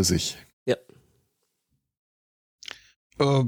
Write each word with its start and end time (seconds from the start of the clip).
für 0.00 0.04
sich. 0.04 0.38
Ja. 0.64 0.76
Äh, 3.18 3.44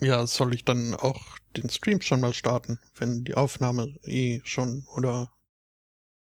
ja, 0.00 0.26
soll 0.26 0.54
ich 0.54 0.64
dann 0.64 0.94
auch 0.94 1.20
den 1.56 1.70
Stream 1.70 2.00
schon 2.00 2.20
mal 2.20 2.34
starten, 2.34 2.80
wenn 2.96 3.22
die 3.22 3.34
Aufnahme 3.34 3.94
eh 4.04 4.40
schon 4.44 4.84
oder 4.96 5.30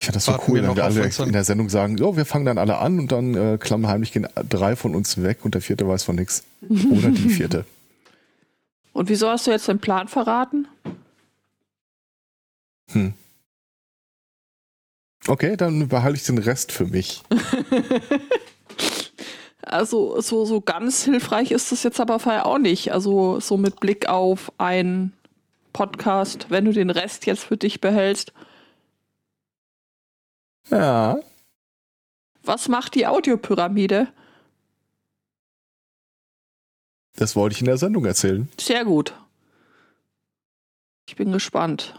Ich 0.00 0.06
fand 0.06 0.16
das 0.16 0.24
so 0.24 0.32
cool, 0.48 0.62
wir 0.62 0.68
wenn 0.68 0.76
wir 0.76 0.84
alle 0.84 1.04
in 1.04 1.32
der 1.32 1.44
Sendung 1.44 1.68
sagen, 1.68 1.98
so, 1.98 2.16
wir 2.16 2.24
fangen 2.24 2.46
dann 2.46 2.56
alle 2.56 2.78
an 2.78 2.98
und 2.98 3.12
dann 3.12 3.34
äh, 3.34 3.58
klammheimlich 3.58 4.12
gehen 4.12 4.26
drei 4.48 4.74
von 4.74 4.94
uns 4.94 5.22
weg 5.22 5.44
und 5.44 5.54
der 5.54 5.60
vierte 5.60 5.86
weiß 5.86 6.04
von 6.04 6.16
nichts. 6.16 6.44
Oder 6.62 7.10
die 7.10 7.28
vierte. 7.28 7.66
Und 8.94 9.10
wieso 9.10 9.28
hast 9.28 9.46
du 9.46 9.50
jetzt 9.50 9.68
den 9.68 9.78
Plan 9.78 10.08
verraten? 10.08 10.66
Hm. 12.92 13.12
Okay, 15.26 15.54
dann 15.58 15.88
behalte 15.88 16.16
ich 16.16 16.24
den 16.24 16.38
Rest 16.38 16.72
für 16.72 16.86
mich. 16.86 17.22
Also 19.66 20.20
so, 20.20 20.44
so 20.44 20.60
ganz 20.60 21.02
hilfreich 21.04 21.50
ist 21.50 21.72
das 21.72 21.82
jetzt 21.82 21.98
aber 22.00 22.20
vorher 22.20 22.46
auch 22.46 22.58
nicht. 22.58 22.92
Also 22.92 23.40
so 23.40 23.56
mit 23.56 23.80
Blick 23.80 24.08
auf 24.08 24.52
einen 24.58 25.12
Podcast, 25.72 26.46
wenn 26.50 26.64
du 26.64 26.72
den 26.72 26.90
Rest 26.90 27.26
jetzt 27.26 27.44
für 27.44 27.56
dich 27.56 27.80
behältst. 27.80 28.32
Ja. 30.70 31.18
Was 32.44 32.68
macht 32.68 32.94
die 32.94 33.06
Audiopyramide? 33.08 34.08
Das 37.16 37.34
wollte 37.34 37.54
ich 37.54 37.60
in 37.60 37.66
der 37.66 37.78
Sendung 37.78 38.04
erzählen. 38.04 38.48
Sehr 38.60 38.84
gut. 38.84 39.14
Ich 41.08 41.16
bin 41.16 41.32
gespannt. 41.32 41.98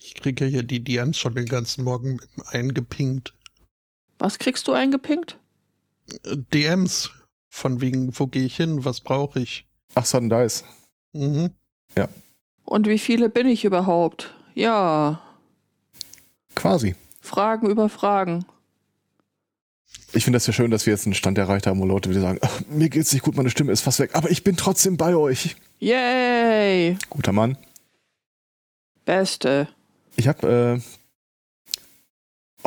ich 0.00 0.14
kriege 0.14 0.44
ja 0.44 0.50
hier 0.50 0.62
die 0.62 0.82
DMs 0.82 1.18
schon 1.18 1.34
den 1.34 1.46
ganzen 1.46 1.82
Morgen 1.84 2.20
mit 2.36 2.46
eingepinkt. 2.48 3.32
Was 4.18 4.38
kriegst 4.38 4.68
du 4.68 4.72
eingepinkt? 4.72 5.38
DMs 6.52 7.10
von 7.48 7.80
wegen, 7.80 8.18
wo 8.18 8.26
gehe 8.26 8.44
ich 8.44 8.56
hin, 8.56 8.84
was 8.84 9.00
brauche 9.00 9.40
ich? 9.40 9.66
Ach, 9.94 10.04
Sudden 10.04 10.30
Dice. 10.30 10.64
Mhm. 11.12 11.50
Und 12.64 12.88
wie 12.88 12.98
viele 12.98 13.28
bin 13.28 13.46
ich 13.46 13.64
überhaupt? 13.64 14.34
Ja, 14.54 15.22
Quasi. 16.56 16.96
Fragen 17.20 17.70
über 17.70 17.88
Fragen. 17.88 18.44
Ich 20.12 20.24
finde 20.24 20.38
das 20.38 20.46
ja 20.46 20.52
schön, 20.52 20.70
dass 20.70 20.86
wir 20.86 20.92
jetzt 20.92 21.06
einen 21.06 21.14
Stand 21.14 21.38
erreicht 21.38 21.66
haben, 21.66 21.78
wo 21.80 21.84
Leute 21.84 22.10
wieder 22.10 22.22
sagen, 22.22 22.38
ach, 22.42 22.62
mir 22.68 22.88
geht's 22.88 23.12
nicht 23.12 23.22
gut, 23.22 23.36
meine 23.36 23.50
Stimme 23.50 23.70
ist 23.70 23.82
fast 23.82 24.00
weg, 24.00 24.10
aber 24.14 24.30
ich 24.30 24.42
bin 24.42 24.56
trotzdem 24.56 24.96
bei 24.96 25.14
euch. 25.14 25.56
Yay! 25.78 26.96
Guter 27.10 27.32
Mann. 27.32 27.58
Beste. 29.04 29.68
Ich 30.16 30.26
habe 30.26 30.80
äh, 30.80 31.05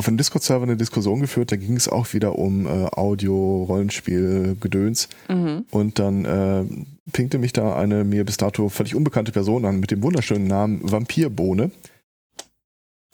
auf 0.00 0.08
einem 0.08 0.16
Discord-Server 0.16 0.62
eine 0.62 0.78
Diskussion 0.78 1.20
geführt, 1.20 1.52
da 1.52 1.56
ging 1.56 1.76
es 1.76 1.86
auch 1.86 2.14
wieder 2.14 2.38
um 2.38 2.66
äh, 2.66 2.86
Audio, 2.86 3.64
Rollenspiel, 3.64 4.56
Gedöns. 4.58 5.10
Mhm. 5.28 5.66
Und 5.70 5.98
dann 5.98 6.24
äh, 6.24 6.64
pinkte 7.12 7.36
mich 7.36 7.52
da 7.52 7.76
eine 7.76 8.04
mir 8.04 8.24
bis 8.24 8.38
dato 8.38 8.70
völlig 8.70 8.94
unbekannte 8.94 9.30
Person 9.30 9.66
an 9.66 9.78
mit 9.78 9.90
dem 9.90 10.02
wunderschönen 10.02 10.46
Namen 10.46 10.80
Vampirbohne. 10.90 11.70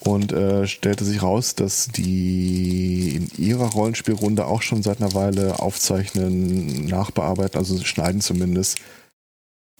Und 0.04 0.30
äh, 0.30 0.68
stellte 0.68 1.04
sich 1.04 1.24
raus, 1.24 1.56
dass 1.56 1.88
die 1.88 3.16
in 3.16 3.44
ihrer 3.44 3.66
Rollenspielrunde 3.72 4.46
auch 4.46 4.62
schon 4.62 4.84
seit 4.84 5.02
einer 5.02 5.12
Weile 5.12 5.58
aufzeichnen, 5.58 6.86
nachbearbeiten, 6.86 7.58
also 7.58 7.82
schneiden 7.82 8.20
zumindest. 8.20 8.78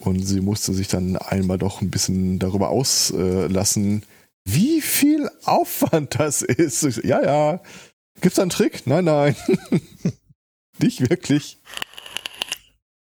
Und 0.03 0.27
sie 0.27 0.41
musste 0.41 0.73
sich 0.73 0.89
dann 0.89 1.15
einmal 1.15 1.57
doch 1.57 1.81
ein 1.81 1.89
bisschen 1.89 2.37
darüber 2.37 2.67
auslassen, 2.67 4.03
wie 4.47 4.81
viel 4.81 5.29
Aufwand 5.43 6.19
das 6.19 6.41
ist. 6.41 6.83
Ich 6.83 6.95
so, 6.95 7.01
ja, 7.01 7.21
ja. 7.21 7.61
Gibt's 8.21 8.37
da 8.37 8.43
einen 8.43 8.49
Trick? 8.49 8.87
Nein, 8.87 9.05
nein. 9.05 9.35
Nicht 10.79 11.09
wirklich. 11.09 11.57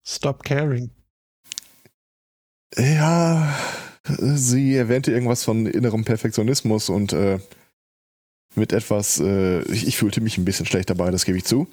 Stop 0.07 0.43
caring. 0.43 0.91
Ja, 2.77 3.55
sie 4.19 4.75
erwähnte 4.75 5.13
irgendwas 5.13 5.45
von 5.45 5.67
innerem 5.67 6.05
Perfektionismus 6.05 6.89
und 6.89 7.13
äh, 7.13 7.39
mit 8.55 8.73
etwas, 8.73 9.21
äh, 9.21 9.63
ich, 9.71 9.87
ich 9.87 9.97
fühlte 9.97 10.21
mich 10.21 10.39
ein 10.39 10.45
bisschen 10.45 10.67
schlecht 10.67 10.91
dabei, 10.91 11.11
das 11.11 11.25
gebe 11.25 11.39
ich 11.39 11.45
zu. 11.45 11.69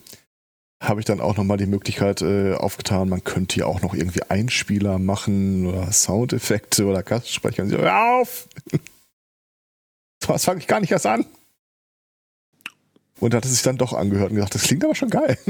Habe 0.82 1.00
ich 1.00 1.06
dann 1.06 1.22
auch 1.22 1.38
nochmal 1.38 1.58
die 1.58 1.66
Möglichkeit 1.66 2.22
äh, 2.22 2.56
aufgetan, 2.56 3.10
man 3.10 3.24
könnte 3.24 3.60
ja 3.60 3.66
auch 3.68 3.82
noch 3.82 3.94
irgendwie 3.94 4.24
Einspieler 4.24 5.00
machen 5.00 5.66
oder 5.66 5.92
Soundeffekte 5.92 6.86
oder 6.86 7.04
Gastsprecher. 7.04 7.64
Und 7.64 7.70
sie, 7.70 7.78
hör 7.78 8.22
auf! 8.22 8.48
Was 10.28 10.46
fange 10.46 10.60
ich 10.60 10.68
gar 10.68 10.80
nicht 10.80 10.92
erst 10.92 11.06
an? 11.06 11.26
Und 13.20 13.34
hat 13.34 13.46
es 13.46 13.52
sich 13.52 13.62
dann 13.62 13.78
doch 13.78 13.94
angehört 13.94 14.30
und 14.32 14.36
gesagt, 14.36 14.56
das 14.56 14.64
klingt 14.64 14.84
aber 14.84 14.96
schon 14.96 15.10
geil. 15.10 15.38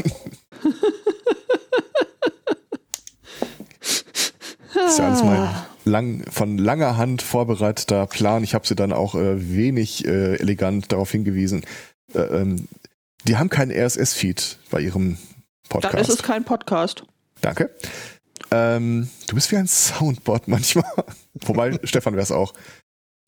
Das 4.73 4.93
ist 4.93 4.99
ja 4.99 5.07
alles 5.07 5.23
mein 5.23 5.49
lang, 5.85 6.23
von 6.29 6.57
langer 6.57 6.97
Hand 6.97 7.21
vorbereiteter 7.21 8.07
Plan. 8.07 8.43
Ich 8.43 8.53
habe 8.53 8.67
sie 8.67 8.75
dann 8.75 8.93
auch 8.93 9.15
äh, 9.15 9.55
wenig 9.55 10.05
äh, 10.05 10.35
elegant 10.35 10.91
darauf 10.91 11.11
hingewiesen. 11.11 11.65
Äh, 12.13 12.19
ähm, 12.19 12.67
die 13.25 13.37
haben 13.37 13.49
keinen 13.49 13.71
RSS-Feed 13.71 14.59
bei 14.69 14.81
ihrem 14.81 15.17
Podcast. 15.69 15.93
Dann 15.93 16.01
ist 16.01 16.09
es 16.09 16.23
kein 16.23 16.43
Podcast. 16.43 17.03
Danke. 17.41 17.69
Ähm, 18.51 19.09
du 19.27 19.35
bist 19.35 19.51
wie 19.51 19.57
ein 19.57 19.67
Soundbot 19.67 20.47
manchmal. 20.47 20.91
Wobei, 21.33 21.79
Stefan 21.83 22.13
wäre 22.13 22.23
es 22.23 22.31
auch. 22.31 22.53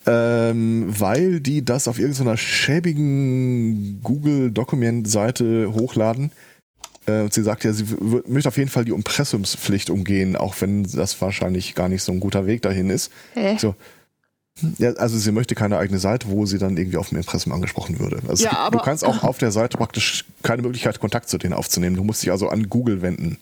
Ähm, 0.05 0.85
weil 0.99 1.39
die 1.39 1.63
das 1.63 1.87
auf 1.87 1.97
irgendeiner 1.99 2.35
schäbigen 2.37 4.01
Google-Dokument-Seite 4.03 5.73
hochladen. 5.73 6.31
Äh, 7.05 7.21
und 7.21 7.33
sie 7.33 7.43
sagt 7.43 7.63
ja, 7.63 7.73
sie 7.73 7.85
möchte 8.27 8.49
auf 8.49 8.57
jeden 8.57 8.69
Fall 8.69 8.85
die 8.85 8.91
Impressumspflicht 8.91 9.89
umgehen, 9.89 10.35
auch 10.35 10.55
wenn 10.59 10.83
das 10.83 11.19
wahrscheinlich 11.21 11.75
gar 11.75 11.89
nicht 11.89 12.03
so 12.03 12.11
ein 12.11 12.19
guter 12.19 12.45
Weg 12.45 12.61
dahin 12.61 12.89
ist. 12.89 13.11
Hä? 13.33 13.57
So. 13.59 13.75
Ja, 14.77 14.91
also 14.93 15.17
sie 15.17 15.31
möchte 15.31 15.55
keine 15.55 15.77
eigene 15.79 15.99
Seite, 15.99 16.27
wo 16.29 16.45
sie 16.45 16.59
dann 16.59 16.77
irgendwie 16.77 16.97
auf 16.97 17.09
dem 17.09 17.17
Impressum 17.17 17.53
angesprochen 17.53 17.99
würde. 17.99 18.19
Also 18.27 18.43
Ja, 18.45 18.51
aber- 18.57 18.77
du 18.77 18.83
kannst 18.83 19.03
auch 19.03 19.23
auf 19.23 19.37
der 19.39 19.51
Seite 19.51 19.77
praktisch 19.77 20.25
keine 20.43 20.61
Möglichkeit, 20.61 20.99
Kontakt 20.99 21.27
zu 21.29 21.37
denen 21.37 21.53
aufzunehmen. 21.53 21.95
Du 21.95 22.03
musst 22.03 22.21
dich 22.21 22.31
also 22.31 22.49
an 22.49 22.69
Google 22.69 23.01
wenden. 23.01 23.37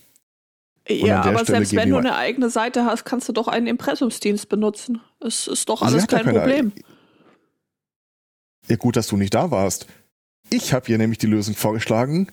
Ja, 0.88 1.22
aber 1.22 1.40
Stelle 1.40 1.58
selbst 1.66 1.76
wenn 1.76 1.90
du 1.90 1.98
eine 1.98 2.16
eigene 2.16 2.50
Seite 2.50 2.86
hast, 2.86 3.06
kannst 3.06 3.30
du 3.30 3.34
doch 3.34 3.48
einen 3.48 3.68
Impressumsdienst 3.68 4.50
benutzen. 4.50 5.00
Es 5.20 5.48
ist 5.48 5.70
doch 5.70 5.80
Sie 5.82 5.86
alles 5.86 6.04
ja 6.04 6.08
kein 6.08 6.26
keine- 6.26 6.40
Problem. 6.40 6.72
Ja, 8.68 8.76
gut, 8.78 8.96
dass 8.96 9.08
du 9.08 9.18
nicht 9.18 9.34
da 9.34 9.52
warst. 9.52 9.88
Ich 10.50 10.74
habe 10.74 10.90
ihr 10.92 10.98
nämlich 10.98 11.18
die 11.20 11.28
Lösung 11.28 11.56
vorgeschlagen. 11.56 12.28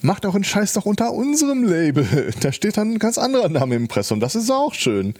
Macht 0.00 0.26
auch 0.26 0.34
einen 0.34 0.44
Scheiß 0.44 0.74
doch 0.74 0.86
unter 0.86 1.12
unserem 1.12 1.64
Label. 1.64 2.32
Da 2.40 2.52
steht 2.52 2.76
dann 2.76 2.92
ein 2.94 2.98
ganz 2.98 3.18
anderer 3.18 3.48
Name 3.48 3.76
im 3.76 3.82
Impressum. 3.82 4.20
Das 4.20 4.34
ist 4.34 4.50
auch 4.50 4.74
schön. 4.74 5.14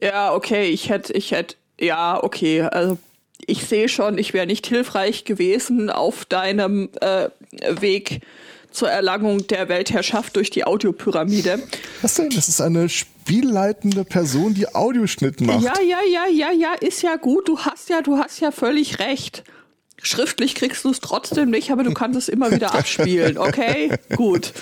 Ja, 0.00 0.32
okay, 0.34 0.66
ich 0.70 0.88
hätte, 0.90 1.12
ich 1.12 1.32
hätte, 1.32 1.56
ja, 1.80 2.22
okay, 2.22 2.62
also 2.62 2.98
ich 3.46 3.64
sehe 3.66 3.88
schon, 3.88 4.18
ich 4.18 4.32
wäre 4.32 4.46
nicht 4.46 4.66
hilfreich 4.66 5.24
gewesen 5.24 5.90
auf 5.90 6.24
deinem 6.24 6.90
äh, 7.00 7.30
Weg 7.80 8.20
zur 8.70 8.90
Erlangung 8.90 9.46
der 9.46 9.68
Weltherrschaft 9.68 10.36
durch 10.36 10.50
die 10.50 10.64
Audiopyramide. 10.64 11.62
Was 12.02 12.14
denn? 12.14 12.30
Das 12.30 12.48
ist 12.48 12.60
eine 12.60 12.88
spielleitende 12.88 14.04
Person, 14.04 14.54
die 14.54 14.74
Audioschnitt 14.74 15.40
macht. 15.40 15.62
Ja, 15.62 15.74
ja, 15.80 15.98
ja, 16.10 16.26
ja, 16.32 16.52
ja, 16.52 16.74
ist 16.74 17.02
ja 17.02 17.16
gut. 17.16 17.48
Du 17.48 17.58
hast 17.58 17.88
ja, 17.88 18.02
du 18.02 18.18
hast 18.18 18.40
ja 18.40 18.50
völlig 18.50 18.98
recht. 18.98 19.44
Schriftlich 20.00 20.54
kriegst 20.54 20.84
du 20.84 20.90
es 20.90 21.00
trotzdem 21.00 21.50
nicht, 21.50 21.70
aber 21.72 21.82
du 21.82 21.92
kannst 21.92 22.16
es 22.16 22.28
immer 22.28 22.50
wieder 22.52 22.74
abspielen, 22.74 23.36
okay? 23.36 23.90
Gut. 24.16 24.52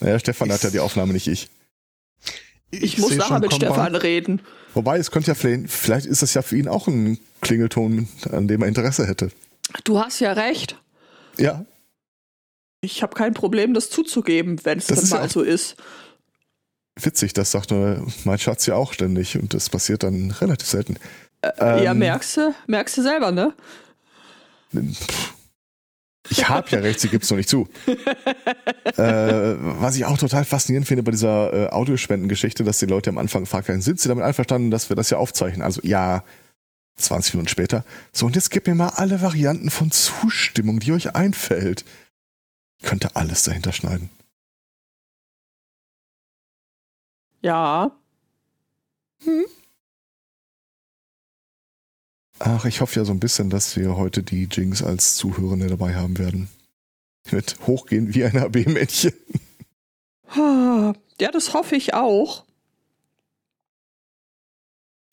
Naja, 0.00 0.18
Stefan 0.18 0.50
hat 0.52 0.62
ja 0.62 0.70
die 0.70 0.80
Aufnahme, 0.80 1.12
nicht 1.12 1.28
ich. 1.28 1.48
Ich, 2.70 2.98
muss 2.98 3.10
seh 3.10 3.16
nachher 3.16 3.40
mit 3.40 3.50
kommen. 3.50 3.62
Stefan 3.62 3.94
reden. 3.94 4.40
Wobei, 4.74 4.98
es 4.98 5.10
könnte 5.10 5.28
ja 5.28 5.34
vielleicht, 5.34 5.70
vielleicht 5.70 6.06
ist 6.06 6.22
das 6.22 6.34
ja 6.34 6.42
für 6.42 6.56
ihn 6.56 6.68
auch 6.68 6.86
ein 6.86 7.18
Klingelton, 7.40 8.08
an 8.30 8.48
dem 8.48 8.62
er 8.62 8.68
Interesse 8.68 9.06
hätte. 9.06 9.30
Du 9.84 9.98
hast 9.98 10.20
ja 10.20 10.32
recht. 10.32 10.76
Ja, 11.36 11.64
Ich 12.82 13.02
habe 13.02 13.14
kein 13.14 13.34
Problem, 13.34 13.74
das 13.74 13.90
zuzugeben, 13.90 14.58
wenn 14.64 14.78
es 14.78 14.86
dann 14.86 14.98
ja 14.98 15.16
mal 15.18 15.26
auch- 15.26 15.30
so 15.30 15.42
ist. 15.42 15.76
witzig, 16.98 17.32
das 17.34 17.50
sagt 17.50 17.70
nur 17.70 18.06
mein 18.24 18.38
Schatz 18.38 18.66
ja 18.66 18.74
auch 18.74 18.92
ständig 18.92 19.36
und 19.38 19.54
das 19.54 19.68
passiert 19.70 20.02
dann 20.02 20.30
relativ 20.32 20.66
selten. 20.68 20.96
ja, 21.44 21.92
Ähm, 21.92 21.98
merkst 21.98 22.36
du, 22.38 22.54
merkst 22.66 22.96
du 22.98 23.02
selber, 23.02 23.32
ne? 23.32 23.54
Ich 26.28 26.48
hab 26.48 26.70
ja 26.70 26.78
recht, 26.80 27.00
sie 27.00 27.08
gibt's 27.08 27.28
noch 27.30 27.36
nicht 27.38 27.48
zu. 27.48 27.66
äh, 27.86 28.92
was 28.96 29.96
ich 29.96 30.04
auch 30.04 30.16
total 30.18 30.44
faszinierend 30.44 30.86
finde 30.86 31.02
bei 31.02 31.10
dieser 31.10 31.52
äh, 31.52 31.66
Audiospendengeschichte, 31.70 32.62
dass 32.64 32.78
die 32.78 32.86
Leute 32.86 33.10
am 33.10 33.18
Anfang 33.18 33.42
gefragt 33.44 33.68
werden, 33.68 33.80
sind 33.80 33.98
sie 34.00 34.08
damit 34.08 34.24
einverstanden, 34.24 34.70
dass 34.70 34.90
wir 34.90 34.96
das 34.96 35.10
ja 35.10 35.18
aufzeichnen? 35.18 35.62
Also 35.62 35.80
ja, 35.82 36.22
20 36.96 37.34
Minuten 37.34 37.48
später. 37.48 37.84
So, 38.12 38.26
und 38.26 38.36
jetzt 38.36 38.50
gebt 38.50 38.66
mir 38.68 38.74
mal 38.74 38.90
alle 38.90 39.22
Varianten 39.22 39.70
von 39.70 39.90
Zustimmung, 39.90 40.78
die 40.80 40.92
euch 40.92 41.14
einfällt. 41.16 41.84
Könnte 42.82 43.14
alles 43.16 43.42
dahinter 43.42 43.72
schneiden. 43.72 44.10
Ja. 47.42 47.90
Ach, 52.38 52.64
ich 52.64 52.80
hoffe 52.80 52.98
ja 53.00 53.04
so 53.04 53.12
ein 53.12 53.20
bisschen, 53.20 53.50
dass 53.50 53.76
wir 53.76 53.96
heute 53.96 54.22
die 54.22 54.48
Jinx 54.50 54.82
als 54.82 55.14
Zuhörende 55.16 55.66
dabei 55.66 55.94
haben 55.94 56.18
werden. 56.18 56.48
wird 57.24 57.58
hochgehen 57.66 58.14
wie 58.14 58.24
ein 58.24 58.36
AB-Männchen. 58.38 59.12
Ah, 60.28 60.94
Ja, 61.20 61.30
das 61.30 61.52
hoffe 61.54 61.76
ich 61.76 61.92
auch. 61.94 62.44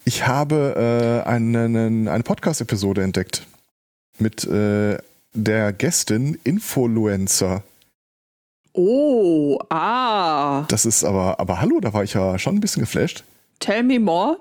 Ich 0.05 0.25
habe 0.25 1.23
äh, 1.25 1.27
einen, 1.29 2.07
eine 2.07 2.23
Podcast-Episode 2.23 3.03
entdeckt 3.03 3.45
mit 4.19 4.45
äh, 4.45 4.97
der 5.37 5.71
Gästin 5.71 6.39
Influencer. 6.43 7.63
Oh, 8.73 9.59
ah. 9.69 10.65
Das 10.69 10.85
ist 10.85 11.03
aber, 11.03 11.39
aber 11.39 11.61
hallo, 11.61 11.79
da 11.79 11.93
war 11.93 12.03
ich 12.03 12.13
ja 12.13 12.37
schon 12.37 12.55
ein 12.55 12.59
bisschen 12.59 12.81
geflasht. 12.81 13.23
Tell 13.59 13.83
me 13.83 13.99
more. 13.99 14.37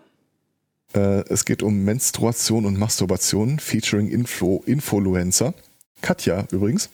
Äh, 0.95 1.25
es 1.29 1.45
geht 1.45 1.63
um 1.63 1.85
Menstruation 1.85 2.67
und 2.67 2.79
Masturbation 2.79 3.59
featuring 3.59 4.09
Influ 4.09 4.63
Influencer. 4.67 5.55
Katja 6.01 6.47
übrigens. 6.51 6.91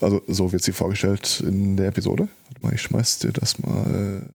Also 0.00 0.22
so 0.26 0.52
wird 0.52 0.62
sie 0.62 0.72
vorgestellt 0.72 1.42
in 1.46 1.76
der 1.76 1.88
Episode. 1.88 2.28
Warte 2.48 2.62
mal, 2.62 2.74
ich 2.74 2.82
schmeiß 2.82 3.20
dir 3.20 3.32
das 3.32 3.58
mal. 3.58 4.28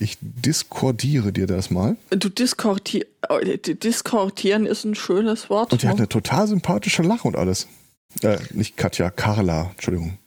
Ich 0.00 0.18
diskordiere 0.20 1.32
dir 1.32 1.46
das 1.46 1.70
mal. 1.70 1.96
Du 2.10 2.28
diskorti 2.28 3.04
oh, 3.28 3.38
diskortieren 3.42 4.66
ist 4.66 4.84
ein 4.84 4.94
schönes 4.94 5.50
Wort. 5.50 5.72
Und 5.72 5.82
die 5.82 5.88
hat 5.88 5.96
eine 5.96 6.08
total 6.08 6.46
sympathische 6.46 7.02
Lache 7.02 7.26
und 7.26 7.36
alles. 7.36 7.66
Äh, 8.22 8.38
nicht 8.52 8.76
Katja, 8.76 9.10
Carla, 9.10 9.70
Entschuldigung. 9.72 10.18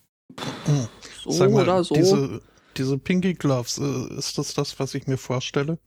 so 1.23 1.31
Sag 1.31 1.51
mal, 1.51 1.63
oder 1.63 1.83
so. 1.83 1.95
diese, 1.95 2.41
diese 2.77 2.97
Pinky 2.97 3.33
Gloves, 3.33 3.77
äh, 3.77 4.17
ist 4.17 4.37
das 4.37 4.53
das, 4.53 4.79
was 4.79 4.93
ich 4.93 5.07
mir 5.07 5.17
vorstelle? 5.17 5.77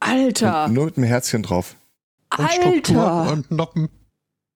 Alter, 0.00 0.64
Und 0.64 0.72
nur 0.72 0.86
mit 0.86 0.96
einem 0.96 1.06
Herzchen 1.06 1.42
drauf. 1.42 1.76
Und 2.36 2.50
Struktur 2.50 3.10
Alter. 3.10 3.32
und 3.32 3.50
Noppen. 3.50 3.88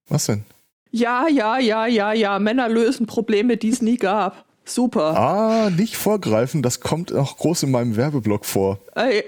Was 0.09 0.27
denn? 0.27 0.45
Ja, 0.91 1.29
ja, 1.29 1.59
ja, 1.59 1.87
ja, 1.87 2.13
ja. 2.13 2.39
Männer 2.39 2.69
lösen 2.69 3.07
Probleme, 3.07 3.57
die 3.57 3.69
es 3.69 3.83
nie 3.83 3.97
gab. 3.97 4.45
Super. 4.67 5.17
Ah, 5.17 5.71
nicht 5.71 5.97
vorgreifen, 5.97 6.63
das 6.63 6.81
kommt 6.81 7.13
auch 7.13 7.37
groß 7.37 7.65
in 7.65 7.71
meinem 7.71 7.97
Werbeblock 7.97 8.47
vor. 8.47 8.79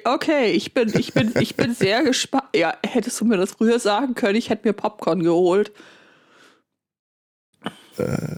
Okay, 0.04 0.52
ich 0.52 0.72
bin, 0.72 0.92
ich 0.98 1.12
bin, 1.12 1.32
ich 1.38 1.56
bin 1.56 1.74
sehr 1.74 2.02
gespannt. 2.04 2.44
Ja, 2.54 2.74
hättest 2.84 3.20
du 3.20 3.26
mir 3.26 3.36
das 3.36 3.52
früher 3.52 3.78
sagen 3.78 4.14
können, 4.14 4.36
ich 4.36 4.48
hätte 4.48 4.66
mir 4.66 4.72
Popcorn 4.72 5.22
geholt. 5.22 5.72
Äh, 7.98 8.36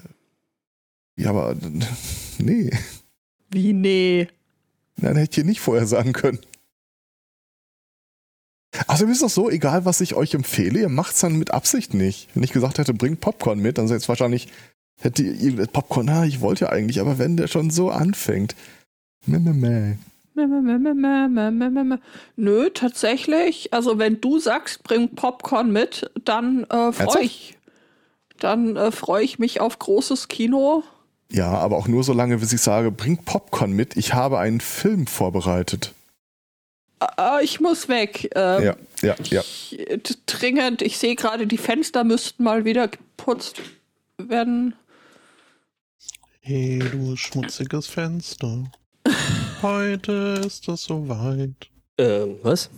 ja, 1.17 1.31
aber 1.31 1.55
nee. 2.39 2.71
Wie 3.51 3.73
nee. 3.73 4.29
Nein, 4.97 5.17
hätte 5.17 5.31
ich 5.31 5.35
hier 5.37 5.45
nicht 5.45 5.61
vorher 5.61 5.87
sagen 5.87 6.13
können. 6.13 6.41
Also 8.87 9.07
ist 9.07 9.23
doch 9.23 9.31
so, 9.31 9.51
egal 9.51 9.85
was 9.85 10.01
ich 10.01 10.15
euch 10.15 10.35
empfehle, 10.35 10.81
ihr 10.81 10.89
macht's 10.89 11.21
dann 11.21 11.39
mit 11.39 11.53
Absicht 11.53 11.95
nicht. 11.95 12.29
Wenn 12.35 12.43
ich 12.43 12.53
gesagt 12.53 12.79
hätte, 12.79 12.93
bringt 12.93 13.21
Popcorn 13.21 13.61
mit, 13.61 13.79
dann 13.79 13.89
jetzt 13.89 14.09
wahrscheinlich 14.09 14.49
Hätte 15.01 15.23
irgendein 15.23 15.69
Popcorn, 15.69 16.09
ah, 16.09 16.25
ich 16.25 16.41
wollte 16.41 16.67
ja 16.67 16.71
eigentlich, 16.71 17.01
aber 17.01 17.19
wenn 17.19 17.37
der 17.37 17.47
schon 17.47 17.71
so 17.71 17.91
anfängt. 17.91 18.57
Meh, 19.27 19.39
meh, 19.39 19.53
meh. 19.53 19.97
Nö, 22.37 22.71
tatsächlich. 22.71 23.73
Also 23.73 23.99
wenn 23.99 24.21
du 24.21 24.39
sagst, 24.39 24.85
bring 24.85 25.09
Popcorn 25.15 25.73
mit, 25.73 26.11
dann 26.25 26.65
äh, 26.65 26.93
freue 26.93 27.23
ich. 27.23 27.57
Dann 28.39 28.77
äh, 28.77 28.93
freue 28.93 29.25
ich 29.25 29.39
mich 29.39 29.61
auf 29.61 29.79
großes 29.79 30.29
Kino. 30.29 30.85
Ja, 31.31 31.51
aber 31.51 31.77
auch 31.77 31.89
nur 31.89 32.05
so 32.05 32.13
lange, 32.13 32.39
bis 32.39 32.53
ich 32.53 32.61
sage, 32.61 32.91
bring 32.91 33.19
Popcorn 33.19 33.73
mit. 33.73 33.97
Ich 33.97 34.15
habe 34.15 34.39
einen 34.39 34.61
Film 34.61 35.07
vorbereitet. 35.07 35.93
Äh, 37.01 37.45
ich 37.45 37.61
muss 37.61 37.89
weg. 37.89 38.31
Ähm, 38.35 38.65
ja, 38.65 38.77
ja, 39.03 39.15
ja. 39.25 39.41
Ich, 39.41 39.79
dringend. 40.27 40.83
Ich 40.83 40.99
sehe 40.99 41.17
gerade, 41.17 41.47
die 41.47 41.59
Fenster 41.59 42.05
müssten 42.05 42.45
mal 42.45 42.65
wieder 42.65 42.89
geputzt 42.89 43.61
werden. 44.17 44.75
Hey, 46.51 46.79
du 46.79 47.15
schmutziges 47.15 47.89
Fenster. 47.89 48.65
Heute 49.61 50.41
ist 50.47 50.67
es 50.67 50.85
soweit. 50.85 51.69
Ähm, 51.99 52.37
was? 52.43 52.71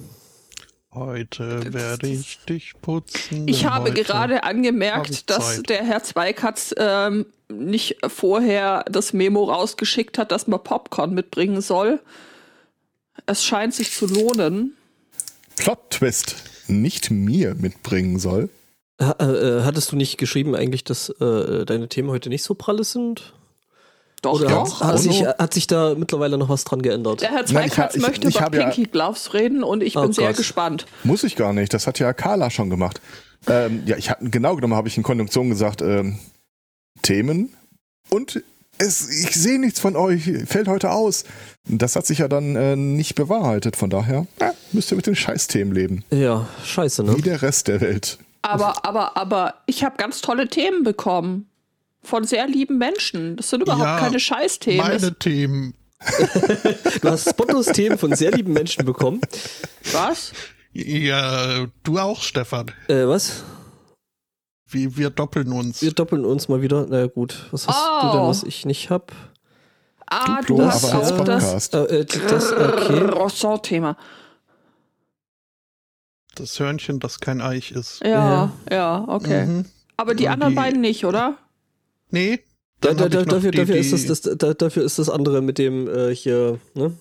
Heute 0.93 1.73
werde 1.73 2.09
ich 2.09 2.41
dich 2.49 2.73
putzen. 2.83 3.47
Ich 3.47 3.67
habe 3.67 3.93
heute 3.93 4.03
gerade 4.03 4.43
angemerkt, 4.43 5.31
dass 5.31 5.63
der 5.63 5.85
Herr 5.85 6.03
Zweikatz 6.03 6.75
ähm, 6.79 7.27
nicht 7.49 7.99
vorher 8.09 8.85
das 8.91 9.13
Memo 9.13 9.45
rausgeschickt 9.45 10.19
hat, 10.19 10.33
dass 10.33 10.49
man 10.49 10.65
Popcorn 10.65 11.15
mitbringen 11.15 11.61
soll. 11.61 12.01
Es 13.27 13.45
scheint 13.45 13.73
sich 13.73 13.93
zu 13.93 14.09
lohnen. 14.09 14.77
Plot-Twist 15.55 16.35
nicht 16.67 17.13
mir 17.13 17.55
mitbringen 17.55 18.19
soll. 18.19 18.49
Ha, 19.01 19.15
äh, 19.21 19.63
hattest 19.63 19.93
du 19.93 19.97
nicht 19.97 20.19
geschrieben 20.19 20.57
eigentlich, 20.57 20.83
dass 20.83 21.09
äh, 21.09 21.65
deine 21.65 21.89
Themen 21.89 22.11
heute 22.11 22.31
nicht 22.31 22.43
so 22.43 22.55
pralle 22.57 22.83
sind? 22.83 23.33
Doch, 24.23 24.35
Oder 24.41 24.49
doch. 24.51 24.81
hat, 24.81 24.91
also, 24.93 25.11
sich, 25.11 25.25
hat 25.27 25.55
sich 25.55 25.67
da 25.67 25.95
mittlerweile 25.97 26.37
noch 26.37 26.49
was 26.51 26.65
dran 26.65 26.83
geändert? 26.83 27.23
der 27.23 27.31
Herr 27.31 27.37
Nein, 27.39 27.67
ich 27.67 27.73
Zweikatz 27.73 27.77
ha- 27.95 27.97
ich- 27.97 28.03
möchte 28.03 28.29
ich 28.29 28.35
über 28.37 28.45
habe 28.45 28.57
ja- 28.59 28.65
Pinky 28.71 28.91
Gloves 28.91 29.33
reden 29.33 29.63
und 29.65 29.83
ich 29.83 29.97
Oh 29.97 30.03
bin 30.03 30.13
sehr 30.13 30.29
Gott. 30.29 30.37
gespannt. 30.37 30.87
Muss 31.05 31.25
ich 31.25 31.37
gar 31.37 31.53
nicht, 31.55 31.73
das 31.73 31.87
hat 31.87 31.99
ja 31.99 32.13
Carla 32.13 32.51
schon 32.51 32.69
gemacht. 32.69 33.01
Ähm, 33.47 33.83
ja, 33.87 33.97
ich 33.97 34.11
hatte 34.11 34.29
genau 34.29 34.57
genommen 34.57 34.75
habe 34.75 34.89
ich 34.89 34.97
in 34.99 35.03
Konjunktion 35.03 35.49
gesagt, 35.49 35.81
ähm, 35.81 36.19
Themen 37.03 37.55
und 38.11 38.43
es, 38.79 39.09
ich 39.11 39.35
sehe 39.35 39.59
nichts 39.59 39.79
von 39.81 39.97
euch, 39.97 40.31
fällt 40.47 40.69
heute 40.69 40.91
aus. 40.91 41.25
Das 41.69 41.97
hat 41.97 42.07
sich 42.07 42.19
ja 42.19 42.29
dann 42.29 42.57
äh, 42.57 42.77
nicht 42.77 43.15
bewahrheitet, 43.15 43.77
von 43.77 43.91
daher 43.91 44.27
ja, 44.41 44.53
müsst 44.73 44.91
ihr 44.93 44.97
mit 44.97 45.07
den 45.07 45.17
Scheißthemen 45.17 45.75
leben. 45.75 46.05
Ja, 46.11 46.47
scheiße, 46.65 47.05
ne? 47.05 47.17
Wie 47.17 47.23
der 47.23 47.43
Rest 47.43 47.69
der 47.69 47.81
Welt. 47.81 48.19
Aber, 48.43 48.87
aber, 48.87 49.17
aber 49.19 49.55
ich 49.67 49.85
habe 49.85 49.97
ganz 49.99 50.23
tolle 50.23 50.49
Themen 50.49 50.83
bekommen. 50.83 51.50
Von 52.03 52.25
sehr 52.25 52.47
lieben 52.47 52.79
Menschen. 52.79 53.37
Das 53.37 53.51
sind 53.51 53.63
überhaupt 53.63 53.85
Ja, 53.85 53.99
keine 53.99 54.19
Scheißthemen. 54.21 54.87
Das- 54.91 55.03
Meine 55.03 55.15
Themen. 55.19 55.75
Du 57.03 57.11
hast 57.11 57.29
spotlos 57.29 57.67
Themen 57.67 57.99
von 57.99 58.15
sehr 58.17 58.31
lieben 58.31 58.55
Menschen 58.55 58.87
bekommen. 58.87 59.21
Was? 59.93 60.33
Ja, 60.73 61.67
du 61.83 61.99
auch, 61.99 62.23
Stefan. 62.23 62.71
Äh, 62.89 63.07
was? 63.07 63.45
Wir, 64.67 64.97
wir 64.97 65.11
doppeln 65.11 65.53
uns. 65.53 65.83
Wir 65.83 65.93
doppeln 65.93 66.25
uns 66.25 66.49
mal 66.49 66.63
wieder. 66.63 66.87
Na 66.89 67.07
gut, 67.07 67.47
was 67.51 67.69
hast 67.69 67.77
du 67.79 68.09
Oh. 68.09 68.13
denn, 68.13 68.29
was 68.29 68.43
ich 68.45 68.65
nicht 68.65 68.89
hab? 68.89 69.13
Ah, 70.07 70.41
Du 70.43 70.57
du, 70.57 70.65
hast 70.65 70.85
aber 70.87 71.03
auch 71.03 71.09
das 71.09 71.17
Podcast. 71.17 71.75
Äh, 71.75 72.01
äh, 72.01 72.05
das, 72.05 72.53
okay. 72.53 72.99
Ressort-Thema. 72.99 73.97
Das 76.35 76.59
Hörnchen, 76.59 77.01
das 77.01 77.21
kein 77.21 77.41
Eich 77.41 77.73
ist. 77.73 78.01
Ja, 78.05 78.53
ja, 78.71 79.05
okay. 79.09 79.47
Mhm. 79.47 79.65
Aber 79.97 80.15
die 80.15 80.27
Und 80.27 80.31
anderen 80.33 80.53
die- 80.53 80.57
beiden 80.57 80.81
nicht, 80.81 81.05
oder? 81.05 81.37
Nee. 82.11 82.41
Da, 82.81 82.95
da, 82.95 83.09
da, 83.09 83.25
dafür, 83.25 83.51
die- 83.51 83.59
dafür, 83.59 83.77
ist 83.77 83.93
das, 83.93 84.07
das, 84.07 84.39
da, 84.39 84.55
dafür 84.55 84.85
ist 84.85 84.99
das 84.99 85.11
andere 85.11 85.43
mit 85.43 85.59
dem 85.59 85.87
äh, 85.89 86.15
hier, 86.15 86.59
ne? 86.75 86.97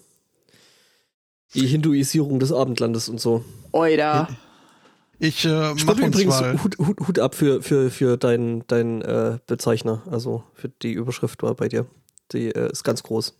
Die 1.55 1.65
Hinduisierung 1.65 2.39
des 2.39 2.51
Abendlandes 2.51 3.09
und 3.09 3.19
so. 3.19 3.43
Oida. 3.71 4.27
Ich 5.17 5.45
äh, 5.45 5.49
mach 5.49 5.95
uns 5.95 5.99
übrigens 5.99 6.25
mal. 6.39 6.63
Hut, 6.63 6.77
Hut, 6.77 6.99
Hut 7.07 7.19
ab 7.19 7.33
für, 7.33 7.61
für, 7.63 7.89
für 7.89 8.17
deinen 8.17 8.63
dein, 8.67 9.01
äh, 9.01 9.39
Bezeichner. 9.47 10.03
Also 10.11 10.43
für 10.53 10.69
die 10.69 10.91
Überschrift 10.93 11.41
war 11.43 11.55
bei 11.55 11.67
dir. 11.67 11.87
Die 12.33 12.49
äh, 12.53 12.71
ist 12.71 12.83
ganz 12.83 13.01
groß. 13.03 13.35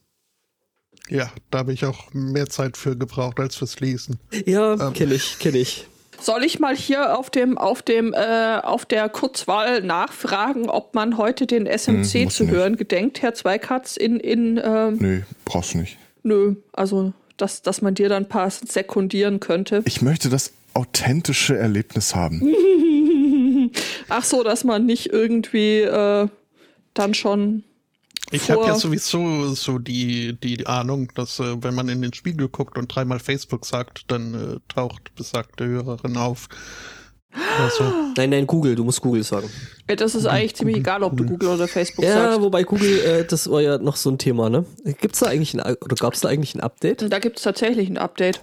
Ja, 1.09 1.31
da 1.51 1.59
habe 1.59 1.71
ich 1.73 1.85
auch 1.85 2.11
mehr 2.13 2.47
Zeit 2.49 2.77
für 2.77 2.97
gebraucht 2.97 3.39
als 3.39 3.55
fürs 3.55 3.79
Lesen. 3.79 4.19
Ja, 4.45 4.73
Ähm. 4.87 4.93
kenne 4.93 5.13
ich, 5.13 5.37
kenne 5.39 5.59
ich. 5.59 5.87
Soll 6.21 6.43
ich 6.43 6.59
mal 6.59 6.75
hier 6.75 7.17
auf 7.17 7.29
dem, 7.29 7.57
auf 7.57 7.81
dem, 7.81 8.13
äh, 8.13 8.59
auf 8.61 8.85
der 8.85 9.09
Kurzwahl 9.09 9.81
nachfragen, 9.81 10.69
ob 10.69 10.93
man 10.93 11.17
heute 11.17 11.47
den 11.47 11.65
SMC 11.65 12.13
Hm, 12.13 12.23
muss 12.25 12.35
zu 12.35 12.43
nicht. 12.43 12.53
hören 12.53 12.75
gedenkt, 12.75 13.21
Herr 13.21 13.33
Zweikatz, 13.33 13.95
in, 13.97 14.19
in, 14.19 14.59
ähm, 14.63 14.97
Nö, 14.99 15.21
brauchst 15.45 15.73
du 15.73 15.79
nicht. 15.79 15.97
nö, 16.23 16.55
also, 16.73 17.13
dass, 17.37 17.61
dass 17.61 17.81
man 17.81 17.95
dir 17.95 18.09
dann 18.09 18.27
passend 18.27 18.71
sekundieren 18.71 19.39
könnte. 19.39 19.81
Ich 19.85 20.01
möchte 20.01 20.29
das 20.29 20.51
authentische 20.73 21.57
Erlebnis 21.57 22.15
haben. 22.15 22.41
Ach 24.09 24.23
so, 24.23 24.43
dass 24.43 24.63
man 24.63 24.85
nicht 24.85 25.11
irgendwie, 25.13 25.81
äh, 25.81 26.27
dann 26.93 27.13
schon, 27.13 27.63
Ich 28.31 28.51
habe 28.51 28.65
ja 28.65 28.75
sowieso 28.75 29.53
so 29.55 29.79
die, 29.79 30.39
die 30.39 30.67
Ahnung, 30.67 31.11
dass 31.15 31.39
äh, 31.39 31.63
wenn 31.63 31.73
man 31.73 31.89
in 31.89 32.01
den 32.01 32.13
Spiegel 32.13 32.47
guckt 32.49 32.77
und 32.77 32.93
dreimal 32.93 33.19
Facebook 33.19 33.65
sagt, 33.65 34.03
dann 34.11 34.33
äh, 34.33 34.59
taucht 34.73 35.15
besagte 35.15 35.65
Hörerin 35.65 36.15
auf. 36.17 36.47
Also, 37.59 37.83
Nein, 38.17 38.31
nein, 38.31 38.47
Google, 38.47 38.73
du 38.75 38.83
musst 38.83 39.01
Google 39.01 39.23
sagen. 39.23 39.49
das 39.85 40.15
ist 40.15 40.25
eigentlich 40.25 40.55
ziemlich 40.55 40.77
egal, 40.77 41.03
ob 41.03 41.15
du 41.15 41.25
Google 41.25 41.49
oder 41.49 41.67
Facebook 41.67 42.03
Ja, 42.03 42.13
sagst. 42.13 42.41
wobei 42.41 42.63
Google, 42.63 42.99
äh, 43.01 43.25
das 43.25 43.49
war 43.49 43.61
ja 43.61 43.77
noch 43.77 43.97
so 43.97 44.09
ein 44.09 44.17
Thema, 44.17 44.49
ne? 44.49 44.65
Gibt's 44.99 45.19
da 45.19 45.27
eigentlich 45.27 45.53
ein, 45.59 45.75
oder 45.75 45.95
gab's 45.95 46.21
da 46.21 46.29
eigentlich 46.29 46.55
ein 46.55 46.61
Update? 46.61 47.11
Da 47.11 47.19
gibt 47.19 47.37
es 47.37 47.43
tatsächlich 47.43 47.87
ein 47.87 47.99
Update. 47.99 48.41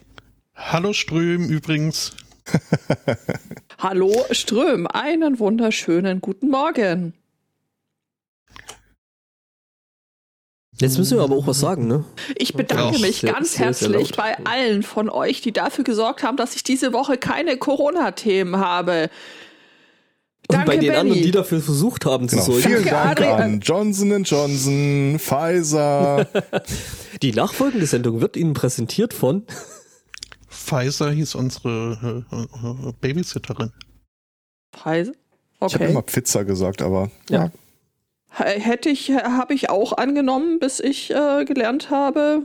hallo 0.54 0.92
Ström 0.92 1.48
übrigens. 1.48 2.12
Hallo 3.78 4.12
Ström, 4.30 4.86
einen 4.86 5.40
wunderschönen 5.40 6.20
guten 6.20 6.48
Morgen. 6.48 7.12
Jetzt 10.78 10.98
müssen 10.98 11.16
wir 11.16 11.24
aber 11.24 11.36
auch 11.36 11.46
was 11.46 11.58
sagen, 11.60 11.86
ne? 11.86 12.04
Ich 12.36 12.52
bedanke 12.54 12.96
Ja, 12.96 13.00
mich 13.06 13.20
sehr- 13.20 13.32
ganz 13.32 13.58
herzlich 13.58 14.12
bei 14.14 14.36
allen 14.44 14.82
von 14.82 15.08
euch, 15.08 15.40
die 15.40 15.52
dafür 15.52 15.84
gesorgt 15.84 16.22
haben, 16.22 16.36
dass 16.36 16.54
ich 16.54 16.64
diese 16.64 16.92
Woche 16.92 17.16
keine 17.16 17.56
Corona-Themen 17.56 18.58
habe. 18.58 19.08
Und 20.48 20.54
Danke, 20.54 20.66
bei 20.66 20.76
den 20.76 20.80
Benny. 20.88 20.96
anderen, 20.98 21.22
die 21.22 21.30
dafür 21.30 21.60
versucht 21.60 22.04
haben 22.04 22.28
zu 22.28 22.36
Genau. 22.36 22.46
sorgen. 22.46 22.60
Vielen 22.62 22.84
Danke, 22.84 22.90
Dank 22.90 23.20
Adrian. 23.32 23.40
an 23.54 23.60
Johnson 23.60 24.22
Johnson, 24.24 25.18
Pfizer. 25.18 26.28
Die 27.22 27.32
nachfolgende 27.32 27.86
Sendung 27.86 28.20
wird 28.20 28.36
Ihnen 28.36 28.52
präsentiert 28.52 29.14
von. 29.14 29.44
Pfizer 30.48 31.10
hieß 31.10 31.34
unsere 31.34 32.24
äh, 32.30 32.36
äh, 32.36 32.92
Babysitterin. 33.00 33.72
Preise? 34.72 35.12
Ich 35.12 35.60
habe 35.62 35.74
Okay. 35.84 35.90
immer 35.90 36.02
Pizza 36.02 36.44
gesagt, 36.44 36.82
aber 36.82 37.10
Ja. 37.30 37.44
H- 37.44 37.50
Hätte 38.38 38.90
ich, 38.90 39.10
habe 39.10 39.54
ich 39.54 39.70
auch 39.70 39.94
angenommen, 39.94 40.58
bis 40.58 40.78
ich 40.80 41.10
äh, 41.10 41.44
gelernt 41.44 41.90
habe. 41.90 42.42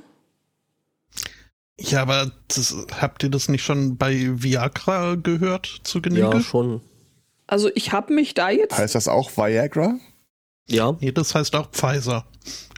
Ja, 1.78 2.04
aber 2.04 2.32
das, 2.48 2.76
habt 3.00 3.24
ihr 3.24 3.30
das 3.30 3.50
nicht 3.50 3.64
schon 3.64 3.98
bei 3.98 4.30
Viagra 4.42 5.16
gehört 5.16 5.82
zu 5.84 6.02
Genüge? 6.02 6.22
Ja, 6.22 6.40
schon. 6.42 6.82
Also 7.48 7.70
ich 7.76 7.92
habe 7.92 8.14
mich 8.14 8.34
da 8.34 8.50
jetzt. 8.50 8.78
heißt 8.78 8.96
das 8.96 9.08
auch 9.08 9.36
Viagra? 9.36 10.00
Ja. 10.70 10.96
Nee, 11.02 11.12
das 11.12 11.36
heißt 11.36 11.56
auch 11.56 11.70
Pfizer. 11.72 12.26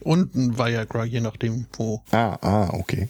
Und 0.02 0.34
ein 0.36 0.58
Viagra, 0.58 1.06
je 1.06 1.22
nachdem 1.22 1.68
wo. 1.74 2.02
Ah, 2.12 2.38
ah, 2.42 2.70
okay. 2.74 3.10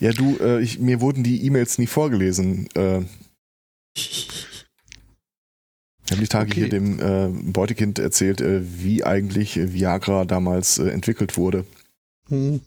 Ja, 0.00 0.12
du, 0.12 0.36
äh, 0.40 0.60
ich, 0.60 0.80
mir 0.80 1.00
wurden 1.00 1.22
die 1.22 1.44
E-Mails 1.44 1.78
nie 1.78 1.86
vorgelesen. 1.86 2.68
Äh, 2.74 3.02
ich 6.10 6.16
habe 6.16 6.22
die 6.22 6.28
Tage 6.28 6.50
Okay. 6.50 6.60
hier 6.62 6.68
dem 6.68 6.98
äh, 6.98 7.28
Beutekind 7.52 8.00
erzählt, 8.00 8.40
äh, 8.40 8.62
wie 8.82 9.04
eigentlich 9.04 9.56
Viagra 9.72 10.24
damals 10.24 10.78
äh, 10.78 10.88
entwickelt 10.88 11.36
wurde. 11.36 11.64
Hm. 12.28 12.60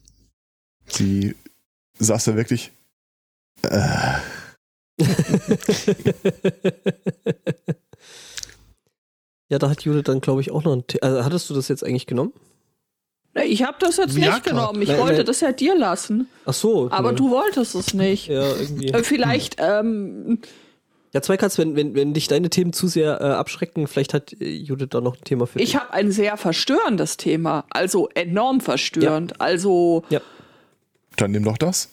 Sie 0.87 1.35
saß 1.99 2.23
da 2.23 2.37
wirklich. 2.37 2.71
Äh, 3.63 3.79
ja, 9.49 9.59
da 9.59 9.69
hat 9.69 9.81
Judith 9.83 10.03
dann, 10.05 10.21
glaube 10.21 10.39
ich, 10.39 10.51
auch 10.51 10.63
noch 10.63 10.73
ein. 10.77 10.83
The 10.89 11.01
also, 11.01 11.25
hattest 11.25 11.49
du 11.49 11.53
das 11.53 11.67
jetzt 11.67 11.83
eigentlich 11.83 12.07
genommen? 12.07 12.31
Nee, 13.35 13.43
Ich 13.43 13.63
habe 13.63 13.75
das 13.79 13.97
jetzt 13.97 14.15
Viagra. 14.15 14.35
nicht 14.35 14.45
genommen. 14.45 14.81
Ich 14.81 14.87
Nein, 14.89 14.99
wollte 14.99 15.17
nein. 15.17 15.25
das 15.25 15.41
ja 15.41 15.51
dir 15.51 15.77
lassen. 15.77 16.27
Ach 16.45 16.53
so. 16.53 16.89
Aber 16.91 17.09
ja. 17.09 17.15
du 17.15 17.29
wolltest 17.29 17.75
es 17.75 17.93
nicht. 17.93 18.27
Ja, 18.27 18.55
irgendwie. 18.55 18.87
Äh, 18.89 19.03
Vielleicht, 19.03 19.57
ähm, 19.59 20.39
Ja, 21.13 21.21
Zweikatz, 21.21 21.59
wenn, 21.59 21.75
wenn, 21.75 21.93
wenn 21.93 22.13
dich 22.15 22.27
deine 22.27 22.49
Themen 22.49 22.73
zu 22.73 22.87
sehr 22.87 23.21
äh, 23.21 23.25
abschrecken, 23.25 23.87
vielleicht 23.87 24.15
hat 24.15 24.33
äh, 24.41 24.49
Judith 24.49 24.87
da 24.89 24.99
noch 24.99 25.15
ein 25.15 25.23
Thema 25.23 25.45
für 25.45 25.59
ich 25.59 25.65
dich. 25.71 25.75
habe 25.75 25.93
ein 25.93 26.11
sehr 26.11 26.37
verstörendes 26.37 27.17
Thema. 27.17 27.65
Also 27.69 28.09
enorm 28.15 28.61
verstörend. 28.61 29.39
Also, 29.39 30.03
dann 31.15 31.31
nimm 31.31 31.43
doch 31.43 31.59
das. 31.59 31.89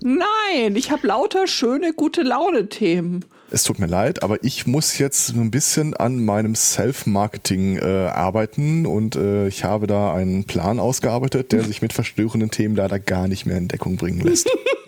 nein, 0.00 0.74
ich 0.74 0.90
habe 0.90 1.06
lauter 1.06 1.46
schöne, 1.46 1.92
gute 1.92 2.22
Laune-Themen. 2.22 3.24
Es 3.52 3.64
tut 3.64 3.78
mir 3.78 3.86
leid, 3.86 4.22
aber 4.24 4.42
ich 4.42 4.66
muss 4.66 4.98
jetzt 4.98 5.26
so 5.26 5.40
ein 5.40 5.50
bisschen 5.50 5.94
an 5.94 6.24
meinem 6.24 6.54
Self-Marketing 6.56 7.76
äh, 7.76 8.06
arbeiten 8.06 8.86
und 8.86 9.14
äh, 9.14 9.46
ich 9.46 9.62
habe 9.62 9.86
da 9.86 10.14
einen 10.14 10.44
Plan 10.44 10.80
ausgearbeitet, 10.80 11.52
der 11.52 11.62
sich 11.64 11.82
mit 11.82 11.92
verstörenden 11.92 12.50
Themen 12.50 12.74
leider 12.74 12.98
gar 12.98 13.28
nicht 13.28 13.46
mehr 13.46 13.58
in 13.58 13.68
Deckung 13.68 13.96
bringen 13.96 14.22
lässt. 14.22 14.48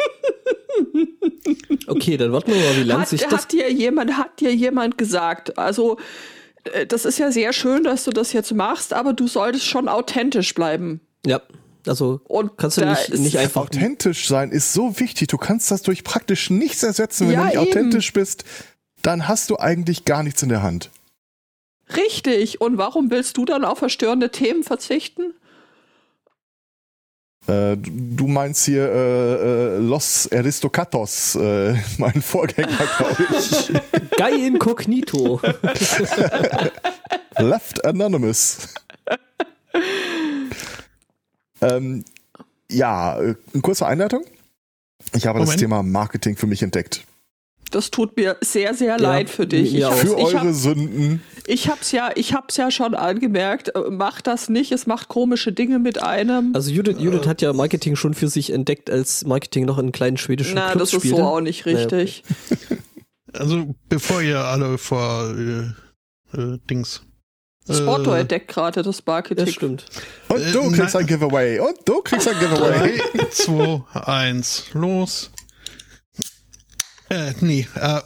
Okay, 1.87 2.17
dann 2.17 2.33
warten 2.33 2.53
wir 2.53 2.61
mal, 2.61 2.77
wie 2.77 2.83
lang 2.85 3.01
Hat, 3.03 3.09
sich 3.09 3.23
das. 3.23 3.33
hat 3.33 3.53
dir 3.53 3.71
jemand, 3.73 4.17
hat 4.17 4.41
dir 4.41 4.55
jemand 4.55 4.97
gesagt, 4.99 5.59
also 5.59 5.99
äh, 6.73 6.87
das 6.87 7.05
ist 7.05 7.19
ja 7.19 7.31
sehr 7.33 7.53
schön, 7.53 7.85
dass 7.85 8.05
du 8.05 8.11
das 8.11 8.33
jetzt 8.33 8.53
machst, 8.55 8.93
aber 8.93 9.13
du 9.13 9.27
solltest 9.27 9.67
schon 9.67 9.89
authentisch 9.89 10.55
bleiben. 10.55 11.01
Ja, 11.27 11.41
also 11.87 12.21
Und 12.25 12.57
kannst 12.57 12.77
du 12.79 12.83
da 12.83 12.91
nicht, 12.91 13.09
ist- 13.09 13.21
nicht 13.21 13.39
einfach. 13.39 13.63
Authentisch 13.63 14.27
sein 14.29 14.51
ist 14.51 14.73
so 14.73 14.99
wichtig. 15.01 15.29
Du 15.29 15.37
kannst 15.39 15.71
das 15.71 15.83
durch 15.83 16.05
praktisch 16.05 16.51
nichts 16.51 16.83
ersetzen. 16.83 17.29
Wenn 17.29 17.35
Ja, 17.35 17.41
du 17.41 17.47
nicht 17.47 17.57
eben. 17.57 17.69
authentisch 17.69 18.13
bist, 18.13 18.45
dann 19.03 19.29
hast 19.29 19.51
du 19.51 19.59
eigentlich 19.59 20.05
gar 20.07 20.23
nichts 20.23 20.43
in 20.43 20.49
der 20.49 20.63
Hand. 20.63 20.91
Richtig. 21.97 22.61
Und 22.61 22.79
warum 22.79 23.11
willst 23.11 23.37
du 23.37 23.45
dann 23.45 23.65
auf 23.65 23.79
verstörende 23.79 24.31
Themen 24.31 24.63
verzichten? 24.65 25.35
Äh, 27.47 27.77
du 27.77 28.27
meinst 28.27 28.65
hier 28.65 28.91
äh, 28.91 29.77
äh, 29.77 29.79
Los 29.79 30.31
Aristocatos, 30.33 31.35
äh, 31.35 31.75
mein 31.99 32.23
Vorgänger, 32.23 32.87
glaube 32.97 33.27
ich. 33.39 33.73
Guy 34.17 34.47
Incognito. 34.47 35.41
Left 37.39 37.85
Anonymous. 37.85 38.69
ähm, 41.61 42.05
ja, 42.71 43.21
äh, 43.21 43.35
eine 43.53 43.63
kurze 43.63 43.87
Einleitung. 43.87 44.25
Ich 45.13 45.27
habe 45.27 45.39
das 45.39 45.49
Moment. 45.49 45.61
Thema 45.61 45.83
Marketing 45.83 46.37
für 46.37 46.47
mich 46.47 46.63
entdeckt. 46.63 47.05
Das 47.75 47.91
tut 47.91 48.17
mir 48.17 48.37
sehr, 48.41 48.75
sehr 48.75 48.99
leid 48.99 49.29
für 49.29 49.47
dich. 49.47 49.75
Ich 49.75 49.85
Für 49.85 50.07
ich 50.07 50.35
eure 50.35 50.41
hab, 50.49 50.55
Sünden. 50.55 51.23
ich 51.47 51.69
hab's 51.69 51.91
ja, 51.93 52.11
ich 52.15 52.33
hab's 52.35 52.57
ja 52.57 52.71
schon 52.71 52.95
angemerkt. 52.95 53.75
Äh, 53.75 53.81
Mach 53.91 54.21
das 54.21 54.49
nicht. 54.49 54.71
Es 54.73 54.87
macht 54.87 55.09
komische 55.09 55.53
Dinge 55.53 55.79
mit 55.79 56.03
einem. 56.03 56.53
Also 56.55 56.71
Judith, 56.71 56.97
Judith 57.01 57.27
hat 57.27 57.43
ja 57.43 57.53
Marketing 57.53 57.97
schon 57.97 58.15
für 58.15 58.29
sich 58.29 58.51
entdeckt, 58.53 58.91
als 58.91 59.25
Marketing 59.25 59.65
noch 59.65 59.79
in 59.79 59.93
kleinen 59.93 60.17
schwedischen 60.17 60.55
Na, 60.55 60.71
Clubs 60.71 60.91
das 60.91 60.93
ist 60.95 61.01
spielte. 61.01 61.17
so 61.19 61.23
auch 61.25 61.41
nicht 61.41 61.67
richtig. 61.67 62.23
Also, 63.37 63.75
bevor 63.89 64.23
ihr 64.23 64.39
alle 64.39 64.79
vor 64.79 65.35
äh, 65.37 66.39
äh, 66.41 66.59
Dings. 66.71 67.03
Spotto 67.69 68.15
Äh, 68.15 68.21
entdeckt 68.21 68.47
gerade 68.47 68.83
das 68.83 69.05
Marketing. 69.05 69.45
Das 69.47 69.53
stimmt. 69.55 69.87
Und 70.29 70.41
Äh, 70.41 70.53
du 70.53 70.71
kriegst 70.71 70.95
nein. 70.95 71.03
ein 71.03 71.07
Giveaway. 71.09 71.59
Und 71.59 71.75
du 71.85 72.01
kriegst 72.03 72.29
ein 72.29 72.39
Giveaway. 72.39 73.01
3, 73.17 73.27
2, 73.31 73.83
1, 74.07 74.67
los. 74.75 75.33
Äh, 77.11 77.33
nee, 77.41 77.67
äh, 77.75 78.01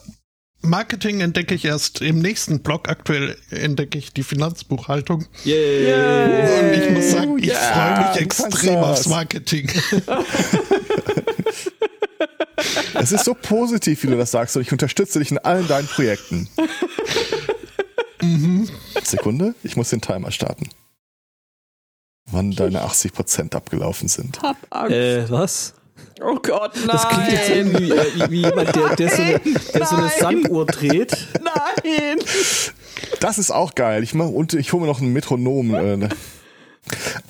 Marketing 0.61 1.21
entdecke 1.21 1.55
ich 1.55 1.64
erst 1.64 2.00
im 2.02 2.19
nächsten 2.19 2.61
Blog. 2.62 2.88
Aktuell 2.88 3.37
entdecke 3.50 3.97
ich 3.99 4.12
die 4.12 4.25
Finanzbuchhaltung. 4.25 5.26
Yay. 5.45 5.85
Yay. 5.85 6.59
Und 6.61 6.83
ich 6.83 6.90
muss 6.90 7.11
sagen, 7.11 7.38
ich 7.38 7.47
ja, 7.47 7.55
freue 7.55 8.09
mich 8.11 8.23
extrem 8.23 8.76
aufs. 8.78 9.07
Marketing. 9.07 9.71
Es 12.95 13.12
ist 13.12 13.25
so 13.25 13.35
positiv, 13.35 14.02
wie 14.02 14.09
du 14.09 14.17
das 14.17 14.33
sagst. 14.33 14.57
Und 14.57 14.62
ich 14.62 14.73
unterstütze 14.73 15.19
dich 15.21 15.31
in 15.31 15.38
allen 15.38 15.69
deinen 15.69 15.87
Projekten. 15.87 16.49
Sekunde, 19.05 19.55
ich 19.62 19.76
muss 19.76 19.90
den 19.90 20.00
Timer 20.00 20.31
starten. 20.31 20.69
Wann 22.31 22.50
deine 22.50 22.83
80% 22.85 23.55
abgelaufen 23.55 24.09
sind. 24.09 24.43
Hab 24.43 24.57
Angst. 24.71 24.93
Äh, 24.93 25.31
was? 25.31 25.75
Oh 26.21 26.38
Gott, 26.43 26.76
nein. 26.76 26.88
Das 26.88 27.09
klingt 27.09 27.33
jetzt 27.33 27.50
irgendwie 27.50 27.90
äh, 27.90 28.31
wie, 28.31 28.43
jemand, 28.43 28.75
der, 28.75 28.97
der, 28.97 29.11
so 29.11 29.23
eine, 29.23 29.40
der 29.40 29.87
so 29.87 29.97
eine 29.97 30.07
Nein. 30.07 30.19
Sanduhr 30.19 30.67
dreht. 30.67 31.17
Nein. 31.43 32.19
Das 33.21 33.38
ist 33.38 33.50
auch 33.50 33.75
geil. 33.75 34.02
Ich 34.02 34.14
mach, 34.14 34.28
und 34.28 34.55
ich 34.55 34.73
hole 34.73 34.83
mir 34.83 34.88
noch 34.88 35.00
ein 35.00 35.12
Metronom. 35.12 35.75
Äh, 35.75 35.97
ne. 35.97 36.09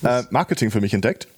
äh, 0.02 0.22
Marketing 0.30 0.70
für 0.70 0.80
mich 0.80 0.94
entdeckt. 0.94 1.28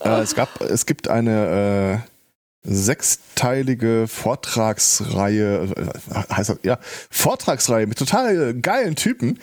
Äh, 0.00 0.20
es 0.20 0.34
gab, 0.34 0.60
es 0.60 0.86
gibt 0.86 1.08
eine 1.08 2.02
äh, 2.04 2.70
sechsteilige 2.70 4.06
Vortragsreihe, 4.08 5.72
äh, 5.76 6.34
heißt 6.34 6.50
das, 6.50 6.58
ja, 6.62 6.78
Vortragsreihe 7.10 7.86
mit 7.86 7.98
total 7.98 8.54
geilen 8.54 8.96
Typen, 8.96 9.38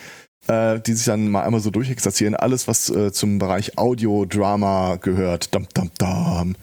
äh, 0.46 0.80
die 0.80 0.92
sich 0.92 1.06
dann 1.06 1.30
mal 1.30 1.42
einmal 1.42 1.60
so 1.60 1.70
durchexerzieren. 1.70 2.34
Alles, 2.34 2.68
was 2.68 2.90
äh, 2.90 3.12
zum 3.12 3.38
Bereich 3.38 3.78
Audio, 3.78 4.26
Drama 4.26 4.96
gehört. 4.96 5.54
Dam, 5.54 5.66
dam, 5.74 5.90
dam. 5.98 6.56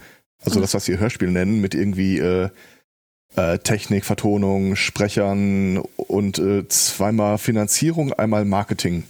Also 0.43 0.59
das, 0.59 0.73
was 0.73 0.87
wir 0.87 0.99
Hörspiel 0.99 1.29
nennen, 1.29 1.61
mit 1.61 1.75
irgendwie 1.75 2.17
äh, 2.19 2.49
äh, 3.35 3.59
Technik, 3.59 4.05
Vertonung, 4.05 4.75
Sprechern 4.75 5.77
und 5.95 6.39
äh, 6.39 6.67
zweimal 6.67 7.37
Finanzierung, 7.37 8.13
einmal 8.13 8.45
Marketing. 8.45 9.03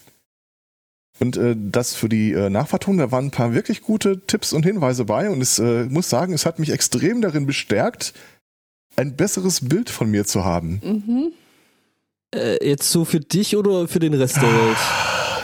Und 1.19 1.37
äh, 1.37 1.55
das 1.55 1.93
für 1.93 2.09
die 2.09 2.31
äh, 2.33 2.49
Nachvertonung, 2.49 2.99
da 2.99 3.11
waren 3.11 3.25
ein 3.25 3.31
paar 3.31 3.53
wirklich 3.53 3.81
gute 3.81 4.25
Tipps 4.25 4.53
und 4.53 4.63
Hinweise 4.65 5.05
bei 5.05 5.29
und 5.29 5.41
ich 5.41 5.59
äh, 5.59 5.85
muss 5.85 6.09
sagen, 6.09 6.33
es 6.33 6.45
hat 6.45 6.59
mich 6.59 6.71
extrem 6.71 7.21
darin 7.21 7.45
bestärkt, 7.45 8.13
ein 8.95 9.15
besseres 9.15 9.67
Bild 9.67 9.89
von 9.89 10.09
mir 10.09 10.25
zu 10.25 10.43
haben. 10.43 10.81
Mhm. 10.83 11.31
Äh, 12.33 12.67
jetzt 12.67 12.91
so 12.91 13.05
für 13.05 13.19
dich 13.19 13.55
oder 13.55 13.87
für 13.87 13.99
den 13.99 14.13
Rest 14.13 14.37
der 14.37 14.43
Welt? 14.43 14.77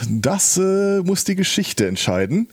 Das 0.10 0.58
äh, 0.58 1.02
muss 1.02 1.24
die 1.24 1.36
Geschichte 1.36 1.88
entscheiden. 1.88 2.50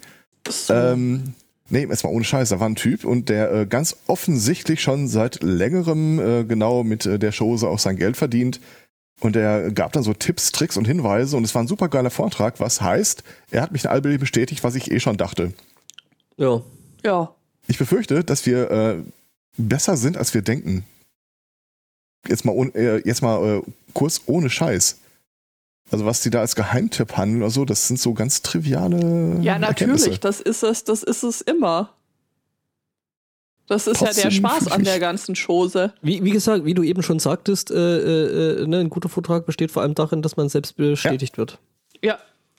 So. 0.48 0.74
Ähm, 0.74 1.34
nee, 1.74 1.84
jetzt 1.84 2.04
mal 2.04 2.10
ohne 2.10 2.24
Scheiß, 2.24 2.48
da 2.48 2.60
war 2.60 2.68
ein 2.68 2.76
Typ 2.76 3.04
und 3.04 3.28
der 3.28 3.52
äh, 3.52 3.66
ganz 3.66 3.96
offensichtlich 4.06 4.80
schon 4.80 5.08
seit 5.08 5.42
längerem 5.42 6.18
äh, 6.18 6.44
genau 6.44 6.84
mit 6.84 7.04
äh, 7.04 7.18
der 7.18 7.32
Chose 7.32 7.68
auch 7.68 7.78
sein 7.78 7.96
Geld 7.96 8.16
verdient. 8.16 8.60
Und 9.20 9.36
er 9.36 9.70
gab 9.70 9.92
dann 9.92 10.02
so 10.02 10.12
Tipps, 10.12 10.50
Tricks 10.52 10.76
und 10.76 10.86
Hinweise 10.86 11.36
und 11.36 11.44
es 11.44 11.54
war 11.54 11.62
ein 11.62 11.68
super 11.68 11.88
geiler 11.88 12.10
Vortrag, 12.10 12.58
was 12.58 12.80
heißt, 12.80 13.22
er 13.50 13.62
hat 13.62 13.72
mich 13.72 13.88
allbildlich 13.88 14.20
bestätigt, 14.20 14.64
was 14.64 14.74
ich 14.74 14.90
eh 14.90 14.98
schon 15.00 15.16
dachte. 15.16 15.52
Ja. 16.36 16.62
ja. 17.04 17.34
Ich 17.68 17.78
befürchte, 17.78 18.24
dass 18.24 18.44
wir 18.44 18.70
äh, 18.70 18.96
besser 19.56 19.96
sind, 19.96 20.16
als 20.16 20.34
wir 20.34 20.42
denken. 20.42 20.84
Jetzt 22.26 22.44
mal, 22.44 22.52
ohne- 22.52 22.74
äh, 22.74 23.02
jetzt 23.04 23.22
mal 23.22 23.58
äh, 23.58 23.62
kurz 23.92 24.22
ohne 24.26 24.50
Scheiß. 24.50 24.98
Also 25.90 26.06
was 26.06 26.22
die 26.22 26.30
da 26.30 26.40
als 26.40 26.56
Geheimtipp 26.56 27.16
handeln 27.16 27.42
oder 27.42 27.50
so, 27.50 27.64
das 27.64 27.86
sind 27.86 28.00
so 28.00 28.14
ganz 28.14 28.42
triviale 28.42 29.38
Ja, 29.42 29.58
natürlich. 29.58 30.18
Das 30.20 30.40
ist 30.40 30.62
es, 30.62 30.84
das 30.84 31.02
ist 31.02 31.22
es 31.22 31.40
immer. 31.40 31.90
Das 33.66 33.86
ist 33.86 34.00
ja 34.00 34.06
der 34.06 34.14
Trotzdem 34.14 34.30
Spaß 34.30 34.68
an 34.68 34.84
der 34.84 34.98
ganzen 34.98 35.34
Chose. 35.34 35.94
Wie, 36.02 36.22
wie 36.22 36.30
gesagt, 36.30 36.64
wie 36.64 36.74
du 36.74 36.82
eben 36.82 37.02
schon 37.02 37.18
sagtest, 37.18 37.70
äh, 37.70 37.74
äh, 37.76 38.62
äh, 38.62 38.66
ne, 38.66 38.80
ein 38.80 38.90
guter 38.90 39.08
Vortrag 39.08 39.46
besteht 39.46 39.70
vor 39.70 39.82
allem 39.82 39.94
darin, 39.94 40.20
dass 40.20 40.36
man 40.36 40.48
selbst 40.48 40.76
bestätigt 40.76 41.38
wird. 41.38 41.58
Ja. 42.02 42.18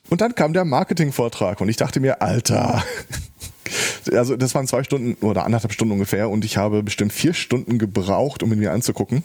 Und 0.09 0.21
dann 0.21 0.33
kam 0.33 0.53
der 0.53 0.65
Marketingvortrag 0.65 1.61
und 1.61 1.69
ich 1.69 1.77
dachte 1.77 1.99
mir, 1.99 2.21
Alter. 2.21 2.83
Also 4.11 4.35
das 4.35 4.53
waren 4.53 4.67
zwei 4.67 4.83
Stunden 4.83 5.25
oder 5.25 5.45
anderthalb 5.45 5.73
Stunden 5.73 5.93
ungefähr 5.93 6.29
und 6.29 6.45
ich 6.45 6.57
habe 6.57 6.83
bestimmt 6.83 7.11
vier 7.11 7.33
Stunden 7.33 7.79
gebraucht, 7.79 8.43
um 8.43 8.53
ihn 8.53 8.59
mir 8.59 8.71
anzugucken. 8.71 9.23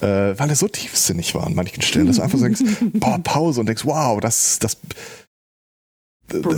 Äh, 0.00 0.38
weil 0.38 0.50
er 0.50 0.56
so 0.56 0.68
tiefsinnig 0.68 1.34
war 1.34 1.46
an 1.46 1.54
manchen 1.54 1.82
Stellen, 1.82 2.06
dass 2.06 2.16
du 2.16 2.22
einfach 2.22 2.38
so 2.38 2.44
denkst, 2.44 2.62
boah, 2.94 3.18
Pause 3.18 3.60
und 3.60 3.66
denkst, 3.66 3.86
wow, 3.86 4.20
das, 4.20 4.58
das, 4.58 4.76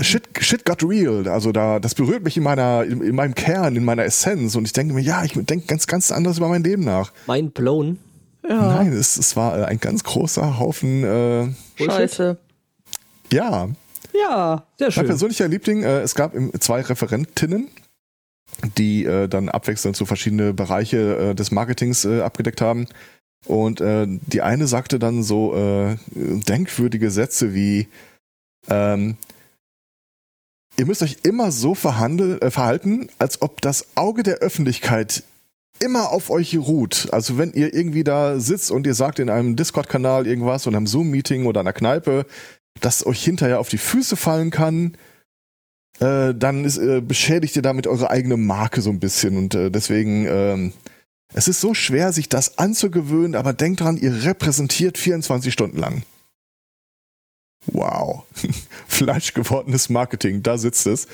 shit, 0.05 0.29
shit 0.41 0.65
got 0.65 0.83
real. 0.83 1.29
Also 1.29 1.53
da, 1.53 1.79
das 1.79 1.95
berührt 1.95 2.25
mich 2.25 2.37
in 2.37 2.43
meiner, 2.43 2.85
in, 2.85 3.01
in 3.01 3.15
meinem 3.15 3.35
Kern, 3.35 3.77
in 3.77 3.85
meiner 3.85 4.05
Essenz 4.05 4.57
und 4.57 4.65
ich 4.65 4.73
denke 4.73 4.95
mir, 4.95 5.03
ja, 5.03 5.25
ich 5.25 5.35
denke 5.35 5.67
ganz, 5.67 5.87
ganz 5.87 6.11
anders 6.11 6.39
über 6.39 6.49
mein 6.49 6.65
Leben 6.65 6.83
nach. 6.85 7.13
Mind 7.27 7.55
blown. 7.55 7.99
Ja. 8.49 8.77
Nein, 8.77 8.93
es, 8.93 9.17
es 9.17 9.37
war 9.37 9.59
äh, 9.59 9.65
ein 9.65 9.79
ganz 9.79 10.05
großer 10.05 10.59
Haufen, 10.59 11.05
äh, 11.05 11.49
Scheiße. 11.77 12.39
ja, 13.33 13.69
Ja. 14.15 14.67
Sehr 14.79 14.87
Mein 14.87 14.93
schön. 14.93 15.07
persönlicher 15.07 15.49
Liebling, 15.49 15.83
äh, 15.83 16.01
es 16.01 16.15
gab 16.15 16.35
zwei 16.61 16.81
Referentinnen, 16.81 17.69
die 18.79 19.05
äh, 19.05 19.29
dann 19.29 19.49
abwechselnd 19.49 19.97
so 19.97 20.07
verschiedene 20.07 20.55
Bereiche 20.55 21.31
äh, 21.31 21.35
des 21.35 21.51
Marketings 21.51 22.05
äh, 22.05 22.23
abgedeckt 22.23 22.61
haben. 22.61 22.87
Und 23.47 23.81
äh, 23.81 24.07
die 24.09 24.43
eine 24.43 24.67
sagte 24.67 24.99
dann 24.99 25.23
so 25.23 25.55
äh, 25.55 25.97
denkwürdige 26.15 27.11
Sätze 27.11 27.55
wie, 27.55 27.89
ähm, 28.69 29.17
ihr 30.77 30.87
müsst 30.87 31.03
euch 31.03 31.19
immer 31.23 31.51
so 31.51 31.73
äh, 31.73 32.51
verhalten, 32.51 33.09
als 33.19 33.43
ob 33.43 33.61
das 33.61 33.87
Auge 33.95 34.23
der 34.23 34.37
Öffentlichkeit 34.39 35.23
immer 35.81 36.11
auf 36.11 36.31
euch 36.31 36.57
ruht. 36.57 37.09
Also 37.13 37.39
wenn 37.39 37.53
ihr 37.53 37.73
irgendwie 37.75 38.05
da 38.05 38.41
sitzt 38.41 38.71
und 38.71 38.87
ihr 38.87 38.95
sagt 38.95 39.19
in 39.19 39.31
einem 39.31 39.57
Discord-Kanal 39.57 40.27
irgendwas 40.27 40.67
oder 40.67 40.77
einem 40.77 40.87
Zoom-Meeting 40.87 41.47
oder 41.47 41.61
einer 41.61 41.73
Kneipe, 41.73 42.27
dass 42.81 43.07
euch 43.07 43.23
hinterher 43.23 43.61
auf 43.61 43.69
die 43.69 43.79
Füße 43.79 44.17
fallen 44.17 44.51
kann, 44.51 44.97
äh, 46.01 46.35
dann 46.35 46.65
ist, 46.65 46.79
äh, 46.79 47.01
beschädigt 47.01 47.57
ihr 47.57 47.63
damit 47.63 47.87
eure 47.87 48.11
eigene 48.11 48.37
Marke 48.37 48.81
so 48.81 48.91
ein 48.91 49.01
bisschen. 49.01 49.37
Und 49.37 49.55
äh, 49.55 49.71
deswegen, 49.71 50.27
ähm, 50.29 50.73
es 51.35 51.49
ist 51.49 51.61
so 51.61 51.75
schwer, 51.75 52.13
sich 52.13 52.29
das 52.29 52.59
anzugewöhnen, 52.59 53.35
aber 53.35 53.53
denkt 53.53 53.81
dran, 53.81 53.97
ihr 53.97 54.25
repräsentiert 54.25 54.99
24 54.99 55.53
Stunden 55.53 55.79
lang. 55.79 56.03
Wow. 57.67 58.25
Fleischgewordenes 58.89 59.91
Marketing, 59.91 60.43
da 60.43 60.57
sitzt 60.59 60.87
es. 60.87 61.07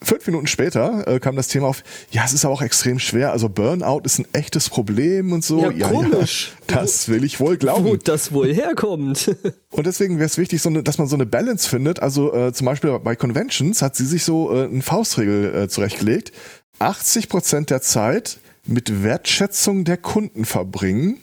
Fünf 0.00 0.24
Minuten 0.28 0.46
später 0.46 1.08
äh, 1.08 1.18
kam 1.18 1.34
das 1.34 1.48
Thema 1.48 1.66
auf, 1.66 1.82
ja, 2.12 2.24
es 2.24 2.32
ist 2.32 2.44
aber 2.44 2.54
auch 2.54 2.62
extrem 2.62 3.00
schwer, 3.00 3.32
also 3.32 3.48
Burnout 3.48 4.02
ist 4.04 4.20
ein 4.20 4.26
echtes 4.32 4.68
Problem 4.68 5.32
und 5.32 5.44
so. 5.44 5.72
Ja, 5.72 5.88
komisch. 5.88 6.52
das 6.68 7.08
will 7.08 7.24
ich 7.24 7.40
wohl 7.40 7.56
glauben. 7.56 7.84
Wo 7.84 7.96
das 7.96 8.30
wohl 8.30 8.54
herkommt. 8.54 9.34
Und 9.70 9.86
deswegen 9.86 10.18
wäre 10.18 10.26
es 10.26 10.38
wichtig, 10.38 10.62
so 10.62 10.68
eine, 10.68 10.84
dass 10.84 10.98
man 10.98 11.08
so 11.08 11.16
eine 11.16 11.26
Balance 11.26 11.68
findet. 11.68 12.00
Also 12.00 12.32
äh, 12.32 12.52
zum 12.52 12.66
Beispiel 12.66 12.96
bei 13.00 13.16
Conventions 13.16 13.82
hat 13.82 13.96
sie 13.96 14.06
sich 14.06 14.22
so 14.22 14.54
äh, 14.54 14.64
eine 14.64 14.82
Faustregel 14.82 15.54
äh, 15.54 15.68
zurechtgelegt. 15.68 16.32
80% 16.78 17.66
der 17.66 17.82
Zeit 17.82 18.38
mit 18.68 19.02
Wertschätzung 19.02 19.84
der 19.84 19.96
Kunden 19.96 20.44
verbringen 20.44 21.20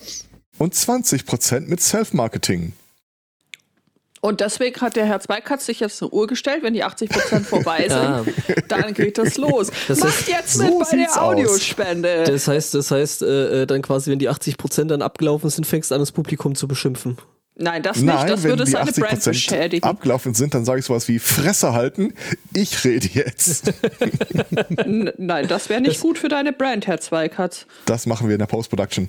und 0.58 0.74
20% 0.74 1.62
mit 1.62 1.80
Self-Marketing. 1.82 2.74
Und 4.22 4.42
deswegen 4.42 4.82
hat 4.82 4.96
der 4.96 5.06
Herr 5.06 5.20
Zweikatz 5.20 5.68
sich 5.68 5.80
jetzt 5.80 6.02
eine 6.02 6.10
Uhr 6.10 6.26
gestellt, 6.26 6.64
wenn 6.64 6.74
die 6.74 6.84
80% 6.84 7.42
vorbei 7.44 7.82
sind, 7.88 7.92
Ja. 7.92 8.24
dann 8.68 8.94
geht 8.96 9.20
das 9.20 9.38
los. 9.38 9.70
Das 9.88 10.00
Macht 10.00 10.14
heißt, 10.14 10.28
jetzt 10.28 10.54
so 10.56 10.64
mit 10.64 10.80
bei 10.80 10.86
sieht's 10.86 11.14
der 11.14 11.22
aus. 11.22 11.34
Audiospende. 11.36 12.24
Das 12.24 12.48
heißt, 12.48 12.74
das 12.74 12.90
heißt, 12.90 13.22
äh, 13.22 13.62
äh, 13.62 13.66
dann 13.68 13.84
quasi, 13.84 14.10
wenn 14.10 14.18
die 14.18 14.30
80% 14.30 14.86
dann 14.86 15.04
abgelaufen 15.04 15.52
sind, 15.52 15.68
fängst 15.68 15.92
du 15.92 15.96
an, 15.96 16.02
das 16.02 16.12
Publikum 16.12 16.56
zu 16.56 16.68
beschimpfen. 16.68 17.18
Nein, 17.58 17.84
das 17.84 17.98
nicht. 17.98 18.06
Nein, 18.06 18.28
das 18.28 18.44
wenn 18.44 18.50
würde 18.52 18.66
die 18.66 18.72
seine 18.72 18.92
Brand 18.92 19.22
80% 19.22 19.30
beschädigen. 19.30 19.84
abgelaufen 19.86 20.34
sind, 20.34 20.54
dann 20.54 20.66
sage 20.66 20.80
ich 20.80 20.86
sowas 20.86 21.08
wie 21.08 21.20
Fresse 21.20 21.72
halten, 21.72 22.14
ich 22.54 22.84
rede 22.84 23.08
jetzt. 23.14 23.74
Nein, 24.86 25.48
das 25.48 25.70
wäre 25.70 25.80
nicht 25.80 26.02
gut 26.02 26.18
für 26.18 26.28
deine 26.28 26.52
Brand, 26.52 26.86
Herr 26.88 27.00
Zweikatz. 27.00 27.66
Das 27.86 28.08
machen 28.08 28.28
wir 28.28 28.36
in 28.36 28.40
der 28.40 28.46
Post-Production. 28.46 29.08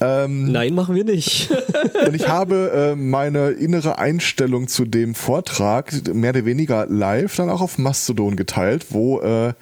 Ähm, 0.00 0.50
Nein, 0.50 0.74
machen 0.74 0.96
wir 0.96 1.04
nicht. 1.04 1.50
Und 2.06 2.14
ich 2.14 2.26
habe 2.26 2.94
äh, 2.94 2.96
meine 2.96 3.50
innere 3.50 3.96
Einstellung 3.96 4.66
zu 4.66 4.84
dem 4.86 5.14
Vortrag 5.14 5.92
mehr 6.12 6.30
oder 6.30 6.44
weniger 6.44 6.86
live 6.86 7.36
dann 7.36 7.48
auch 7.48 7.60
auf 7.60 7.78
Mastodon 7.78 8.34
geteilt, 8.34 8.86
wo 8.90 9.20
äh, 9.20 9.52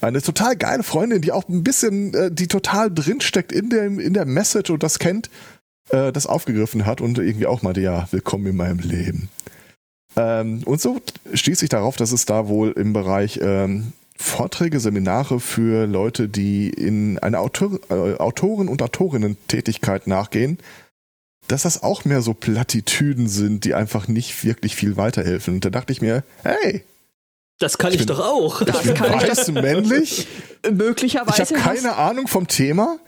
eine 0.00 0.22
total 0.22 0.56
geile 0.56 0.84
Freundin, 0.84 1.20
die 1.20 1.32
auch 1.32 1.48
ein 1.48 1.64
bisschen, 1.64 2.14
äh, 2.14 2.30
die 2.30 2.46
total 2.46 2.92
drinsteckt 2.92 3.50
in 3.50 3.70
der, 3.70 3.86
in 3.86 4.14
der 4.14 4.24
Message 4.24 4.70
und 4.70 4.84
das 4.84 5.00
kennt, 5.00 5.30
äh, 5.92 6.12
das 6.12 6.26
aufgegriffen 6.26 6.86
hat 6.86 7.00
und 7.00 7.18
irgendwie 7.18 7.46
auch 7.46 7.62
meinte, 7.62 7.80
ja, 7.80 8.08
willkommen 8.10 8.46
in 8.46 8.56
meinem 8.56 8.78
Leben. 8.80 9.28
Ähm, 10.16 10.62
und 10.64 10.80
so 10.80 11.00
stieß 11.32 11.62
ich 11.62 11.68
darauf, 11.68 11.96
dass 11.96 12.12
es 12.12 12.26
da 12.26 12.48
wohl 12.48 12.72
im 12.72 12.92
Bereich 12.92 13.38
ähm, 13.42 13.92
Vorträge, 14.16 14.80
Seminare 14.80 15.40
für 15.40 15.86
Leute, 15.86 16.28
die 16.28 16.68
in 16.68 17.18
eine 17.20 17.38
Autor 17.38 17.78
äh, 17.90 18.16
Autoren- 18.18 18.68
und 18.68 18.82
Autorinnen-Tätigkeit 18.82 20.06
nachgehen, 20.06 20.58
dass 21.48 21.62
das 21.62 21.82
auch 21.82 22.04
mehr 22.04 22.20
so 22.22 22.34
Plattitüden 22.34 23.28
sind, 23.28 23.64
die 23.64 23.74
einfach 23.74 24.08
nicht 24.08 24.44
wirklich 24.44 24.76
viel 24.76 24.96
weiterhelfen. 24.96 25.54
Und 25.54 25.64
da 25.64 25.70
dachte 25.70 25.92
ich 25.92 26.00
mir, 26.02 26.22
hey, 26.42 26.84
Das 27.58 27.78
kann 27.78 27.92
ich, 27.92 28.00
Ich 28.00 28.06
bin- 28.06 28.14
doch 28.16 28.24
auch. 28.24 28.62
Das 28.62 28.80
ich 28.80 28.86
bin 28.86 28.94
kann 28.94 29.14
ich 29.14 29.28
weiß, 29.28 29.48
männlich, 29.52 30.26
ich 30.64 30.70
Möglicherweise 30.70 31.42
habe 31.42 31.54
keine 31.54 31.96
Ahnung 31.96 32.26
vom 32.28 32.46
Thema. 32.46 32.98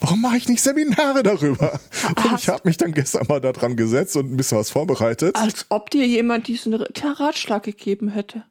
Warum 0.00 0.20
mache 0.22 0.36
ich 0.36 0.48
nicht 0.48 0.60
Seminare 0.62 1.22
darüber? 1.22 1.72
Und 2.16 2.38
ich 2.38 2.48
habe 2.48 2.62
mich 2.64 2.76
dann 2.76 2.92
gestern 2.92 3.26
mal 3.28 3.40
da 3.40 3.52
dran 3.52 3.76
gesetzt 3.76 4.16
und 4.16 4.32
ein 4.32 4.36
bisschen 4.36 4.58
was 4.58 4.70
vorbereitet. 4.70 5.36
als 5.36 5.66
ob 5.68 5.90
dir 5.90 6.06
jemand 6.06 6.48
diesen 6.48 6.74
Ratschlag 6.74 7.62
gegeben 7.62 8.08
hätte. 8.08 8.42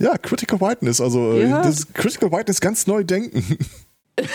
Ja, 0.00 0.16
Critical 0.18 0.60
Whiteness, 0.60 1.00
also 1.00 1.32
äh, 1.34 1.48
Ja. 1.48 1.62
das 1.62 1.92
Critical 1.92 2.30
Whiteness 2.32 2.60
ganz 2.60 2.86
neu 2.86 3.04
denken. 3.04 3.58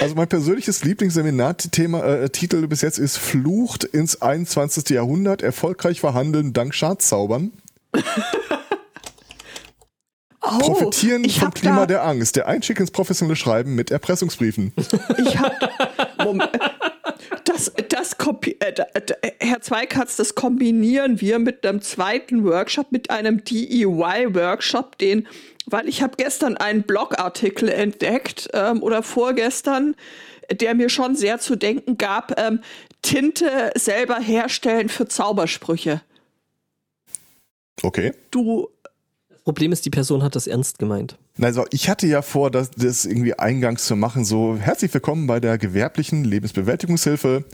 also 0.00 0.14
mein 0.14 0.28
persönliches 0.28 0.82
Lieblingsseminarthema 0.84 2.04
äh, 2.04 2.30
Titel 2.30 2.66
bis 2.66 2.80
jetzt 2.82 2.98
ist 2.98 3.18
Flucht 3.18 3.84
ins 3.84 4.22
21. 4.22 4.88
Jahrhundert, 4.90 5.42
erfolgreich 5.42 6.00
verhandeln 6.00 6.52
dank 6.52 6.74
Schadzaubern. 6.74 7.52
Oh, 10.46 10.58
Profitieren 10.58 11.24
ich 11.24 11.40
vom 11.40 11.52
Klima 11.52 11.86
der 11.86 12.04
Angst. 12.04 12.36
Der 12.36 12.46
Einstieg 12.46 12.78
ins 12.80 12.90
professionelle 12.90 13.36
Schreiben 13.36 13.74
mit 13.74 13.90
Erpressungsbriefen. 13.90 14.72
ich 15.18 15.38
hab, 15.38 15.52
Moment, 16.24 16.50
das, 17.44 17.72
das 17.88 18.18
kompi- 18.18 18.56
äh, 18.60 18.72
da- 18.72 18.86
Herr 19.40 19.60
Zweikatz, 19.60 20.16
das 20.16 20.34
kombinieren 20.34 21.20
wir 21.20 21.38
mit 21.38 21.66
einem 21.66 21.82
zweiten 21.82 22.44
Workshop, 22.44 22.92
mit 22.92 23.10
einem 23.10 23.42
DEY-Workshop, 23.44 24.98
den, 24.98 25.26
weil 25.66 25.88
ich 25.88 26.02
habe 26.02 26.14
gestern 26.16 26.56
einen 26.56 26.82
Blogartikel 26.84 27.68
entdeckt 27.68 28.48
ähm, 28.52 28.82
oder 28.82 29.02
vorgestern, 29.02 29.96
der 30.52 30.74
mir 30.74 30.88
schon 30.88 31.16
sehr 31.16 31.38
zu 31.40 31.56
denken 31.56 31.98
gab, 31.98 32.38
ähm, 32.40 32.60
Tinte 33.02 33.72
selber 33.76 34.18
herstellen 34.20 34.88
für 34.88 35.06
Zaubersprüche. 35.08 36.02
Okay. 37.82 38.12
Du 38.30 38.68
Problem 39.46 39.70
ist, 39.70 39.86
die 39.86 39.90
Person 39.90 40.24
hat 40.24 40.34
das 40.34 40.48
ernst 40.48 40.80
gemeint. 40.80 41.18
Also 41.40 41.66
ich 41.70 41.88
hatte 41.88 42.08
ja 42.08 42.20
vor, 42.20 42.50
das, 42.50 42.72
das 42.72 43.04
irgendwie 43.04 43.38
eingangs 43.38 43.84
zu 43.86 43.94
machen, 43.94 44.24
so 44.24 44.56
herzlich 44.56 44.92
willkommen 44.92 45.28
bei 45.28 45.38
der 45.38 45.56
gewerblichen 45.56 46.24
Lebensbewältigungshilfe. 46.24 47.44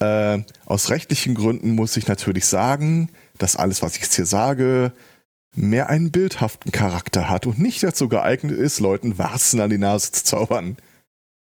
Äh, 0.00 0.38
aus 0.64 0.88
rechtlichen 0.88 1.34
Gründen 1.34 1.72
muss 1.72 1.98
ich 1.98 2.08
natürlich 2.08 2.46
sagen, 2.46 3.10
dass 3.36 3.56
alles, 3.56 3.82
was 3.82 3.96
ich 3.96 4.04
jetzt 4.04 4.14
hier 4.14 4.24
sage, 4.24 4.92
mehr 5.54 5.90
einen 5.90 6.12
bildhaften 6.12 6.72
Charakter 6.72 7.28
hat 7.28 7.46
und 7.46 7.58
nicht 7.58 7.82
dazu 7.82 8.08
geeignet 8.08 8.58
ist, 8.58 8.80
Leuten 8.80 9.18
Warzen 9.18 9.60
an 9.60 9.68
die 9.68 9.76
Nase 9.76 10.12
zu 10.12 10.24
zaubern. 10.24 10.78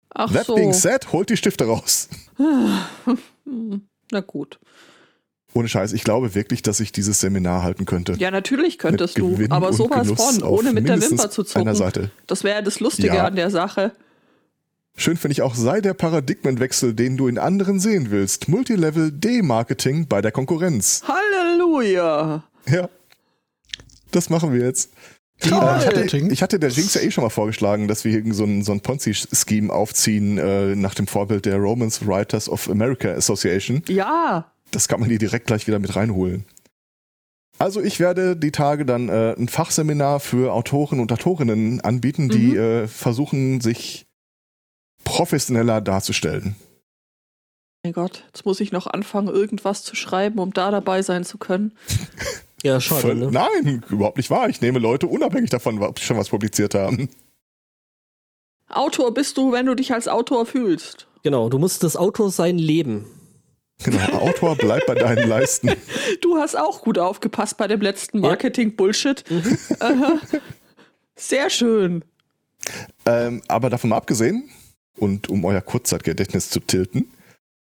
Ach 0.10 0.34
That 0.34 0.47
so. 0.47 0.56
being 0.56 0.73
said, 0.73 1.13
holt 1.13 1.30
die 1.30 1.38
Stifte 1.38 1.65
raus. 1.65 2.10
Na 4.12 4.19
gut. 4.19 4.60
Ohne 5.54 5.68
Scheiß, 5.70 5.94
ich 5.94 6.04
glaube 6.04 6.36
wirklich, 6.36 6.62
dass 6.62 6.80
ich 6.80 6.92
dieses 6.92 7.20
Seminar 7.20 7.64
halten 7.64 7.86
könnte. 7.86 8.14
Ja, 8.18 8.30
natürlich 8.32 8.78
könntest 8.78 9.18
du, 9.18 9.38
aber 9.50 9.74
sowas 9.74 10.08
Genuss 10.08 10.38
von, 10.38 10.44
ohne 10.44 10.74
mit 10.74 10.88
der 10.88 11.02
Wimper 11.02 11.30
zu 11.32 11.42
Einer 11.42 11.74
zucken. 11.74 11.76
Seite. 11.76 12.12
Das 12.28 12.44
wäre 12.44 12.58
ja 12.58 12.62
das 12.62 12.80
Lustige 12.80 13.16
Ja. 13.16 13.26
an 13.26 13.36
der 13.36 13.50
Sache. 13.50 13.94
Schön 15.00 15.16
finde 15.16 15.34
ich 15.34 15.42
auch, 15.44 15.56
sei 15.56 15.80
der 15.80 15.94
Paradigmenwechsel, 15.94 16.94
den 16.94 17.18
du 17.18 17.28
in 17.28 17.38
anderen 17.38 17.80
sehen 17.80 18.10
willst. 18.10 18.50
Multilevel 18.50 19.12
D-Marketing 19.12 20.08
bei 20.08 20.22
der 20.22 20.32
Konkurrenz. 20.32 21.04
Halleluja! 21.08 22.44
Ja. 22.68 22.90
Das 24.12 24.30
machen 24.30 24.54
wir 24.54 24.66
jetzt. 24.66 24.92
Ich 25.40 25.52
hatte, 25.52 25.66
Marketing. 25.66 26.32
ich 26.32 26.42
hatte 26.42 26.60
der 26.60 26.70
Jinx 26.72 26.96
ja 26.96 27.02
eh 27.02 27.12
schon 27.12 27.24
mal 27.24 27.30
vorgeschlagen, 27.30 27.88
dass 27.88 28.04
wir 28.06 28.12
hier 28.12 28.34
so 28.34 28.44
ein, 28.44 28.64
so 28.64 28.72
ein 28.72 28.82
Ponzi-Scheme 28.82 29.72
aufziehen, 29.72 30.40
äh, 30.40 30.76
nach 30.76 30.96
dem 30.96 31.06
Vorbild 31.06 31.46
der 31.46 31.58
Romance 31.58 32.06
Writers 32.08 32.50
of 32.50 32.68
America 32.70 33.10
Association. 33.12 33.84
Ja, 33.88 34.52
Das 34.72 34.88
kann 34.88 35.00
man 35.00 35.10
hier 35.10 35.20
direkt 35.20 35.48
gleich 35.48 35.68
wieder 35.68 35.80
mit 35.80 35.96
reinholen. 35.96 36.46
Also 37.60 37.82
ich 37.82 38.00
werde 38.00 38.36
die 38.36 38.52
Tage 38.52 38.86
dann 38.86 39.10
äh, 39.10 39.34
ein 39.38 39.48
Fachseminar 39.48 40.20
für 40.20 40.54
Autoren 40.54 41.00
und 41.00 41.12
Autorinnen 41.12 41.82
anbieten, 41.82 42.30
die 42.30 42.50
Mhm. 42.52 42.58
äh, 42.60 42.88
versuchen, 42.88 43.62
sich 43.62 44.06
professioneller 45.04 45.82
darzustellen. 45.82 46.56
Mein 47.84 47.94
Gott, 47.94 48.24
jetzt 48.28 48.46
muss 48.46 48.60
ich 48.60 48.72
noch 48.72 48.86
anfangen, 48.88 49.30
irgendwas 49.30 49.82
zu 49.84 49.96
schreiben, 49.96 50.40
um 50.40 50.54
da 50.54 50.70
dabei 50.72 51.02
sein 51.02 51.24
zu 51.24 51.38
können. 51.38 51.72
Ja, 52.64 52.82
schade, 52.82 53.14
ne? 53.14 53.30
Nein, 53.32 53.86
überhaupt 53.88 54.18
nicht 54.18 54.32
wahr. 54.32 54.50
Ich 54.50 54.62
nehme 54.62 54.80
Leute 54.80 55.06
unabhängig 55.06 55.52
davon, 55.52 55.80
ob 55.84 56.00
sie 56.00 56.06
schon 56.06 56.18
was 56.18 56.30
publiziert 56.30 56.74
haben. 56.74 57.08
Autor 58.68 59.14
bist 59.14 59.38
du, 59.38 59.52
wenn 59.52 59.68
du 59.68 59.76
dich 59.76 59.94
als 59.94 60.08
Autor 60.08 60.48
fühlst. 60.48 61.08
Genau, 61.22 61.50
du 61.50 61.60
musst 61.60 61.84
das 61.84 61.96
Autor 61.96 62.32
sein 62.32 62.58
leben. 62.58 63.06
Genau, 63.84 64.20
Autor, 64.20 64.56
bleib 64.56 64.86
bei 64.88 64.96
deinen 64.96 65.28
Leisten. 65.28 65.72
Du 66.22 66.38
hast 66.38 66.56
auch 66.56 66.82
gut 66.82 66.98
aufgepasst 66.98 67.58
bei 67.58 67.68
dem 67.68 67.82
letzten 67.82 68.20
Marketing-Bullshit. 68.20 69.24
Aha. 69.80 70.20
Sehr 71.16 71.50
schön. 71.50 72.04
Ähm, 73.06 73.42
aber 73.48 73.70
davon 73.70 73.92
mal 73.92 73.98
abgesehen, 73.98 74.50
und 74.98 75.30
um 75.30 75.46
euer 75.46 75.62
Kurzzeitgedächtnis 75.62 76.50
zu 76.50 76.60
tilten, 76.60 77.12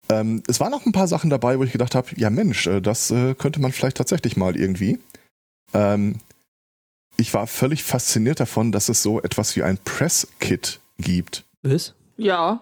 ähm, 0.10 0.43
es 0.47 0.60
waren 0.60 0.71
noch 0.71 0.86
ein 0.86 0.91
paar 0.91 1.08
Sachen 1.08 1.30
dabei, 1.30 1.60
wo 1.60 1.63
ich 1.63 1.71
gedacht 1.71 1.95
habe, 1.95 2.10
ja 2.15 2.30
Mensch, 2.30 2.67
äh, 2.67 2.82
das 2.82 3.12
äh, 3.12 3.34
könnte 3.34 3.60
man 3.60 3.71
vielleicht 3.71 3.97
tatsächlich 3.97 4.38
mal 4.38 4.56
irgendwie. 4.56 4.99
Ähm, 5.73 6.17
ich 7.17 7.34
war 7.34 7.47
völlig 7.47 7.84
fasziniert 7.84 8.39
davon, 8.39 8.71
dass 8.71 8.89
es 8.89 9.01
so 9.01 9.21
etwas 9.21 9.56
wie 9.56 9.63
ein 9.63 9.78
Press-Kit 9.78 10.80
gibt. 10.97 11.45
Was? 11.63 11.93
Ja, 12.17 12.62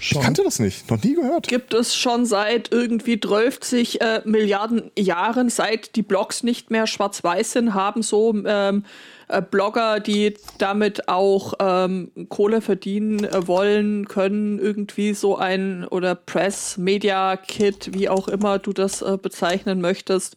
Ich 0.00 0.18
kannte 0.18 0.42
das 0.42 0.60
nicht, 0.60 0.90
noch 0.90 1.02
nie 1.02 1.14
gehört. 1.14 1.46
gibt 1.46 1.74
es 1.74 1.94
schon 1.94 2.24
seit 2.24 2.72
irgendwie 2.72 3.20
12 3.20 3.72
äh, 4.00 4.20
Milliarden 4.24 4.90
Jahren, 4.98 5.50
seit 5.50 5.94
die 5.96 6.02
Blogs 6.02 6.42
nicht 6.42 6.70
mehr 6.70 6.86
schwarz-weiß 6.86 7.52
sind, 7.52 7.74
haben 7.74 8.02
so 8.02 8.34
ähm, 8.46 8.84
äh, 9.28 9.42
Blogger, 9.42 10.00
die 10.00 10.34
damit 10.56 11.08
auch 11.08 11.54
ähm, 11.60 12.10
Kohle 12.30 12.62
verdienen 12.62 13.24
äh, 13.24 13.46
wollen, 13.46 14.08
können 14.08 14.58
irgendwie 14.58 15.12
so 15.12 15.36
ein 15.36 15.86
oder 15.86 16.14
Press, 16.14 16.78
Media 16.78 17.36
Kit, 17.36 17.90
wie 17.92 18.08
auch 18.08 18.28
immer 18.28 18.58
du 18.58 18.72
das 18.72 19.02
äh, 19.02 19.18
bezeichnen 19.20 19.82
möchtest, 19.82 20.36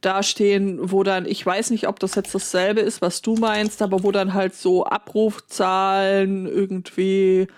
dastehen, 0.00 0.92
wo 0.92 1.02
dann, 1.02 1.26
ich 1.26 1.44
weiß 1.44 1.70
nicht, 1.70 1.88
ob 1.88 1.98
das 1.98 2.14
jetzt 2.14 2.34
dasselbe 2.34 2.82
ist, 2.82 3.02
was 3.02 3.20
du 3.20 3.34
meinst, 3.34 3.82
aber 3.82 4.04
wo 4.04 4.12
dann 4.12 4.34
halt 4.34 4.54
so 4.54 4.84
Abrufzahlen 4.86 6.46
irgendwie 6.46 7.48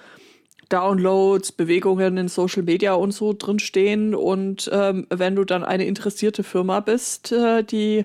Downloads, 0.68 1.52
Bewegungen 1.52 2.16
in 2.16 2.28
Social 2.28 2.62
Media 2.62 2.94
und 2.94 3.12
so 3.12 3.32
drinstehen. 3.32 4.14
Und 4.14 4.70
ähm, 4.72 5.06
wenn 5.10 5.36
du 5.36 5.44
dann 5.44 5.64
eine 5.64 5.86
interessierte 5.86 6.42
Firma 6.42 6.80
bist, 6.80 7.32
äh, 7.32 7.62
die 7.62 8.04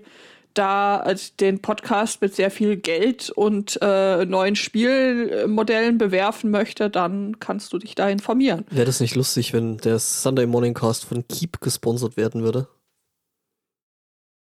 da 0.53 1.03
äh, 1.03 1.17
den 1.39 1.59
Podcast 1.59 2.21
mit 2.21 2.35
sehr 2.35 2.51
viel 2.51 2.77
Geld 2.77 3.29
und 3.29 3.79
äh, 3.81 4.25
neuen 4.25 4.55
Spielmodellen 4.55 5.97
bewerfen 5.97 6.51
möchte, 6.51 6.89
dann 6.89 7.39
kannst 7.39 7.73
du 7.73 7.79
dich 7.79 7.95
da 7.95 8.09
informieren. 8.09 8.65
Wäre 8.69 8.85
das 8.85 8.99
nicht 8.99 9.15
lustig, 9.15 9.53
wenn 9.53 9.77
der 9.77 9.99
Sunday 9.99 10.45
Morning 10.45 10.73
Cast 10.73 11.05
von 11.05 11.27
Keep 11.27 11.61
gesponsert 11.61 12.17
werden 12.17 12.43
würde? 12.43 12.67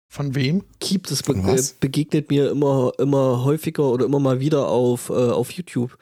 Von 0.09 0.35
wem? 0.35 0.65
Keep, 0.79 1.09
das 1.09 1.23
be 1.23 1.33
äh, 1.33 1.63
begegnet 1.81 2.31
mir 2.31 2.51
immer, 2.51 2.93
immer 2.99 3.45
häufiger 3.45 3.85
oder 3.85 4.05
immer 4.05 4.21
mal 4.21 4.41
wieder 4.41 4.69
auf, 4.69 5.11
äh, 5.11 5.13
auf 5.13 5.51
YouTube. 5.51 5.99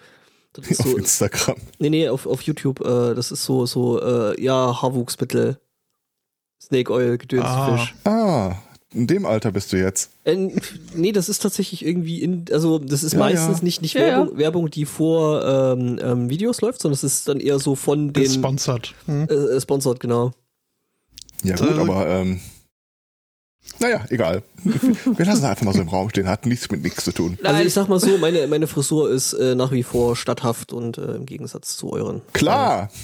Das 0.54 0.66
ist 0.68 0.80
Auf 0.80 0.86
so, 0.86 0.96
Instagram. 0.98 1.56
nee, 1.78 1.90
nee, 1.90 2.08
auf, 2.08 2.26
auf 2.26 2.42
YouTube. 2.42 2.80
Äh, 2.80 3.14
das 3.14 3.32
ist 3.32 3.44
so, 3.44 3.66
so 3.66 4.00
äh, 4.02 4.40
ja, 4.42 4.80
Haarwuchsmittel. 4.82 5.58
Snake 6.60 6.92
Oil, 6.92 7.18
Gedönsfisch. 7.18 7.94
Ah. 8.04 8.10
Ah, 8.50 8.62
in 8.94 9.06
dem 9.06 9.24
Alter 9.26 9.50
bist 9.50 9.72
du 9.72 9.78
jetzt. 9.78 10.10
Äh, 10.24 10.50
nee, 10.94 11.10
das 11.12 11.28
ist 11.28 11.40
tatsächlich 11.42 11.84
irgendwie 11.84 12.22
in, 12.22 12.44
also 12.52 12.78
das 12.78 13.02
ist 13.02 13.14
Ja, 13.14 13.18
meistens 13.18 13.58
ja. 13.58 13.64
nicht, 13.64 13.82
nicht 13.82 13.94
Ja, 13.94 14.00
Werbung, 14.02 14.38
Werbung, 14.38 14.70
die 14.70 14.84
vor 14.84 15.44
ähm, 15.44 15.98
ähm, 16.02 16.30
Videos 16.30 16.60
läuft, 16.60 16.80
sondern 16.82 16.94
es 16.94 17.02
ist 17.02 17.26
dann 17.28 17.40
eher 17.40 17.58
so 17.58 17.74
von 17.74 18.12
den 18.12 18.22
Gesponsert. 18.22 18.94
Hm? 19.06 19.26
äh, 19.28 19.34
äh, 19.34 19.60
sponsored, 19.60 19.98
genau. 19.98 20.32
Ja 21.42 21.56
gut, 21.56 21.70
Äh, 21.70 21.80
aber 21.80 22.06
ähm, 22.08 22.40
naja, 23.78 24.04
egal. 24.10 24.42
Wir 24.64 25.24
lassen 25.24 25.44
einfach 25.44 25.64
mal 25.64 25.74
so 25.74 25.82
im 25.82 25.88
Raum 25.88 26.10
stehen, 26.10 26.28
hat 26.28 26.46
nichts 26.46 26.70
mit 26.70 26.82
nichts 26.82 27.04
zu 27.04 27.12
tun. 27.12 27.38
Also 27.42 27.56
Nein. 27.56 27.66
ich 27.66 27.72
sag 27.72 27.88
mal 27.88 28.00
so, 28.00 28.18
meine, 28.18 28.46
meine 28.46 28.66
Frisur 28.66 29.10
ist 29.10 29.32
äh, 29.34 29.54
nach 29.54 29.72
wie 29.72 29.82
vor 29.82 30.16
statthaft 30.16 30.72
und 30.72 30.98
äh, 30.98 31.14
im 31.14 31.26
Gegensatz 31.26 31.76
zu 31.76 31.92
euren. 31.92 32.22
Klar, 32.32 32.90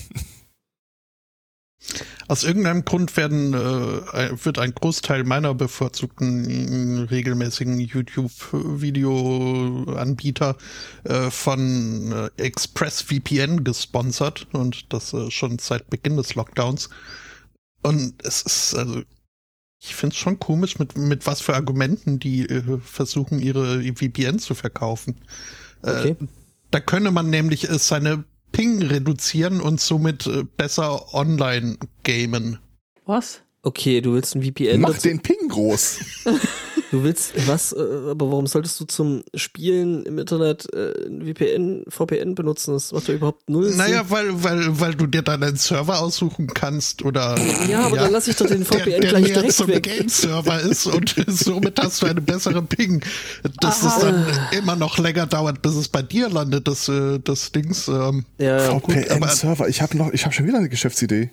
Aus 2.26 2.42
irgendeinem 2.44 2.84
Grund 2.84 3.16
werden, 3.16 3.54
äh, 3.54 4.44
wird 4.44 4.58
ein 4.58 4.74
Großteil 4.74 5.24
meiner 5.24 5.54
bevorzugten 5.54 6.44
äh, 6.44 7.04
regelmäßigen 7.04 7.80
YouTube-Video-Anbieter 7.80 10.58
äh, 11.04 11.30
von 11.30 12.12
äh, 12.12 12.28
ExpressVPN 12.36 13.64
gesponsert 13.64 14.46
und 14.52 14.92
das 14.92 15.14
äh, 15.14 15.30
schon 15.30 15.58
seit 15.58 15.88
Beginn 15.88 16.18
des 16.18 16.34
Lockdowns. 16.34 16.90
Und 17.82 18.22
es 18.22 18.42
ist, 18.42 18.74
also, 18.74 19.00
ich 19.80 19.94
finde 19.94 20.14
es 20.14 20.18
schon 20.18 20.38
komisch, 20.38 20.78
mit, 20.78 20.96
mit 20.96 21.26
was 21.26 21.40
für 21.40 21.54
Argumenten 21.54 22.18
die 22.18 22.48
äh, 22.48 22.78
versuchen, 22.80 23.38
ihre 23.38 23.82
VPN 23.94 24.38
zu 24.38 24.54
verkaufen. 24.54 25.16
Okay. 25.82 26.10
Äh, 26.10 26.26
da 26.70 26.80
könne 26.80 27.10
man 27.10 27.30
nämlich 27.30 27.70
äh, 27.70 27.78
seine 27.78 28.24
Ping 28.52 28.82
reduzieren 28.82 29.60
und 29.60 29.80
somit 29.80 30.26
äh, 30.26 30.44
besser 30.56 31.14
online 31.14 31.78
gamen. 32.02 32.58
Was? 33.06 33.42
Okay, 33.62 34.00
du 34.00 34.14
willst 34.14 34.34
ein 34.34 34.42
VPN 34.42 34.80
mach 34.80 34.90
dazu, 34.90 35.08
den 35.08 35.20
Ping 35.20 35.48
groß. 35.48 35.98
Du 36.90 37.04
willst 37.04 37.32
was, 37.46 37.72
äh, 37.74 37.76
aber 38.10 38.30
warum 38.30 38.46
solltest 38.46 38.80
du 38.80 38.84
zum 38.86 39.22
Spielen 39.34 40.04
im 40.06 40.18
Internet 40.18 40.72
äh, 40.72 40.94
VPN, 41.34 41.84
VPN 41.88 42.34
benutzen? 42.34 42.72
Das 42.72 42.92
macht 42.92 43.08
ja 43.08 43.14
überhaupt 43.14 43.50
null 43.50 43.74
Naja, 43.74 43.98
Sinn. 43.98 44.10
weil, 44.10 44.42
weil, 44.44 44.80
weil 44.80 44.94
du 44.94 45.06
dir 45.06 45.20
dann 45.22 45.42
einen 45.42 45.56
Server 45.56 46.00
aussuchen 46.00 46.46
kannst 46.46 47.04
oder. 47.04 47.36
Ja, 47.68 47.80
aber 47.80 47.96
dann 47.98 48.12
lass 48.12 48.26
ich 48.28 48.36
doch 48.36 48.46
den 48.46 48.64
VPN 48.64 48.84
der, 48.86 49.00
der 49.00 49.10
gleich 49.10 49.24
direkt 49.26 49.52
zum 49.52 49.68
weg. 49.68 49.82
Game-Server 49.82 50.60
ist 50.60 50.86
und 50.86 51.14
somit 51.26 51.78
hast 51.78 52.00
du 52.02 52.06
eine 52.06 52.22
bessere 52.22 52.62
Ping. 52.62 53.04
Dass 53.60 53.82
es 53.82 53.98
dann 53.98 54.26
immer 54.52 54.74
noch 54.76 54.96
länger 54.98 55.26
dauert, 55.26 55.60
bis 55.60 55.74
es 55.74 55.88
bei 55.88 56.00
dir 56.00 56.30
landet, 56.30 56.68
das, 56.68 56.88
äh, 56.88 57.18
das 57.18 57.52
Dings. 57.52 57.88
Ähm, 57.88 58.24
Ja, 58.38 58.56
ja. 58.62 58.80
VPN-Server. 58.80 59.68
Ich 59.68 59.82
habe 59.82 59.96
noch, 59.98 60.10
ich 60.12 60.24
habe 60.24 60.34
schon 60.34 60.46
wieder 60.46 60.58
eine 60.58 60.68
Geschäftsidee. 60.70 61.30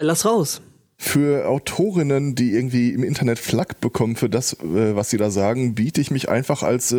Lass 0.00 0.24
raus. 0.24 0.60
Für 1.04 1.48
Autorinnen, 1.48 2.36
die 2.36 2.52
irgendwie 2.52 2.90
im 2.90 3.02
Internet 3.02 3.40
Flak 3.40 3.80
bekommen 3.80 4.14
für 4.14 4.30
das, 4.30 4.52
äh, 4.52 4.94
was 4.94 5.10
sie 5.10 5.16
da 5.16 5.32
sagen, 5.32 5.74
biete 5.74 6.00
ich 6.00 6.12
mich 6.12 6.28
einfach 6.28 6.62
als 6.62 6.92
äh, 6.92 6.96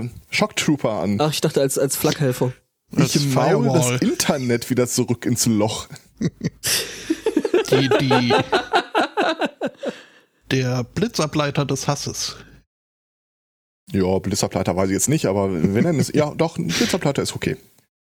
äh, 0.00 0.08
Shocktrooper 0.28 0.90
an. 1.00 1.16
Ach, 1.18 1.32
ich 1.32 1.40
dachte 1.40 1.62
als, 1.62 1.78
als 1.78 1.96
Flakhelfer. 1.96 2.52
als 2.94 3.16
ich 3.16 3.34
maul 3.34 3.64
das. 3.72 4.02
Internet 4.02 4.68
wieder 4.68 4.86
zurück 4.86 5.24
ins 5.24 5.46
Loch. 5.46 5.88
Die, 7.70 7.88
die, 8.00 8.32
der 10.50 10.84
Blitzableiter 10.84 11.64
des 11.66 11.86
Hasses. 11.86 12.36
Ja, 13.92 14.18
Blitzableiter 14.18 14.76
weiß 14.76 14.88
ich 14.88 14.94
jetzt 14.94 15.08
nicht, 15.08 15.26
aber 15.26 15.52
wir 15.52 15.82
nennen 15.82 16.00
es, 16.00 16.12
ja 16.14 16.32
doch, 16.34 16.56
ein 16.58 16.68
Blitzableiter 16.68 17.22
ist 17.22 17.34
okay. 17.34 17.56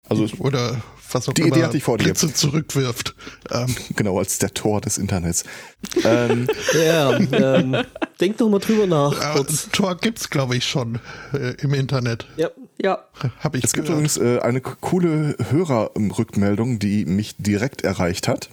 Also 0.10 0.24
es- 0.26 0.40
Oder 0.40 0.82
was 1.12 1.30
auch 1.30 1.34
Die 1.34 1.42
immer 1.44 1.56
Idee 1.56 1.64
hatte 1.66 1.78
ich 1.78 1.84
vor 1.84 1.98
dir. 1.98 2.04
Blitze 2.06 2.34
zurückwirft. 2.34 3.16
Ähm, 3.52 3.74
genau 3.96 4.20
als 4.20 4.40
der 4.40 4.54
Tor 4.54 4.82
des 4.82 4.98
Internets. 4.98 5.44
ähm, 6.04 6.48
Ja, 6.74 7.18
ähm, 7.18 7.78
denk 8.20 8.38
doch 8.38 8.50
mal 8.50 8.60
drüber 8.60 8.88
nach. 8.88 9.36
äh. 9.38 9.44
Tor 9.72 9.96
gibt's, 9.98 10.30
glaube 10.30 10.56
ich, 10.58 10.66
schon 10.66 11.00
äh, 11.34 11.54
im 11.62 11.74
Internet. 11.74 12.28
Ja. 12.36 12.50
Ja. 12.82 13.00
Habe 13.40 13.58
ich 13.58 13.64
es 13.64 13.74
gibt 13.74 13.88
gehört. 13.88 14.02
übrigens 14.08 14.18
äh, 14.18 14.40
eine 14.40 14.60
coole 14.62 15.36
Hörerrückmeldung, 15.50 16.80
die 16.80 17.06
mich 17.06 17.36
direkt 17.38 17.84
erreicht 17.84 18.28
hat. 18.28 18.50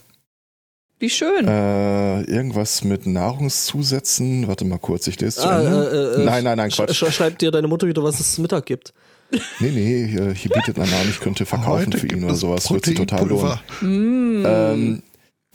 Wie 0.97 1.09
schön. 1.09 1.47
Äh, 1.47 2.21
irgendwas 2.21 2.83
mit 2.85 3.05
Nahrungszusätzen. 3.05 4.47
Warte 4.47 4.63
mal 4.65 4.79
kurz, 4.79 5.07
ich 5.07 5.19
lese 5.19 5.41
zu 5.41 5.47
Ah, 5.47 5.59
Ende. 5.61 6.15
äh, 6.17 6.21
äh, 6.21 6.25
nein, 6.25 6.43
nein, 6.45 6.57
nein, 6.57 6.71
sch 6.71 6.77
Quatsch. 6.77 6.95
sch 6.95 7.11
schreibt 7.13 7.41
dir 7.41 7.51
deine 7.51 7.67
Mutter 7.67 7.85
wieder, 7.87 8.01
was 8.03 8.19
es 8.19 8.35
zum 8.35 8.43
Mittag 8.43 8.65
gibt. 8.65 8.93
Nee, 9.59 9.71
nee, 9.71 10.03
äh, 10.15 10.35
hier 10.35 10.51
bietet 10.51 10.77
man 10.77 10.87
an, 10.87 11.09
ich 11.09 11.19
könnte 11.19 11.45
verkaufen 11.45 11.87
Heute 11.87 11.97
für 11.97 12.07
ihn 12.07 12.23
oder 12.23 12.35
sowas. 12.35 12.71
Wird 12.71 12.85
sich 12.85 12.95
total 12.95 13.27
lohnen. 13.27 13.59
Proteinpulver. 13.79 14.73
Ähm, 14.73 15.03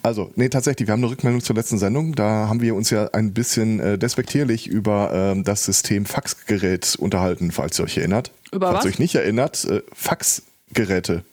also, 0.02 0.30
nee, 0.34 0.48
tatsächlich, 0.48 0.88
wir 0.88 0.92
haben 0.92 1.02
eine 1.02 1.10
Rückmeldung 1.12 1.42
zur 1.42 1.56
letzten 1.56 1.78
Sendung. 1.78 2.14
Da 2.14 2.48
haben 2.48 2.60
wir 2.60 2.74
uns 2.74 2.90
ja 2.90 3.08
ein 3.12 3.34
bisschen 3.34 3.80
äh, 3.80 3.98
despektierlich 3.98 4.66
über 4.66 5.10
ähm, 5.12 5.44
das 5.44 5.64
System 5.64 6.06
Faxgerät 6.06 6.96
unterhalten, 6.98 7.50
falls 7.50 7.78
ihr 7.78 7.84
euch 7.84 7.98
erinnert. 7.98 8.32
Über 8.50 8.68
falls 8.68 8.78
was? 8.78 8.84
ihr 8.86 8.90
euch 8.90 8.98
nicht 8.98 9.14
erinnert, 9.14 9.64
äh, 9.66 9.82
Faxgeräte. 9.92 11.24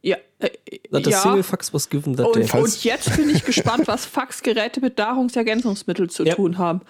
Ja. 0.00 0.16
Äh, 0.38 0.48
the 0.90 1.10
ja. 1.10 1.20
single 1.20 1.42
fax 1.42 1.74
was 1.74 1.90
given 1.90 2.16
that 2.16 2.34
day. 2.34 2.42
Und, 2.42 2.48
Falls- 2.48 2.76
und 2.76 2.84
jetzt 2.84 3.16
bin 3.16 3.28
ich 3.28 3.44
gespannt, 3.44 3.86
was 3.86 4.06
Faxgeräte 4.06 4.80
mit 4.80 4.96
Nahrungsergänzungsmitteln 4.98 6.08
zu 6.08 6.24
Ja. 6.24 6.34
tun 6.34 6.58
haben. 6.58 6.80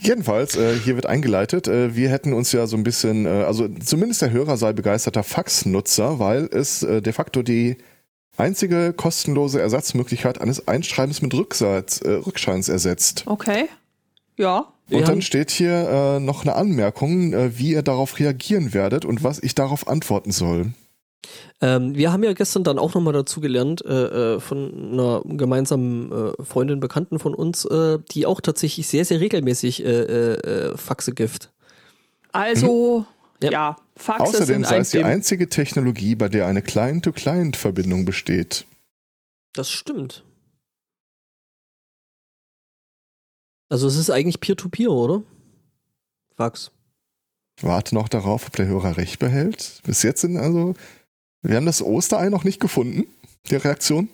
Jedenfalls, 0.00 0.56
äh, 0.56 0.74
hier 0.78 0.94
wird 0.94 1.06
eingeleitet, 1.06 1.68
äh, 1.68 1.94
wir 1.94 2.08
hätten 2.08 2.32
uns 2.32 2.52
ja 2.52 2.66
so 2.66 2.76
ein 2.76 2.82
bisschen, 2.82 3.26
äh, 3.26 3.28
also 3.28 3.68
zumindest 3.68 4.22
der 4.22 4.30
Hörer 4.30 4.56
sei 4.56 4.72
begeisterter 4.72 5.22
Faxnutzer, 5.22 6.18
weil 6.18 6.48
es 6.52 6.82
äh, 6.82 7.02
de 7.02 7.12
facto 7.12 7.42
die 7.42 7.76
einzige 8.38 8.94
kostenlose 8.94 9.60
Ersatzmöglichkeit 9.60 10.40
eines 10.40 10.66
Einschreibens 10.66 11.20
mit 11.20 11.34
Rücksatz, 11.34 12.00
äh, 12.00 12.12
Rückscheins 12.12 12.68
ersetzt. 12.68 13.24
Okay. 13.26 13.68
Ja. 14.36 14.72
Und 14.90 15.06
dann 15.06 15.22
steht 15.22 15.50
hier 15.50 16.16
äh, 16.16 16.20
noch 16.20 16.42
eine 16.42 16.56
Anmerkung, 16.56 17.32
äh, 17.32 17.58
wie 17.58 17.72
ihr 17.72 17.82
darauf 17.82 18.18
reagieren 18.18 18.74
werdet 18.74 19.04
und 19.04 19.22
was 19.22 19.38
ich 19.40 19.54
darauf 19.54 19.86
antworten 19.86 20.32
soll. 20.32 20.72
Ähm, 21.60 21.94
wir 21.94 22.12
haben 22.12 22.24
ja 22.24 22.32
gestern 22.32 22.64
dann 22.64 22.78
auch 22.78 22.94
nochmal 22.94 23.12
dazu 23.12 23.40
gelernt 23.40 23.84
äh, 23.84 24.34
äh, 24.36 24.40
von 24.40 24.92
einer 24.92 25.22
gemeinsamen 25.24 26.10
äh, 26.10 26.44
Freundin, 26.44 26.80
Bekannten 26.80 27.18
von 27.18 27.34
uns, 27.34 27.64
äh, 27.66 27.98
die 28.12 28.26
auch 28.26 28.40
tatsächlich 28.40 28.88
sehr, 28.88 29.04
sehr 29.04 29.20
regelmäßig 29.20 29.84
äh, 29.84 30.76
Faxe 30.76 31.12
gift. 31.12 31.52
Also, 32.32 33.04
Ja. 33.42 33.50
ja, 33.50 33.76
Faxe 33.96 34.22
Außerdem 34.22 34.46
sind 34.46 34.66
sei 34.66 34.78
es 34.78 34.90
die 34.90 35.04
einzige 35.04 35.48
Technologie, 35.48 36.14
bei 36.14 36.28
der 36.28 36.46
eine 36.46 36.62
Client-to-Client-Verbindung 36.62 38.04
besteht. 38.04 38.64
Das 39.52 39.70
stimmt. 39.70 40.24
Also 43.68 43.86
es 43.86 43.96
ist 43.96 44.10
eigentlich 44.10 44.40
Peer-to-Peer, 44.40 44.90
oder? 44.90 45.22
Fax. 46.36 46.70
Ich 47.56 47.64
warte 47.64 47.94
noch 47.94 48.08
darauf, 48.08 48.46
ob 48.46 48.56
der 48.56 48.66
Hörer 48.66 48.96
recht 48.96 49.18
behält. 49.18 49.80
Bis 49.84 50.02
jetzt 50.02 50.22
sind 50.22 50.36
also, 50.36 50.74
wir 51.42 51.56
haben 51.56 51.66
das 51.66 51.82
Osterei 51.82 52.28
noch 52.28 52.44
nicht 52.44 52.60
gefunden, 52.60 53.06
der 53.50 53.64
Reaktion. 53.64 54.08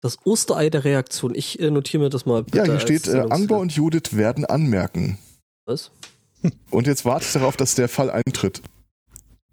Das 0.00 0.18
Osterei 0.24 0.70
der 0.70 0.84
Reaktion. 0.84 1.34
Ich 1.34 1.58
äh, 1.58 1.70
notiere 1.70 2.04
mir 2.04 2.10
das 2.10 2.24
mal. 2.24 2.44
bitte 2.44 2.58
Ja, 2.58 2.64
hier 2.64 2.80
steht, 2.80 3.08
äh, 3.08 3.26
Angbar 3.30 3.58
und 3.58 3.72
Judith 3.72 4.12
werden 4.16 4.44
anmerken. 4.44 5.18
Was? 5.66 5.90
Und 6.70 6.86
jetzt 6.86 7.04
warte 7.04 7.26
ich 7.26 7.32
darauf, 7.32 7.56
dass 7.56 7.74
der 7.74 7.88
Fall 7.88 8.10
eintritt. 8.10 8.62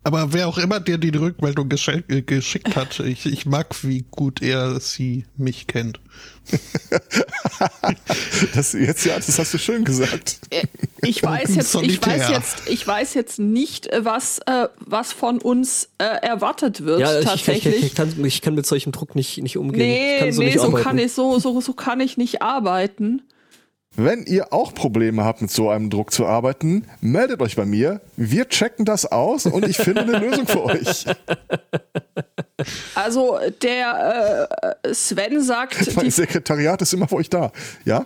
Aber 0.06 0.34
wer 0.34 0.48
auch 0.48 0.60
immer 0.60 0.80
dir 0.80 1.00
die 1.00 1.10
Rückmeldung 1.10 1.68
geschenk, 1.68 2.06
äh, 2.10 2.22
geschickt 2.22 2.76
hat, 2.76 3.00
ich, 3.00 3.26
ich 3.26 3.48
mag, 3.48 3.76
wie 3.84 4.06
gut 4.12 4.40
er 4.40 4.80
sie 4.80 5.26
mich 5.36 5.66
kennt. 5.66 6.00
Das, 8.54 8.74
jetzt, 8.74 9.06
ja, 9.06 9.16
das 9.16 9.40
hast 9.40 9.54
du 9.54 9.58
schön 9.58 9.84
gesagt. 9.84 10.40
Ich 11.02 11.24
weiß 11.24 11.56
jetzt, 11.56 11.76
ich 11.76 12.06
weiß 12.06 12.30
jetzt, 12.30 12.70
ich 12.70 12.86
weiß 12.88 13.14
jetzt 13.16 13.40
nicht, 13.40 13.88
äh, 13.88 14.06
was, 14.06 14.40
äh, 14.46 14.68
was 14.80 15.12
von 15.12 15.40
uns 15.40 15.90
äh, 15.98 16.04
erwartet 16.04 16.86
wird 16.86 17.00
Ja, 17.00 17.14
ich, 17.14 17.20
ich, 17.20 17.26
tatsächlich. 17.26 17.76
ich, 17.78 17.84
ich, 17.86 17.96
kann, 17.96 18.26
ich 18.26 18.42
kann 18.42 18.54
mit 18.54 18.66
solchem 18.66 18.92
Druck 18.92 19.16
nicht, 19.16 19.42
nicht 19.42 19.58
umgehen. 19.58 19.80
nee, 19.80 20.16
ich 20.16 20.20
kann 20.20 20.32
so 20.34 20.42
nee, 20.42 20.46
nicht 20.48 20.60
so 20.60 20.68
arbeiten. 20.68 20.84
kann 20.84 20.98
ich 21.00 21.14
so, 21.14 21.40
so, 21.40 21.60
so 21.62 21.74
kann 21.74 22.00
ich 22.00 22.18
nicht 22.18 22.42
arbeiten. 22.42 23.24
Wenn 23.98 24.26
ihr 24.26 24.52
auch 24.52 24.74
Probleme 24.74 25.24
habt, 25.24 25.42
mit 25.42 25.52
so 25.52 25.70
einem 25.70 25.90
Druck 25.90 26.12
zu 26.12 26.26
arbeiten, 26.26 26.86
meldet 27.02 27.42
euch 27.42 27.56
bei 27.56 27.66
mir. 27.66 28.02
Wir 28.18 28.48
checken 28.50 28.86
das 28.86 29.06
aus 29.12 29.46
und 29.46 29.68
ich 29.68 29.78
finde 29.78 30.02
eine 30.02 30.20
Lösung 30.20 30.48
für 30.48 30.64
euch. 30.66 31.06
Also 32.96 33.38
der 33.62 34.48
äh, 34.84 34.94
Sven 34.94 35.42
sagt, 35.42 35.94
Mein 35.96 36.06
die, 36.06 36.12
Sekretariat 36.12 36.82
ist 36.82 36.94
immer 36.94 37.08
für 37.08 37.16
euch 37.16 37.30
da. 37.30 37.52
Ja? 37.84 38.06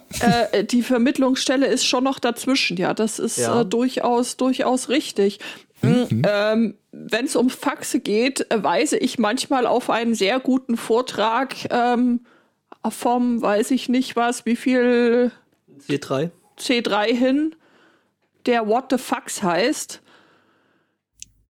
äh, 0.52 0.64
die 0.64 0.82
Vermittlungsstelle 0.82 1.68
ist 1.68 1.86
schon 1.86 2.04
noch 2.04 2.20
dazwischen. 2.20 2.76
Ja, 2.78 2.96
das 2.96 3.20
ist 3.20 3.38
Ja. 3.38 3.62
Äh, 3.62 3.66
durchaus, 3.66 4.38
durchaus 4.38 4.90
richtig. 4.90 5.40
Mhm. 5.82 6.24
Ähm, 6.28 6.76
Wenn 6.92 7.26
es 7.26 7.36
um 7.36 7.50
Faxe 7.50 8.00
geht, 8.00 8.52
äh, 8.52 8.64
weise 8.64 8.98
ich 8.98 9.20
manchmal 9.20 9.68
auf 9.68 9.90
einen 9.90 10.16
sehr 10.16 10.40
guten 10.40 10.78
Vortrag 10.78 11.56
ähm, 11.70 12.22
vom, 12.90 13.42
weiß 13.42 13.72
ich 13.72 13.88
nicht 13.88 14.16
was, 14.16 14.46
wie 14.46 14.56
viel 14.56 15.32
C3. 15.88 16.32
C3 16.58 17.06
hin, 17.16 17.56
der 18.46 18.68
What 18.68 18.86
the 18.92 18.98
Fax 18.98 19.44
heißt. 19.44 20.02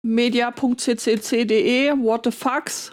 media.ccc.de, 0.02 1.92
What 1.98 2.26
the 2.26 2.32
Fax. 2.32 2.92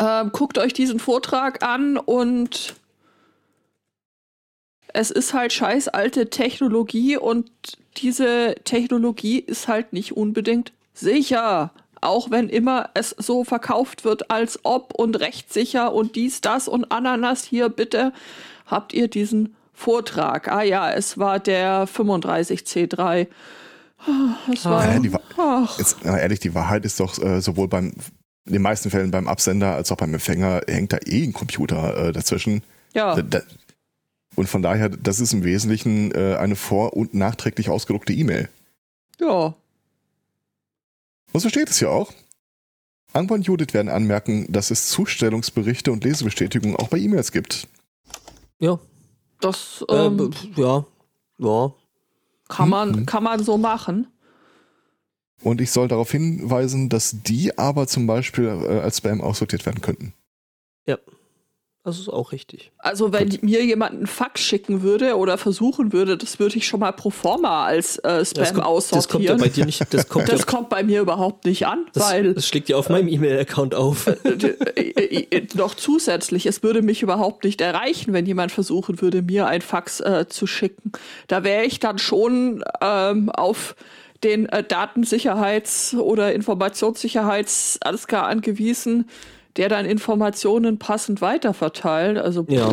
Ähm, 0.00 0.30
guckt 0.32 0.58
euch 0.58 0.72
diesen 0.72 1.00
Vortrag 1.00 1.64
an 1.64 1.96
und 1.96 2.76
es 4.92 5.10
ist 5.10 5.34
halt 5.34 5.52
scheiß 5.52 5.88
alte 5.88 6.30
Technologie 6.30 7.16
und 7.16 7.50
diese 7.96 8.54
Technologie 8.64 9.38
ist 9.38 9.68
halt 9.68 9.92
nicht 9.92 10.16
unbedingt 10.16 10.72
sicher. 10.94 11.72
Auch 12.00 12.30
wenn 12.30 12.48
immer 12.48 12.90
es 12.94 13.10
so 13.10 13.42
verkauft 13.42 14.04
wird, 14.04 14.30
als 14.30 14.60
ob 14.64 14.94
und 14.94 15.18
rechtssicher 15.18 15.92
und 15.92 16.14
dies, 16.14 16.40
das 16.40 16.68
und 16.68 16.92
Ananas 16.92 17.44
hier, 17.44 17.68
bitte 17.68 18.12
habt 18.66 18.92
ihr 18.92 19.08
diesen 19.08 19.56
Vortrag. 19.78 20.48
Ah 20.48 20.62
ja, 20.62 20.90
es 20.90 21.18
war 21.18 21.38
der 21.38 21.86
35C3. 21.86 23.28
Ah, 23.98 24.34
Es 24.52 24.64
war, 24.64 24.84
Ja, 24.92 24.98
die 24.98 25.10
ach, 25.36 25.78
Jetzt, 25.78 25.98
na 26.02 26.18
ehrlich, 26.18 26.40
die 26.40 26.52
Wahrheit 26.54 26.84
ist 26.84 26.98
doch 27.00 27.16
äh, 27.22 27.40
sowohl 27.40 27.68
beim, 27.68 27.92
in 28.46 28.52
den 28.54 28.62
meisten 28.62 28.90
Fällen 28.90 29.10
beim 29.12 29.28
Absender 29.28 29.74
als 29.76 29.92
auch 29.92 29.96
beim 29.96 30.12
Empfänger 30.14 30.62
hängt 30.66 30.92
da 30.92 30.98
eh 31.06 31.22
ein 31.24 31.32
Computer 31.32 32.08
äh, 32.08 32.12
dazwischen. 32.12 32.62
ja. 32.94 33.14
Da- 33.14 33.22
da- 33.22 33.42
Und 34.34 34.48
von 34.48 34.62
daher, 34.62 34.88
das 34.88 35.20
ist 35.20 35.32
im 35.32 35.44
Wesentlichen 35.44 36.12
äh, 36.12 36.36
eine 36.36 36.56
vor- 36.56 36.94
und 36.94 37.14
nachträglich 37.14 37.68
ausgedruckte 37.70 38.12
E-Mail. 38.12 38.48
Ja. 39.20 39.54
Und 41.32 41.40
so 41.40 41.48
steht 41.48 41.70
es 41.70 41.78
ja 41.80 41.88
auch. 41.88 42.12
Angbar 43.12 43.36
und 43.36 43.46
Judith 43.46 43.74
werden 43.74 43.88
anmerken, 43.88 44.46
dass 44.52 44.70
es 44.70 44.88
Zustellungsberichte 44.90 45.92
und 45.92 46.02
Lesebestätigungen 46.04 46.76
auch 46.76 46.88
bei 46.88 46.98
E-Mails 46.98 47.32
gibt. 47.32 47.68
Ja. 48.60 48.78
Das 49.40 49.84
Äh, 49.88 50.06
ähm, 50.06 50.30
ja. 50.56 50.84
Ja. 51.38 51.72
kann, 52.48 52.68
man, 52.68 52.90
mhm. 52.90 53.06
kann 53.06 53.22
man 53.22 53.42
so 53.42 53.56
machen. 53.56 54.08
Und 55.42 55.60
ich 55.60 55.70
soll 55.70 55.86
darauf 55.86 56.10
hinweisen, 56.10 56.88
dass 56.88 57.22
die 57.22 57.56
aber 57.56 57.86
zum 57.86 58.06
Beispiel 58.06 58.46
äh, 58.46 58.80
als 58.80 58.98
Spam 58.98 59.20
aussortiert 59.20 59.64
werden 59.66 59.80
könnten. 59.80 60.14
Das 61.84 61.98
ist 61.98 62.08
auch 62.08 62.32
richtig. 62.32 62.70
Also 62.76 63.12
wenn 63.14 63.30
Gut. 63.30 63.42
mir 63.42 63.64
jemand 63.64 63.94
einen 63.94 64.06
Fax 64.06 64.42
schicken 64.42 64.82
würde 64.82 65.16
oder 65.16 65.38
versuchen 65.38 65.92
würde, 65.92 66.18
das 66.18 66.38
würde 66.38 66.56
ich 66.58 66.66
schon 66.66 66.80
mal 66.80 66.92
pro 66.92 67.08
forma 67.08 67.64
als 67.64 67.96
äh, 67.98 68.02
Das 68.02 68.30
Spam 68.30 68.36
kommt, 68.62 68.92
das 68.92 69.08
kommt 69.08 69.24
ja 69.24 69.32
aussortieren. 69.32 69.38
bei 69.38 69.48
dir 69.48 69.64
nicht. 69.64 69.94
Das 69.94 70.08
kommt, 70.08 70.28
Das 70.32 70.40
ja, 70.40 70.44
kommt 70.46 70.68
bei 70.68 70.82
mir 70.82 71.00
überhaupt 71.00 71.46
nicht 71.46 71.66
an, 71.66 71.86
das, 71.94 72.10
weil 72.10 72.34
das 72.34 72.46
schlägt 72.46 72.68
ja 72.68 72.76
auf 72.76 72.90
meinem 72.90 73.08
E-Mail-Account 73.08 73.74
auf. 73.74 74.06
äh, 74.06 74.14
äh, 74.76 75.26
äh, 75.30 75.46
noch 75.54 75.74
zusätzlich, 75.76 76.44
es 76.44 76.62
würde 76.62 76.82
mich 76.82 77.02
überhaupt 77.02 77.44
nicht 77.44 77.60
erreichen, 77.62 78.12
wenn 78.12 78.26
jemand 78.26 78.52
versuchen 78.52 79.00
würde, 79.00 79.22
mir 79.22 79.46
ein 79.46 79.62
Fax 79.62 80.00
äh, 80.00 80.26
zu 80.28 80.46
schicken. 80.46 80.92
Da 81.26 81.42
wäre 81.42 81.64
ich 81.64 81.78
dann 81.80 81.98
schon 81.98 82.62
ähm, 82.82 83.30
auf 83.30 83.76
den 84.24 84.46
äh, 84.46 84.62
Datensicherheits- 84.62 85.96
oder 85.96 86.34
Informationssicherheits-ASCA 86.34 88.22
angewiesen, 88.22 89.08
der 89.58 89.68
dann 89.68 89.84
Informationen 89.84 90.78
passend 90.78 91.20
weiterverteilt. 91.20 92.16
Also 92.18 92.46
Ja. 92.48 92.72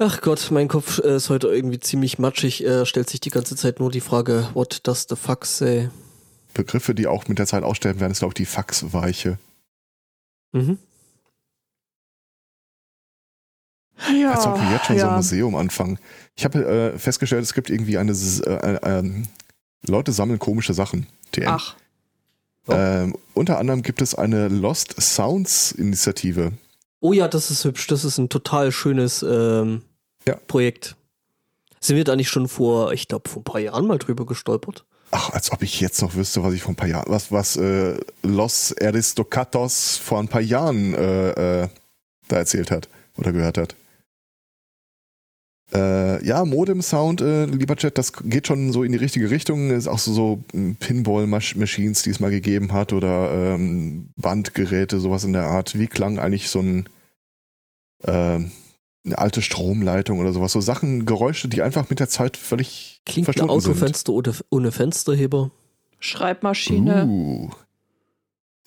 Ach 0.00 0.20
Gott, 0.20 0.52
mein 0.52 0.68
Kopf 0.68 1.00
äh, 1.00 1.16
ist 1.16 1.28
heute 1.28 1.48
irgendwie 1.48 1.80
ziemlich 1.80 2.20
matschig. 2.20 2.64
Er 2.64 2.86
stellt 2.86 3.10
sich 3.10 3.18
die 3.18 3.30
ganze 3.30 3.56
Zeit 3.56 3.80
nur 3.80 3.90
die 3.90 4.00
Frage, 4.00 4.48
what 4.54 4.86
does 4.86 5.06
the 5.08 5.16
fuck 5.16 5.44
say? 5.44 5.90
Begriffe, 6.54 6.94
die 6.94 7.08
auch 7.08 7.26
mit 7.26 7.40
der 7.40 7.46
Zeit 7.46 7.64
aussterben 7.64 8.00
werden, 8.00 8.12
ist 8.12 8.20
glaube 8.20 8.30
ich 8.30 8.36
die 8.36 8.44
Faxweiche. 8.44 9.38
Mhm. 10.52 10.78
ja, 14.16 14.32
Als 14.32 14.46
ob 14.46 14.60
wir 14.60 14.70
jetzt 14.70 14.86
schon 14.86 14.98
so 14.98 15.04
ein 15.04 15.10
ja. 15.10 15.16
Museum 15.16 15.56
anfangen. 15.56 15.98
Ich 16.36 16.44
habe 16.44 16.64
äh, 16.64 16.98
festgestellt, 16.98 17.42
es 17.42 17.52
gibt 17.52 17.68
irgendwie 17.68 17.98
eine 17.98 18.12
äh, 18.12 18.50
äh, 18.50 18.78
ähm, 18.84 19.26
Leute 19.86 20.12
sammeln 20.12 20.38
komische 20.38 20.74
Sachen. 20.74 21.08
TM. 21.32 21.48
Ach, 21.48 21.76
Ähm, 22.74 23.16
unter 23.34 23.58
anderem 23.58 23.82
gibt 23.82 24.02
es 24.02 24.14
eine 24.14 24.48
Lost 24.48 25.00
Sounds 25.00 25.72
Initiative. 25.72 26.52
Oh 27.00 27.12
ja, 27.12 27.28
das 27.28 27.50
ist 27.50 27.64
hübsch. 27.64 27.86
Das 27.86 28.04
ist 28.04 28.18
ein 28.18 28.28
total 28.28 28.72
schönes 28.72 29.22
ähm, 29.22 29.82
Ja. 30.26 30.36
Projekt. 30.46 30.96
Sind 31.80 31.96
wir 31.96 32.04
da 32.04 32.16
nicht 32.16 32.28
schon 32.28 32.48
vor, 32.48 32.92
ich 32.92 33.06
glaube, 33.08 33.28
vor 33.28 33.40
ein 33.40 33.44
paar 33.44 33.60
Jahren 33.60 33.86
mal 33.86 33.98
drüber 33.98 34.26
gestolpert? 34.26 34.84
Ach, 35.10 35.30
als 35.30 35.52
ob 35.52 35.62
ich 35.62 35.80
jetzt 35.80 36.02
noch 36.02 36.14
wüsste, 36.14 36.42
was 36.42 36.52
ich 36.52 36.62
vor 36.62 36.72
ein 36.72 36.76
paar 36.76 36.88
Jahren, 36.88 37.10
was, 37.10 37.32
was 37.32 37.56
äh, 37.56 37.96
Los 38.22 38.74
Aristocatos 38.78 39.96
vor 39.96 40.18
ein 40.18 40.28
paar 40.28 40.40
Jahren 40.40 40.92
äh, 40.94 41.62
äh, 41.62 41.68
da 42.26 42.36
erzählt 42.36 42.70
hat 42.70 42.88
oder 43.16 43.32
gehört 43.32 43.56
hat. 43.56 43.74
Äh, 45.72 46.24
ja, 46.24 46.44
Modem-Sound, 46.44 47.20
äh, 47.20 47.44
lieber 47.44 47.76
Chat, 47.76 47.98
das 47.98 48.12
geht 48.12 48.46
schon 48.46 48.72
so 48.72 48.84
in 48.84 48.92
die 48.92 48.98
richtige 48.98 49.30
Richtung. 49.30 49.70
Ist 49.70 49.86
auch 49.86 49.98
so, 49.98 50.12
so 50.12 50.44
ähm, 50.54 50.76
Pinball-Machines, 50.76 52.02
die 52.02 52.10
es 52.10 52.20
mal 52.20 52.30
gegeben 52.30 52.72
hat 52.72 52.92
oder 52.92 53.30
ähm, 53.32 54.08
Bandgeräte, 54.16 54.98
sowas 54.98 55.24
in 55.24 55.34
der 55.34 55.44
Art. 55.44 55.78
Wie 55.78 55.86
klang 55.86 56.18
eigentlich 56.18 56.48
so 56.48 56.60
ein 56.60 56.88
ähm, 58.04 58.50
eine 59.04 59.18
alte 59.18 59.42
Stromleitung 59.42 60.20
oder 60.20 60.32
sowas? 60.32 60.52
So 60.52 60.60
Sachen, 60.60 61.06
Geräusche, 61.06 61.48
die 61.48 61.62
einfach 61.62 61.90
mit 61.90 62.00
der 62.00 62.08
Zeit 62.08 62.36
völlig 62.36 63.00
Klingt 63.04 63.28
ein 63.28 63.34
verschwunden 63.34 63.60
sind. 63.60 63.72
Autofenster 63.72 64.12
ohne, 64.12 64.32
ohne 64.50 64.72
Fensterheber. 64.72 65.50
Schreibmaschine. 65.98 67.06
Uh. 67.06 67.50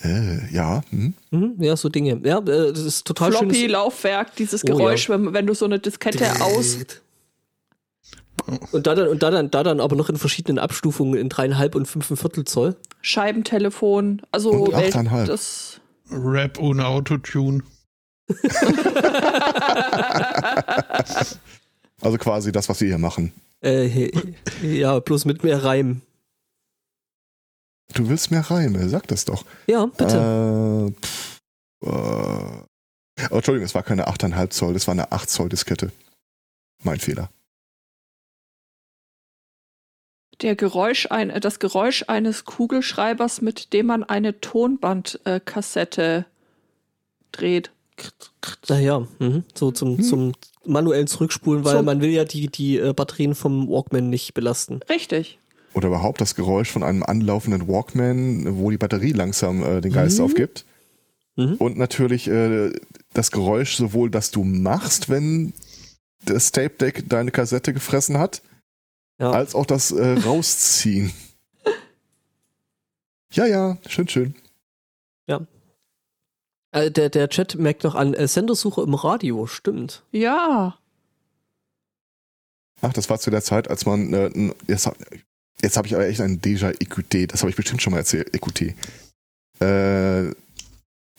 Äh, 0.04 0.54
ja. 0.54 0.82
Hm. 0.90 1.14
Mhm, 1.32 1.56
ja, 1.60 1.76
so 1.76 1.90
Dinge. 1.90 2.20
Ja, 2.24 2.40
äh, 2.40 2.44
das 2.72 2.80
ist 2.80 3.06
total 3.06 3.32
Floppy, 3.32 3.56
schönes. 3.56 3.72
Laufwerk, 3.72 4.36
dieses 4.36 4.64
Oh, 4.64 4.68
Geräusch, 4.68 5.10
ja. 5.10 5.16
wenn, 5.16 5.34
wenn 5.34 5.46
du 5.48 5.54
so 5.54 5.66
eine 5.66 5.80
Diskette 5.80 6.42
aus. 6.42 6.78
Und 8.72 8.88
da 8.88 8.96
dann, 8.96 9.08
und 9.10 9.22
da 9.22 9.30
dann, 9.30 9.52
da 9.52 9.62
dann 9.64 9.80
aber 9.80 9.96
noch 9.96 10.10
in 10.10 10.16
verschiedenen 10.18 10.58
Abstufungen 10.58 11.16
in 11.20 11.30
dreieinhalb 11.30 11.76
und 11.76 11.86
fünfeinviertel 11.88 12.46
Zoll. 12.46 12.76
Scheibentelefon, 13.02 14.22
also 14.32 14.50
Und 14.52 14.74
Welt- 14.74 14.96
8,5. 14.96 15.26
das 15.26 15.80
Rap 16.10 16.60
ohne 16.60 16.88
Autotune. 16.88 17.62
Also 22.04 22.18
quasi 22.18 22.52
das, 22.52 22.68
was 22.68 22.82
wir 22.82 22.88
hier 22.88 22.98
machen. 22.98 23.32
Äh, 23.64 24.10
ja, 24.64 24.98
bloß 25.00 25.26
mit 25.26 25.44
mehr 25.44 25.64
Reim. 25.64 26.02
Du 27.94 28.08
willst 28.10 28.32
mehr 28.32 28.42
Reime, 28.42 28.88
sag 28.90 29.08
das 29.08 29.26
doch. 29.26 29.44
Ja, 29.68 29.86
bitte. 29.86 30.94
Äh, 30.98 31.06
pff, 31.06 31.40
äh, 31.84 31.88
oh, 31.88 33.36
Entschuldigung, 33.36 33.66
es 33.66 33.76
war 33.76 33.84
keine 33.84 34.08
8,5 34.08 34.50
Zoll, 34.50 34.74
das 34.74 34.88
war 34.88 34.94
eine 34.94 35.12
8 35.12 35.30
Zoll 35.30 35.50
Diskette. 35.50 35.92
Mein 36.84 37.00
Fehler. 37.00 37.30
Der 40.42 40.56
Geräusch 40.56 41.08
ein, 41.12 41.30
das 41.40 41.60
Geräusch 41.60 42.06
eines 42.08 42.46
Kugelschreibers, 42.46 43.42
mit 43.42 43.74
dem 43.74 43.86
man 43.86 44.04
eine 44.04 44.40
Tonbandkassette 44.42 46.26
dreht. 47.32 47.72
Naja, 48.68 49.06
mhm. 49.20 49.44
so 49.54 49.72
zum, 49.72 49.98
Hm. 49.98 50.04
zum 50.04 50.32
manuellen 50.66 51.06
Zurückspulen, 51.06 51.64
weil 51.64 51.78
Zum- 51.78 51.86
man 51.86 52.02
will 52.02 52.10
ja 52.10 52.26
die, 52.26 52.48
die 52.48 52.78
äh, 52.78 52.94
Batterien 52.94 53.36
vom 53.36 53.68
Walkman 53.70 54.10
nicht 54.10 54.34
belasten. 54.34 54.80
Richtig. 54.90 55.38
Oder 55.74 55.88
überhaupt 55.88 56.20
das 56.22 56.36
Geräusch 56.36 56.70
von 56.70 56.84
einem 56.84 57.04
anlaufenden 57.04 57.68
Walkman, 57.68 58.58
wo 58.58 58.70
die 58.72 58.78
Batterie 58.78 59.14
langsam 59.14 59.64
äh, 59.64 59.82
den 59.82 59.94
Geist 59.94 60.20
Mhm. 60.20 60.26
aufgibt. 60.26 60.66
Mhm. 61.38 61.56
Und 61.56 61.78
natürlich 61.78 62.28
äh, 62.28 62.72
das 63.14 63.32
Geräusch 63.32 63.76
sowohl, 63.76 64.10
das 64.10 64.32
du 64.32 64.44
machst, 64.44 65.10
wenn 65.10 65.54
das 66.26 66.52
Tape 66.52 66.76
Deck 66.78 67.06
deine 67.10 67.32
Kassette 67.32 67.74
gefressen 67.74 68.18
hat, 68.18 68.42
Ja. 69.20 69.32
als 69.32 69.56
auch 69.56 69.66
das 69.66 69.92
äh, 69.92 70.18
Rausziehen. 70.26 71.12
ja, 73.34 73.46
ja, 73.46 73.78
schön, 73.88 74.08
schön. 74.08 74.36
Äh, 76.74 76.90
der, 76.90 77.10
der 77.10 77.28
Chat 77.28 77.56
merkt 77.56 77.84
noch 77.84 77.96
an, 77.96 78.14
äh, 78.14 78.30
Sendersuche 78.30 78.82
im 78.82 78.94
Radio, 78.94 79.46
stimmt. 79.46 80.04
Ja. 80.14 80.78
Ach, 82.82 82.94
das 82.94 83.10
war 83.10 83.20
zu 83.20 83.30
der 83.30 83.42
Zeit, 83.42 83.70
als 83.70 83.86
man 83.86 84.14
äh, 84.14 84.54
jetzt, 85.62 85.64
hab- 85.64 85.64
jetzt 85.64 85.78
habe 85.78 85.88
ich 85.88 85.96
aber 85.96 86.08
echt 86.08 86.22
ein 86.22 86.40
Déjà 86.42 86.70
EQT, 86.72 87.32
das 87.32 87.42
habe 87.42 87.50
ich 87.50 87.56
bestimmt 87.56 87.82
schon 87.82 87.92
mal 87.92 87.98
erzählt, 88.00 88.34
EQT. 88.36 88.74
Äh, 89.60 90.34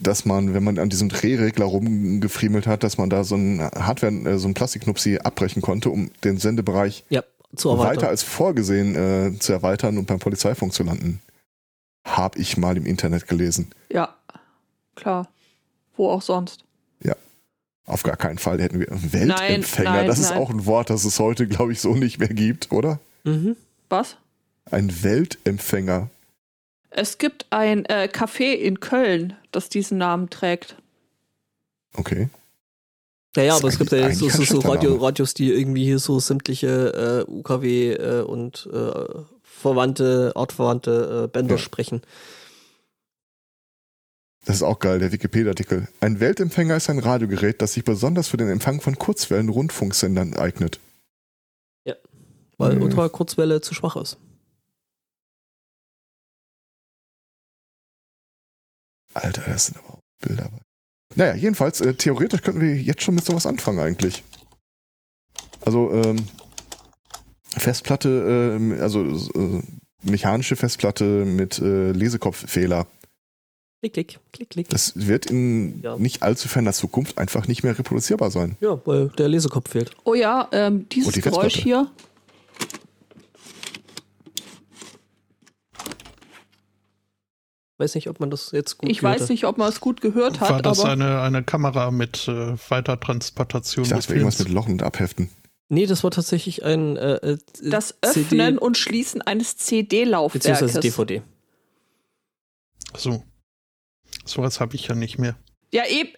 dass 0.00 0.24
man, 0.24 0.52
wenn 0.52 0.64
man 0.64 0.78
an 0.78 0.88
diesem 0.88 1.08
Drehregler 1.08 1.64
rumgefriemelt 1.66 2.66
hat, 2.66 2.82
dass 2.82 2.98
man 2.98 3.08
da 3.08 3.22
so 3.22 3.36
ein 3.36 3.60
Hardware, 3.62 4.12
äh, 4.30 4.38
so 4.38 4.48
ein 4.48 4.54
Plastikknupsi 4.54 5.18
abbrechen 5.18 5.62
konnte, 5.62 5.90
um 5.90 6.10
den 6.24 6.38
Sendebereich 6.38 7.04
Ja, 7.08 7.22
zu 7.54 7.78
weiter 7.78 8.08
als 8.08 8.22
vorgesehen 8.24 8.96
äh, 8.96 9.38
zu 9.38 9.52
erweitern 9.52 9.98
und 9.98 10.06
beim 10.06 10.18
Polizeifunk 10.18 10.72
zu 10.72 10.82
landen. 10.82 11.20
Hab 12.04 12.36
ich 12.36 12.56
mal 12.56 12.76
im 12.76 12.84
Internet 12.86 13.28
gelesen. 13.28 13.70
Ja. 13.92 14.16
Klar. 14.96 15.28
Wo 15.96 16.08
auch 16.10 16.22
sonst. 16.22 16.64
Auf 17.84 18.04
gar 18.04 18.16
keinen 18.16 18.38
Fall 18.38 18.60
hätten 18.62 18.78
wir 18.78 18.86
Weltempfänger. 18.90 19.90
nein, 19.90 20.06
das 20.06 20.20
ist 20.20 20.30
nein. 20.30 20.38
auch 20.38 20.50
ein 20.50 20.66
Wort, 20.66 20.88
das 20.88 21.04
es 21.04 21.18
heute, 21.18 21.48
glaube 21.48 21.72
ich, 21.72 21.80
so 21.80 21.94
nicht 21.96 22.20
mehr 22.20 22.28
gibt, 22.28 22.70
oder? 22.70 23.00
Mhm. 23.24 23.56
Was? 23.88 24.16
Ein 24.70 25.02
Weltempfänger. 25.02 26.10
Es 26.90 27.18
gibt 27.18 27.46
ein 27.50 27.84
äh, 27.86 28.08
Café 28.12 28.52
in 28.54 28.80
Köln, 28.80 29.34
das 29.50 29.68
diesen 29.68 29.98
Namen 29.98 30.30
trägt. 30.30 30.76
Okay. 31.94 32.28
Ja, 33.34 33.42
ja, 33.44 33.52
Das 33.52 33.60
aber 33.60 33.68
es 33.68 33.78
gibt 33.78 33.92
ja 33.92 34.12
so, 34.14 34.28
so, 34.28 34.44
so 34.44 34.58
Radio. 34.60 34.96
Radios, 34.96 35.32
die 35.34 35.50
irgendwie 35.52 35.84
hier 35.84 35.98
so 35.98 36.20
sämtliche 36.20 37.24
äh, 37.26 37.30
UKW 37.30 37.92
äh, 37.94 38.22
und 38.22 38.68
äh, 38.72 38.92
verwandte, 39.42 40.32
artverwandte 40.34 41.24
äh, 41.24 41.28
Bänder 41.28 41.54
Ja. 41.54 41.58
sprechen. 41.58 42.02
Das 44.44 44.56
ist 44.56 44.62
auch 44.62 44.80
geil, 44.80 44.98
der 44.98 45.12
Wikipedia-Artikel. 45.12 45.86
Ein 46.00 46.18
Weltempfänger 46.18 46.76
ist 46.76 46.90
ein 46.90 46.98
Radiogerät, 46.98 47.62
das 47.62 47.74
sich 47.74 47.84
besonders 47.84 48.28
für 48.28 48.36
den 48.36 48.48
Empfang 48.48 48.80
von 48.80 48.98
Kurzwellen-Rundfunksendern 48.98 50.34
eignet. 50.36 50.78
Weil 52.58 52.76
Mhm. 52.76 52.82
Ultrakurzwelle 52.82 53.60
zu 53.62 53.72
schwach 53.74 53.96
ist. 53.96 54.18
Alter, 59.14 59.42
das 59.46 59.66
sind 59.66 59.78
aber 59.78 59.94
auch 59.94 59.98
Bilder. 60.20 60.48
bei. 60.50 60.58
Naja, 61.14 61.34
jedenfalls, 61.34 61.80
äh, 61.80 61.94
theoretisch 61.94 62.42
könnten 62.42 62.60
wir 62.60 62.74
jetzt 62.76 63.02
schon 63.02 63.14
mit 63.14 63.24
sowas 63.24 63.46
anfangen 63.46 63.78
eigentlich. 63.80 64.22
Also, 65.64 65.92
ähm, 65.92 66.16
Festplatte, 67.56 68.56
ähm, 68.56 68.78
also 68.80 69.02
äh, 69.04 69.62
mechanische 70.02 70.56
Festplatte 70.56 71.04
mit 71.24 71.58
äh, 71.58 71.92
Lesekopffehler. 71.92 72.86
Klick, 73.82 73.92
klick, 73.94 74.18
klick, 74.32 74.50
klick. 74.50 74.68
Das 74.70 74.92
wird 74.94 75.26
in 75.26 75.82
Ja. 75.82 75.96
nicht 75.98 76.22
allzu 76.22 76.48
ferner 76.48 76.72
Zukunft 76.72 77.18
einfach 77.18 77.48
nicht 77.48 77.62
mehr 77.62 77.76
reproduzierbar 77.78 78.30
sein. 78.30 78.56
ja, 78.60 78.80
weil 78.86 79.08
der 79.10 79.28
Lesekopf 79.28 79.70
fehlt. 79.70 79.90
Oh 80.04 80.14
ja, 80.14 80.48
ähm, 80.52 80.88
dieses 80.88 81.12
die 81.12 81.20
Geräusch 81.20 81.54
Festplatte. 81.54 81.64
hier. 81.64 81.90
Weiß 87.82 87.96
nicht, 87.96 88.08
ob 88.08 88.20
man 88.20 88.30
das 88.30 88.52
jetzt 88.52 88.78
gut 88.78 88.88
Ich 88.88 89.00
gehört 89.00 89.16
weiß 89.16 89.22
hat. 89.22 89.30
nicht, 89.30 89.44
ob 89.44 89.58
man 89.58 89.68
es 89.68 89.80
gut 89.80 90.00
gehört 90.00 90.40
hat, 90.40 90.50
War 90.50 90.62
das 90.62 90.78
aber 90.78 90.90
eine, 90.92 91.20
eine 91.20 91.42
Kamera 91.42 91.90
mit 91.90 92.28
äh, 92.28 92.54
Weitertransportation 92.68 93.84
Ich 93.84 93.90
dachte, 93.90 94.14
irgendwas 94.14 94.38
mit 94.38 94.50
Lochen 94.50 94.74
und 94.74 94.84
Abheften. 94.84 95.30
Nee, 95.68 95.86
das 95.86 96.04
war 96.04 96.12
tatsächlich 96.12 96.64
ein 96.64 96.96
äh, 96.96 97.14
äh, 97.14 97.38
das 97.60 97.96
CD, 98.04 98.20
Öffnen 98.20 98.58
und 98.58 98.76
Schließen 98.78 99.20
eines 99.22 99.54
beziehungsweise 99.54 99.66
CD-Laufwerkes. 99.66 100.80
DVD. 100.80 101.22
So. 102.96 103.24
Sowas 104.24 104.60
habe 104.60 104.76
ich 104.76 104.86
ja 104.86 104.94
nicht 104.94 105.18
mehr. 105.18 105.34
Ja, 105.72 105.82
eben. 105.88 106.10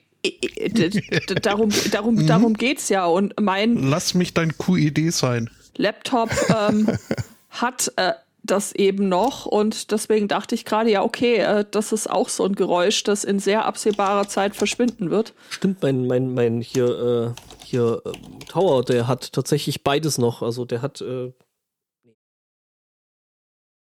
darum, 1.40 1.70
darum, 1.92 2.14
Mhm. 2.22 2.27
darum 2.27 2.55
geht's 2.55 2.90
ja. 2.90 3.07
Und 3.07 3.40
mein 3.40 3.77
Lass 3.88 4.12
mich 4.12 4.35
dein 4.35 4.59
QID 4.59 5.14
sein. 5.14 5.48
Laptop 5.79 6.31
ähm, 6.55 6.90
hat 7.48 7.90
äh, 7.96 8.12
das 8.44 8.72
eben 8.72 9.09
noch 9.09 9.46
und 9.46 9.90
deswegen 9.90 10.28
dachte 10.28 10.54
ich 10.54 10.64
gerade, 10.64 10.90
ja, 10.90 11.02
okay, 11.02 11.37
äh, 11.37 11.64
das 11.70 11.92
ist 11.92 12.09
auch 12.09 12.28
so 12.28 12.44
ein 12.44 12.54
Geräusch, 12.54 13.02
das 13.02 13.24
in 13.24 13.38
sehr 13.38 13.64
absehbarer 13.64 14.28
Zeit 14.28 14.54
verschwinden 14.54 15.11
wird. 15.11 15.35
Stimmt, 15.50 15.83
mein, 15.83 16.07
mein, 16.07 16.35
mein 16.35 16.61
hier, 16.61 17.35
äh, 17.37 17.64
hier 17.64 18.02
ähm, 18.04 18.38
Tower, 18.48 18.85
der 18.85 19.09
hat 19.09 19.33
tatsächlich 19.33 19.83
beides 19.83 20.18
noch. 20.18 20.42
Also 20.42 20.64
der 20.64 20.83
hat 20.83 21.00
äh, 21.00 21.33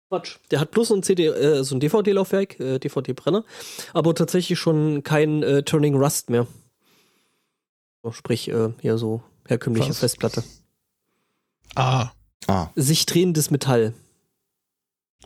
Quatsch. 0.09 0.37
Der 0.51 0.59
hat 0.59 0.71
bloß 0.71 0.91
ein 0.91 1.03
CD, 1.03 1.27
äh, 1.27 1.63
so 1.63 1.75
ein 1.75 1.79
DVD-Laufwerk, 1.79 2.59
äh, 2.59 2.79
DVD-Brenner, 2.79 3.43
aber 3.93 4.15
tatsächlich 4.15 4.59
schon 4.59 5.03
kein 5.03 5.43
äh, 5.43 5.63
Turning 5.63 5.95
Rust 5.95 6.29
mehr. 6.29 6.47
Sprich, 8.11 8.49
äh, 8.49 8.69
hier 8.81 8.97
so 8.97 9.23
herkömmliche 9.47 9.89
Was? 9.89 9.99
Festplatte. 9.99 10.43
Ah, 11.75 12.11
Ah, 12.47 12.69
Sich 12.75 13.05
drehendes 13.05 13.51
Metall. 13.51 13.93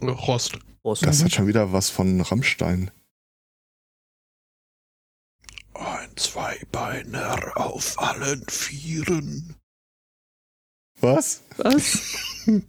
Rost. 0.02 0.58
Rost. 0.84 1.06
das 1.06 1.24
hat 1.24 1.32
schon 1.32 1.48
wieder 1.48 1.74
was 1.74 1.90
von 1.90 2.22
Rammstein. 2.22 2.92
Ein 5.74 6.10
Zweibeiner 6.16 7.52
auf 7.56 8.00
allen 8.00 8.44
Vieren. 8.48 9.56
Was? 11.00 11.44
Was? 11.58 12.02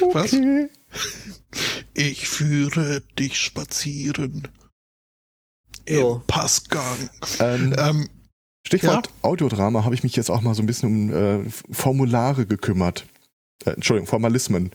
Was? 0.00 0.32
Okay. 0.34 0.68
Ich 1.94 2.28
führe 2.28 3.00
dich 3.18 3.38
spazieren. 3.38 4.48
Ja. 5.88 6.12
Im 6.16 6.22
Passgang. 6.26 7.10
Ähm, 7.38 7.74
Ähm, 7.78 8.08
Stichwort 8.66 9.10
Audiodrama 9.22 9.84
habe 9.84 9.94
ich 9.94 10.02
mich 10.02 10.14
jetzt 10.16 10.30
auch 10.30 10.40
mal 10.40 10.54
so 10.54 10.62
ein 10.62 10.66
bisschen 10.66 11.10
um 11.10 11.12
äh, 11.46 11.50
Formulare 11.70 12.46
gekümmert. 12.46 13.06
Äh, 13.64 13.70
Entschuldigung, 13.70 14.06
Formalismen. 14.08 14.72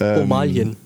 Ähm, 0.00 0.16
Formalien. 0.20 0.76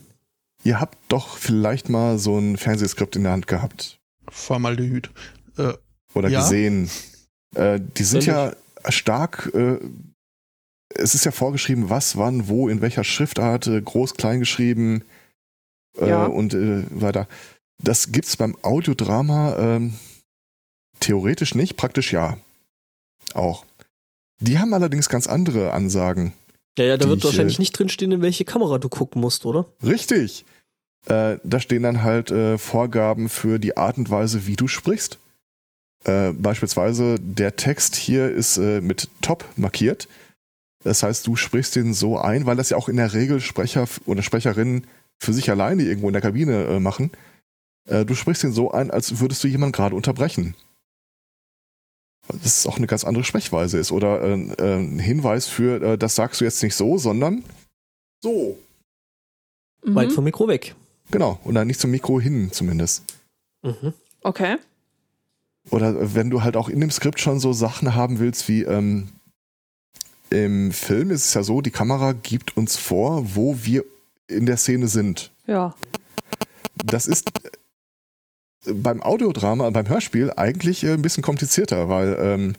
Ihr 0.65 0.81
habt 0.81 0.99
doch 1.09 1.37
vielleicht 1.37 1.89
mal 1.89 2.19
so 2.19 2.39
ein 2.39 2.57
Fernsehskript 2.57 3.17
in 3.17 3.23
der 3.25 3.33
Hand 3.33 3.47
gehabt 3.47 3.99
Formaldehyd. 4.29 5.11
Äh, 5.57 5.73
oder 6.15 6.29
Ja. 6.29 6.41
gesehen. 6.43 6.91
Äh, 7.55 7.81
die 7.81 8.05
sind 8.05 8.25
ja 8.27 8.55
stark, 8.89 9.51
äh, 9.55 9.79
es 10.95 11.15
ist 11.15 11.25
ja 11.25 11.31
vorgeschrieben, 11.33 11.89
was, 11.91 12.17
wann, 12.17 12.49
wo, 12.49 12.69
in 12.69 12.81
welcher 12.81 13.05
Schriftart, 13.05 13.67
äh, 13.67 13.81
groß, 13.81 14.15
klein 14.15 14.39
geschrieben 14.41 15.03
äh, 15.99 16.09
Ja. 16.09 16.27
und 16.27 16.55
äh, 16.55 16.85
weiter. 16.91 17.27
Das 17.83 18.13
gibt's 18.13 18.37
beim 18.37 18.57
Audiodrama 18.63 19.57
ähm, 19.57 19.95
theoretisch 21.01 21.55
nicht, 21.55 21.77
praktisch 21.77 22.13
ja. 22.13 22.37
Auch. 23.35 23.65
Die 24.41 24.59
haben 24.59 24.75
allerdings 24.75 25.09
ganz 25.09 25.27
andere 25.27 25.73
Ansagen. 25.73 26.33
Ja, 26.81 26.87
ja, 26.87 26.97
da 26.97 27.11
wird 27.11 27.19
ich, 27.19 27.25
wahrscheinlich 27.25 27.59
nicht 27.59 27.79
drinstehen, 27.79 28.11
in 28.11 28.23
welche 28.23 28.47
Kamera 28.47 28.79
du 28.79 28.89
gucken 28.89 29.21
musst, 29.21 29.45
oder? 29.45 29.67
Richtig. 29.85 30.47
Äh, 31.07 31.37
da 31.45 31.61
stehen 31.61 31.83
dann 31.83 32.03
halt 32.03 32.31
äh, 32.31 32.57
Vorgaben 32.57 33.29
für 33.29 33.59
die 33.59 33.77
Art 33.77 33.99
und 33.99 34.09
Weise, 34.09 34.47
wie 34.47 34.57
du 34.57 34.67
sprichst. 34.67 35.19
Äh, 36.05 36.33
beispielsweise 36.33 37.17
der 37.21 37.57
Text 37.57 37.97
hier 37.97 38.31
ist 38.31 38.57
äh, 38.57 38.81
mit 38.81 39.11
Top 39.21 39.45
markiert. 39.57 40.09
Das 40.83 41.03
heißt, 41.03 41.27
du 41.27 41.37
sprichst 41.37 41.77
den 41.77 41.93
so 41.93 42.17
ein, 42.17 42.47
weil 42.47 42.57
das 42.57 42.71
ja 42.71 42.79
auch 42.79 42.89
in 42.89 42.97
der 42.97 43.13
Regel 43.13 43.43
Sprecher 43.43 43.87
oder 44.07 44.23
Sprecherinnen 44.23 44.87
für 45.19 45.35
sich 45.35 45.51
alleine 45.51 45.83
irgendwo 45.83 46.09
in 46.09 46.15
der 46.15 46.23
Kabine 46.23 46.65
äh, 46.65 46.81
machen. 46.81 47.11
Äh, 47.91 48.07
du 48.07 48.15
sprichst 48.15 48.43
den 48.43 48.53
so 48.53 48.71
ein, 48.71 48.91
als 48.91 49.21
würdest 49.21 49.45
du 49.45 49.49
jemanden 49.49 49.73
gerade 49.73 49.95
unterbrechen. 49.95 50.55
Dass 52.33 52.59
es 52.59 52.67
auch 52.67 52.77
eine 52.77 52.87
ganz 52.87 53.05
andere 53.05 53.25
Sprechweise 53.25 53.79
ist 53.79 53.93
oder 53.93 54.23
äh, 54.23 54.33
äh, 54.33 54.77
ein 54.79 54.99
Hinweis 54.99 55.47
für, 55.47 55.83
äh, 55.83 55.99
das 55.99 56.15
sagst 56.15 56.41
du 56.41 56.45
jetzt 56.45 56.63
nicht 56.63 56.75
so, 56.75 56.99
sondern 56.99 57.45
so. 58.23 58.59
Mhm. 59.85 59.95
Weit 59.95 60.13
vom 60.13 60.25
Mikro 60.25 60.49
weg. 60.49 60.75
Genau. 61.11 61.41
Und 61.45 61.55
dann 61.55 61.67
nicht 61.67 61.81
zum 61.81 61.91
Mikro 61.91 62.21
hin 62.21 62.51
zumindest. 62.53 63.05
Mhm. 63.63 63.93
Okay. 64.23 64.57
Oder 65.71 66.15
wenn 66.15 66.31
du 66.31 66.43
halt 66.43 66.57
auch 66.57 66.69
in 66.69 66.81
dem 66.81 66.91
Skript 66.91 67.21
schon 67.21 67.41
so 67.41 67.53
Sachen 67.53 67.95
haben 67.95 68.19
willst, 68.19 68.49
wie 68.49 68.63
ähm, 68.63 69.09
im 70.31 70.73
Film 70.73 71.11
ist 71.11 71.27
es 71.27 71.35
ja 71.35 71.43
so, 71.43 71.61
die 71.61 71.71
Kamera 71.71 72.13
gibt 72.13 72.57
uns 72.57 72.77
vor, 72.77 73.35
wo 73.35 73.59
wir 73.63 73.85
in 74.29 74.47
der 74.47 74.57
Szene 74.57 74.89
sind. 74.89 75.31
Ja. 75.47 75.75
Das 76.85 77.07
ist 77.07 77.31
beim 78.65 79.03
Audiodrama, 79.03 79.71
beim 79.71 79.89
Hörspiel 79.89 80.33
eigentlich 80.37 80.85
äh, 80.85 80.93
ein 80.93 81.03
bisschen 81.03 81.23
komplizierter, 81.23 81.89
weil 81.89 82.17
ähm, 82.21 82.57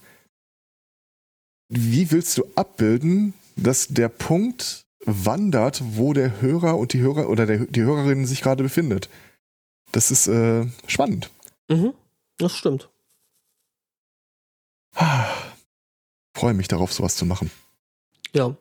wie 1.70 2.12
willst 2.12 2.38
du 2.38 2.43
abbilden, 2.56 3.34
dass 3.56 3.88
der 3.88 4.10
Punkt 4.10 4.86
wandert, 5.06 5.82
wo 5.95 6.14
der 6.14 6.41
Hörer 6.41 6.78
und 6.78 6.93
die 6.93 6.99
Hörer 6.99 7.30
oder 7.30 7.45
der, 7.45 7.60
die 7.66 7.82
Hörerin 7.82 8.26
sich 8.26 8.41
gerade 8.41 8.64
befindet? 8.64 9.10
Das 9.91 10.12
ist 10.12 10.28
äh, 10.28 10.68
spannend. 10.88 11.30
Mhm. 11.70 11.93
Das 12.38 12.54
stimmt. 12.54 12.89
Freue 16.36 16.54
mich 16.54 16.68
darauf, 16.68 16.93
sowas 16.93 17.16
zu 17.16 17.26
machen. 17.26 17.52
Ja. 18.34 18.56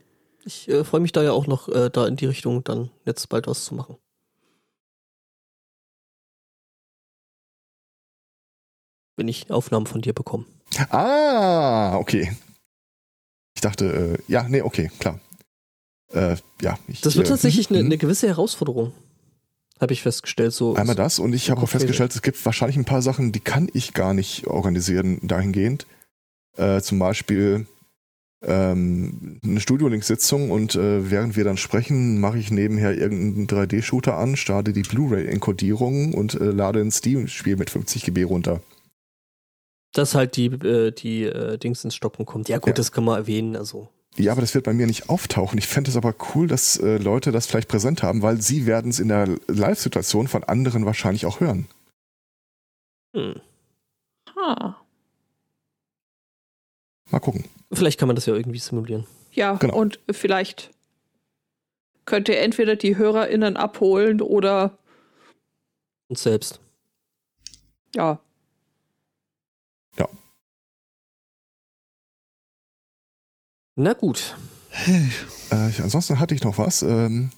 Ich 0.44 0.68
äh, 0.68 0.84
freue 0.84 1.00
mich 1.00 1.12
da 1.12 1.22
ja 1.22 1.32
auch 1.32 1.46
noch, 1.46 1.68
äh, 1.68 1.90
da 1.90 2.06
in 2.06 2.16
die 2.16 2.26
Richtung 2.26 2.64
dann 2.64 2.90
jetzt 3.04 3.28
bald 3.28 3.46
was 3.46 3.64
zu 3.66 3.74
machen. 3.74 3.98
Wenn 9.20 9.28
ich 9.28 9.50
Aufnahmen 9.50 9.84
von 9.84 10.00
dir 10.00 10.14
bekomme. 10.14 10.46
Ah, 10.88 11.94
okay. 11.96 12.32
Ich 13.54 13.60
dachte, 13.60 14.16
äh, 14.18 14.32
ja, 14.32 14.48
nee, 14.48 14.62
okay, 14.62 14.90
klar. 14.98 15.20
Äh, 16.10 16.36
ja, 16.62 16.78
ich, 16.88 17.02
Das 17.02 17.16
wird 17.16 17.26
äh, 17.26 17.28
tatsächlich 17.28 17.68
eine 17.68 17.80
mhm. 17.80 17.84
eine 17.88 17.98
gewisse 17.98 18.28
Herausforderung. 18.28 18.94
Habe 19.78 19.92
ich 19.92 20.00
festgestellt. 20.00 20.54
So, 20.54 20.74
Einmal 20.74 20.96
das 20.96 21.18
und 21.18 21.34
ich 21.34 21.50
habe 21.50 21.60
auch 21.60 21.68
festgestellt, 21.68 22.14
es 22.14 22.22
gibt 22.22 22.42
wahrscheinlich 22.46 22.78
ein 22.78 22.86
paar 22.86 23.02
Sachen, 23.02 23.30
die 23.30 23.40
kann 23.40 23.68
ich 23.74 23.92
gar 23.92 24.14
nicht 24.14 24.46
organisieren 24.46 25.18
dahingehend. 25.22 25.86
Äh, 26.56 26.80
zum 26.80 26.98
Beispiel 26.98 27.66
ähm, 28.42 29.38
eine 29.44 29.60
Studio-Link-Sitzung 29.60 30.50
und 30.50 30.76
äh, 30.76 31.10
während 31.10 31.36
wir 31.36 31.44
dann 31.44 31.58
sprechen, 31.58 32.20
mache 32.20 32.38
ich 32.38 32.50
nebenher 32.50 32.96
irgendeinen 32.96 33.48
3D-Shooter 33.48 34.16
an, 34.16 34.36
starte 34.36 34.72
die 34.72 34.80
Blu-ray-Enkodierung 34.80 36.14
und 36.14 36.40
äh, 36.40 36.44
lade 36.44 36.80
ein 36.80 36.90
Steam-Spiel 36.90 37.56
mit 37.56 37.68
50 37.68 38.04
GB 38.04 38.22
runter. 38.22 38.62
Dass 39.92 40.14
halt 40.14 40.36
die, 40.36 40.46
äh, 40.46 40.92
die 40.92 41.24
äh, 41.24 41.58
Dings 41.58 41.84
ins 41.84 41.94
Stocken 41.94 42.26
kommt. 42.26 42.48
Ja 42.48 42.58
gut, 42.58 42.68
Ja. 42.68 42.72
das 42.74 42.92
kann 42.92 43.04
man 43.04 43.16
erwähnen. 43.18 43.56
Also 43.56 43.88
Ja, 44.16 44.32
aber 44.32 44.40
das 44.40 44.54
wird 44.54 44.64
bei 44.64 44.72
mir 44.72 44.86
nicht 44.86 45.08
auftauchen. 45.08 45.58
Ich 45.58 45.66
fände 45.66 45.90
es 45.90 45.96
aber 45.96 46.14
cool, 46.34 46.46
dass 46.46 46.76
äh, 46.78 46.98
Leute 46.98 47.32
das 47.32 47.46
vielleicht 47.46 47.68
präsent 47.68 48.02
haben, 48.02 48.22
weil 48.22 48.40
sie 48.40 48.66
werden 48.66 48.90
es 48.90 49.00
in 49.00 49.08
der 49.08 49.28
Live-Situation 49.48 50.28
von 50.28 50.44
anderen 50.44 50.86
wahrscheinlich 50.86 51.26
auch 51.26 51.40
hören. 51.40 51.66
hm. 53.14 53.40
Ha. 54.36 54.76
Mal 57.10 57.18
gucken. 57.18 57.44
vielleicht 57.72 57.98
kann 57.98 58.06
man 58.06 58.14
das 58.14 58.26
ja 58.26 58.34
irgendwie 58.34 58.58
simulieren. 58.60 59.06
Ja, 59.32 59.54
Genau. 59.54 59.76
und 59.76 59.98
vielleicht 60.10 60.70
könnt 62.04 62.28
ihr 62.28 62.38
entweder 62.40 62.76
die 62.76 62.96
HörerInnen 62.96 63.56
abholen 63.56 64.20
oder 64.20 64.78
Und 66.08 66.18
selbst. 66.18 66.60
ja. 67.94 68.20
Na 73.76 73.94
gut. 73.94 74.36
Äh, 75.50 75.70
ansonsten 75.82 76.20
hatte 76.20 76.34
ich 76.34 76.44
noch 76.44 76.58
was. 76.58 76.82
Ähm, 76.82 77.30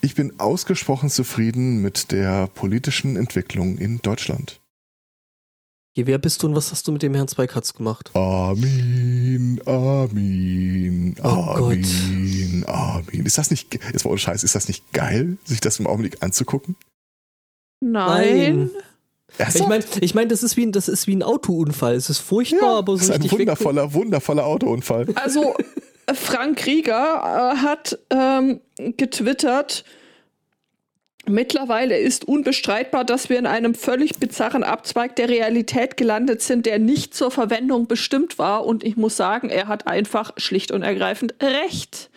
ich 0.00 0.14
bin 0.14 0.38
ausgesprochen 0.38 1.10
zufrieden 1.10 1.82
mit 1.82 2.12
der 2.12 2.46
politischen 2.46 3.16
Entwicklung 3.16 3.78
in 3.78 3.98
Deutschland. 4.00 4.60
Hier, 5.94 6.06
wer 6.06 6.18
bist 6.18 6.42
du 6.42 6.46
und 6.46 6.54
was 6.54 6.70
hast 6.70 6.86
du 6.86 6.92
mit 6.92 7.02
dem 7.02 7.14
Herrn 7.14 7.28
Zweikatz 7.28 7.74
gemacht? 7.74 8.14
Amin, 8.14 9.60
Amin, 9.66 11.16
Oh 11.22 11.26
Amin, 11.28 12.64
Amin. 12.66 13.26
Ist 13.26 13.36
das 13.36 13.50
nicht, 13.50 13.74
jetzt 13.74 14.04
mal 14.04 14.12
ohne 14.12 14.18
Scheiß, 14.18 14.44
ist 14.44 14.54
das 14.54 14.68
nicht 14.68 14.92
geil, 14.92 15.36
sich 15.44 15.60
das 15.60 15.80
im 15.80 15.86
Augenblick 15.86 16.22
anzugucken? 16.22 16.76
Nein. 17.80 18.70
Ich 19.54 19.66
meine, 19.66 19.84
ich 20.00 20.14
mein, 20.14 20.28
das 20.28 20.42
ist 20.42 20.56
wie 20.56 20.66
ein, 20.66 20.72
das 20.72 20.88
ist 20.88 21.06
wie 21.06 21.16
ein 21.16 21.22
Autounfall. 21.22 21.94
Es 21.94 22.10
ist 22.10 22.18
furchtbar, 22.18 22.76
aber 22.78 22.92
das 22.92 23.06
so 23.06 23.12
ist 23.12 23.16
ein 23.16 23.22
richtig 23.22 23.38
weg- 23.38 23.48
wundervoller, 23.48 23.94
wundervoller 23.94 24.46
Autounfall. 24.46 25.06
Also, 25.14 25.56
äh, 26.06 26.14
Frank 26.14 26.66
Rieger 26.66 27.54
äh, 27.54 27.56
hat 27.58 27.98
ähm, 28.10 28.60
getwittert, 28.76 29.84
mittlerweile 31.26 31.98
ist 31.98 32.26
unbestreitbar, 32.26 33.04
dass 33.04 33.28
wir 33.30 33.38
in 33.38 33.46
einem 33.46 33.74
völlig 33.74 34.18
bizarren 34.18 34.64
Abzweig 34.64 35.16
der 35.16 35.28
Realität 35.28 35.96
gelandet 35.96 36.42
sind, 36.42 36.66
der 36.66 36.78
nicht 36.78 37.14
zur 37.14 37.30
Verwendung 37.30 37.86
bestimmt 37.86 38.38
war. 38.38 38.66
Und 38.66 38.84
ich 38.84 38.96
muss 38.96 39.16
sagen, 39.16 39.48
er 39.48 39.68
hat 39.68 39.86
einfach 39.86 40.32
schlicht 40.36 40.72
und 40.72 40.82
ergreifend 40.82 41.34
recht. 41.40 42.10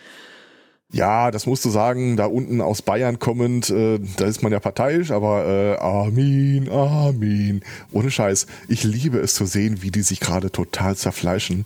Ja, 0.92 1.32
das 1.32 1.46
musst 1.46 1.64
du 1.64 1.70
sagen, 1.70 2.16
da 2.16 2.26
unten 2.26 2.60
aus 2.60 2.82
Bayern 2.82 3.18
kommend, 3.18 3.70
äh, 3.70 3.98
da 4.16 4.26
ist 4.26 4.42
man 4.42 4.52
ja 4.52 4.60
parteiisch, 4.60 5.10
aber 5.10 5.46
äh, 5.46 5.78
Amin, 5.78 6.68
Amin. 6.70 7.62
Ohne 7.90 8.10
Scheiß, 8.10 8.46
ich 8.68 8.84
liebe 8.84 9.18
es 9.18 9.34
zu 9.34 9.46
sehen, 9.46 9.80
wie 9.82 9.90
die 9.90 10.02
sich 10.02 10.20
gerade 10.20 10.52
total 10.52 10.96
zerfleischen 10.96 11.64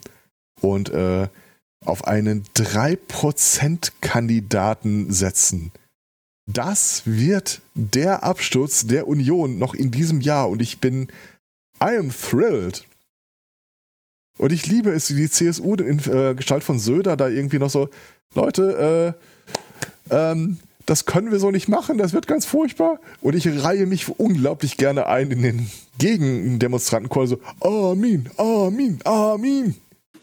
und 0.63 0.89
äh, 0.91 1.29
auf 1.85 2.07
einen 2.07 2.45
3%-Kandidaten 2.57 5.13
setzen. 5.13 5.73
Das 6.47 7.03
wird 7.05 7.61
der 7.75 8.25
Absturz 8.25 8.87
der 8.87 9.07
Union 9.07 9.59
noch 9.59 9.75
in 9.75 9.91
diesem 9.91 10.23
Jahr 10.23 10.49
und 10.49 10.63
ich 10.63 10.81
bin, 10.81 11.09
I 11.83 11.97
am 11.97 12.11
thrilled. 12.11 12.85
Und 14.39 14.53
ich 14.53 14.67
liebe 14.67 14.91
es, 14.91 15.15
wie 15.15 15.21
die 15.21 15.31
CSU 15.31 15.75
in 15.75 15.99
äh, 16.11 16.35
Gestalt 16.35 16.65
von 16.65 16.79
Söder 16.79 17.17
da 17.17 17.29
irgendwie 17.29 17.59
noch 17.59 17.71
so, 17.71 17.89
Leute, 18.35 19.15
äh, 20.11 20.15
ähm, 20.15 20.59
das 20.87 21.05
können 21.05 21.33
wir 21.33 21.41
so 21.41 21.51
nicht 21.51 21.69
machen, 21.69 21.99
das 21.99 22.13
wird 22.13 22.29
ganz 22.29 22.47
furchtbar. 22.47 23.01
Und 23.21 23.35
ich 23.35 23.49
reihe 23.65 23.87
mich 23.87 24.09
unglaublich 24.09 24.77
gerne 24.77 25.07
ein 25.07 25.33
in 25.33 25.43
den 25.43 25.71
Gegendemonstrantenchor, 25.99 27.27
so, 27.27 27.41
Amin, 27.61 28.29
Amin, 28.37 29.01
Amin. 29.05 29.75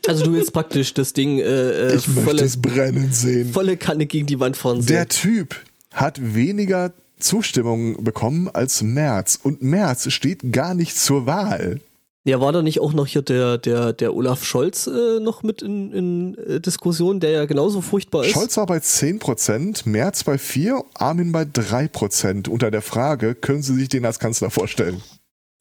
Also 0.07 0.23
du 0.23 0.33
willst 0.33 0.53
praktisch 0.53 0.93
das 0.93 1.11
Ding 1.11 1.39
äh, 1.39 1.43
äh, 1.43 1.95
Ich 1.95 2.07
möchte 2.07 2.23
volle, 2.23 2.43
es 2.43 2.55
brennen 2.61 3.11
sehen. 3.11 3.51
volle 3.51 3.75
Kanne 3.75 4.05
gegen 4.05 4.25
die 4.25 4.39
Wand 4.39 4.55
fahren. 4.55 4.85
Der 4.85 5.01
sehen. 5.01 5.09
Typ 5.09 5.55
hat 5.91 6.33
weniger 6.33 6.93
Zustimmung 7.19 8.01
bekommen 8.05 8.47
als 8.47 8.81
Merz. 8.83 9.37
Und 9.41 9.61
Merz 9.63 10.09
steht 10.13 10.53
gar 10.53 10.75
nicht 10.75 10.97
zur 10.97 11.25
Wahl. 11.25 11.81
Ja, 12.28 12.41
war 12.41 12.51
da 12.51 12.61
nicht 12.61 12.82
auch 12.82 12.91
noch 12.91 13.07
hier 13.07 13.21
der, 13.21 13.57
der, 13.57 13.93
der 13.93 14.13
Olaf 14.13 14.43
Scholz 14.43 14.86
äh, 14.86 15.21
noch 15.21 15.43
mit 15.43 15.61
in, 15.61 15.93
in 15.93 16.38
äh, 16.38 16.59
Diskussion, 16.59 17.21
der 17.21 17.32
ja 17.32 17.45
genauso 17.45 17.80
furchtbar 17.80 18.25
ist? 18.25 18.32
Scholz 18.32 18.57
war 18.57 18.65
bei 18.65 18.80
10%, 18.80 19.88
Merz 19.88 20.25
bei 20.25 20.36
4%, 20.36 20.84
Armin 20.95 21.32
bei 21.32 21.43
3%. 21.43 22.49
Unter 22.49 22.69
der 22.69 22.82
Frage, 22.82 23.34
können 23.34 23.61
Sie 23.61 23.73
sich 23.75 23.88
den 23.88 24.03
als 24.05 24.19
Kanzler 24.19 24.49
vorstellen? 24.49 25.01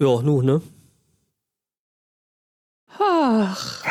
Ja, 0.03 0.21
nu, 0.21 0.43
ne? 0.43 0.61
Ach, 2.99 3.85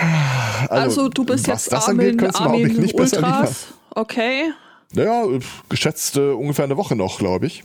also, 0.69 1.07
du 1.07 1.23
bist 1.23 1.47
was 1.47 1.67
jetzt 1.67 1.71
das 1.71 1.87
Armin, 1.87 2.19
angeht, 2.19 2.35
Armin 2.35 2.75
nicht. 2.75 2.99
Ultras. 2.99 3.67
Okay. 3.91 4.51
Naja, 4.91 5.23
geschätzt 5.69 6.17
äh, 6.17 6.31
ungefähr 6.31 6.65
eine 6.65 6.75
Woche 6.75 6.97
noch, 6.97 7.19
glaube 7.19 7.45
ich. 7.45 7.63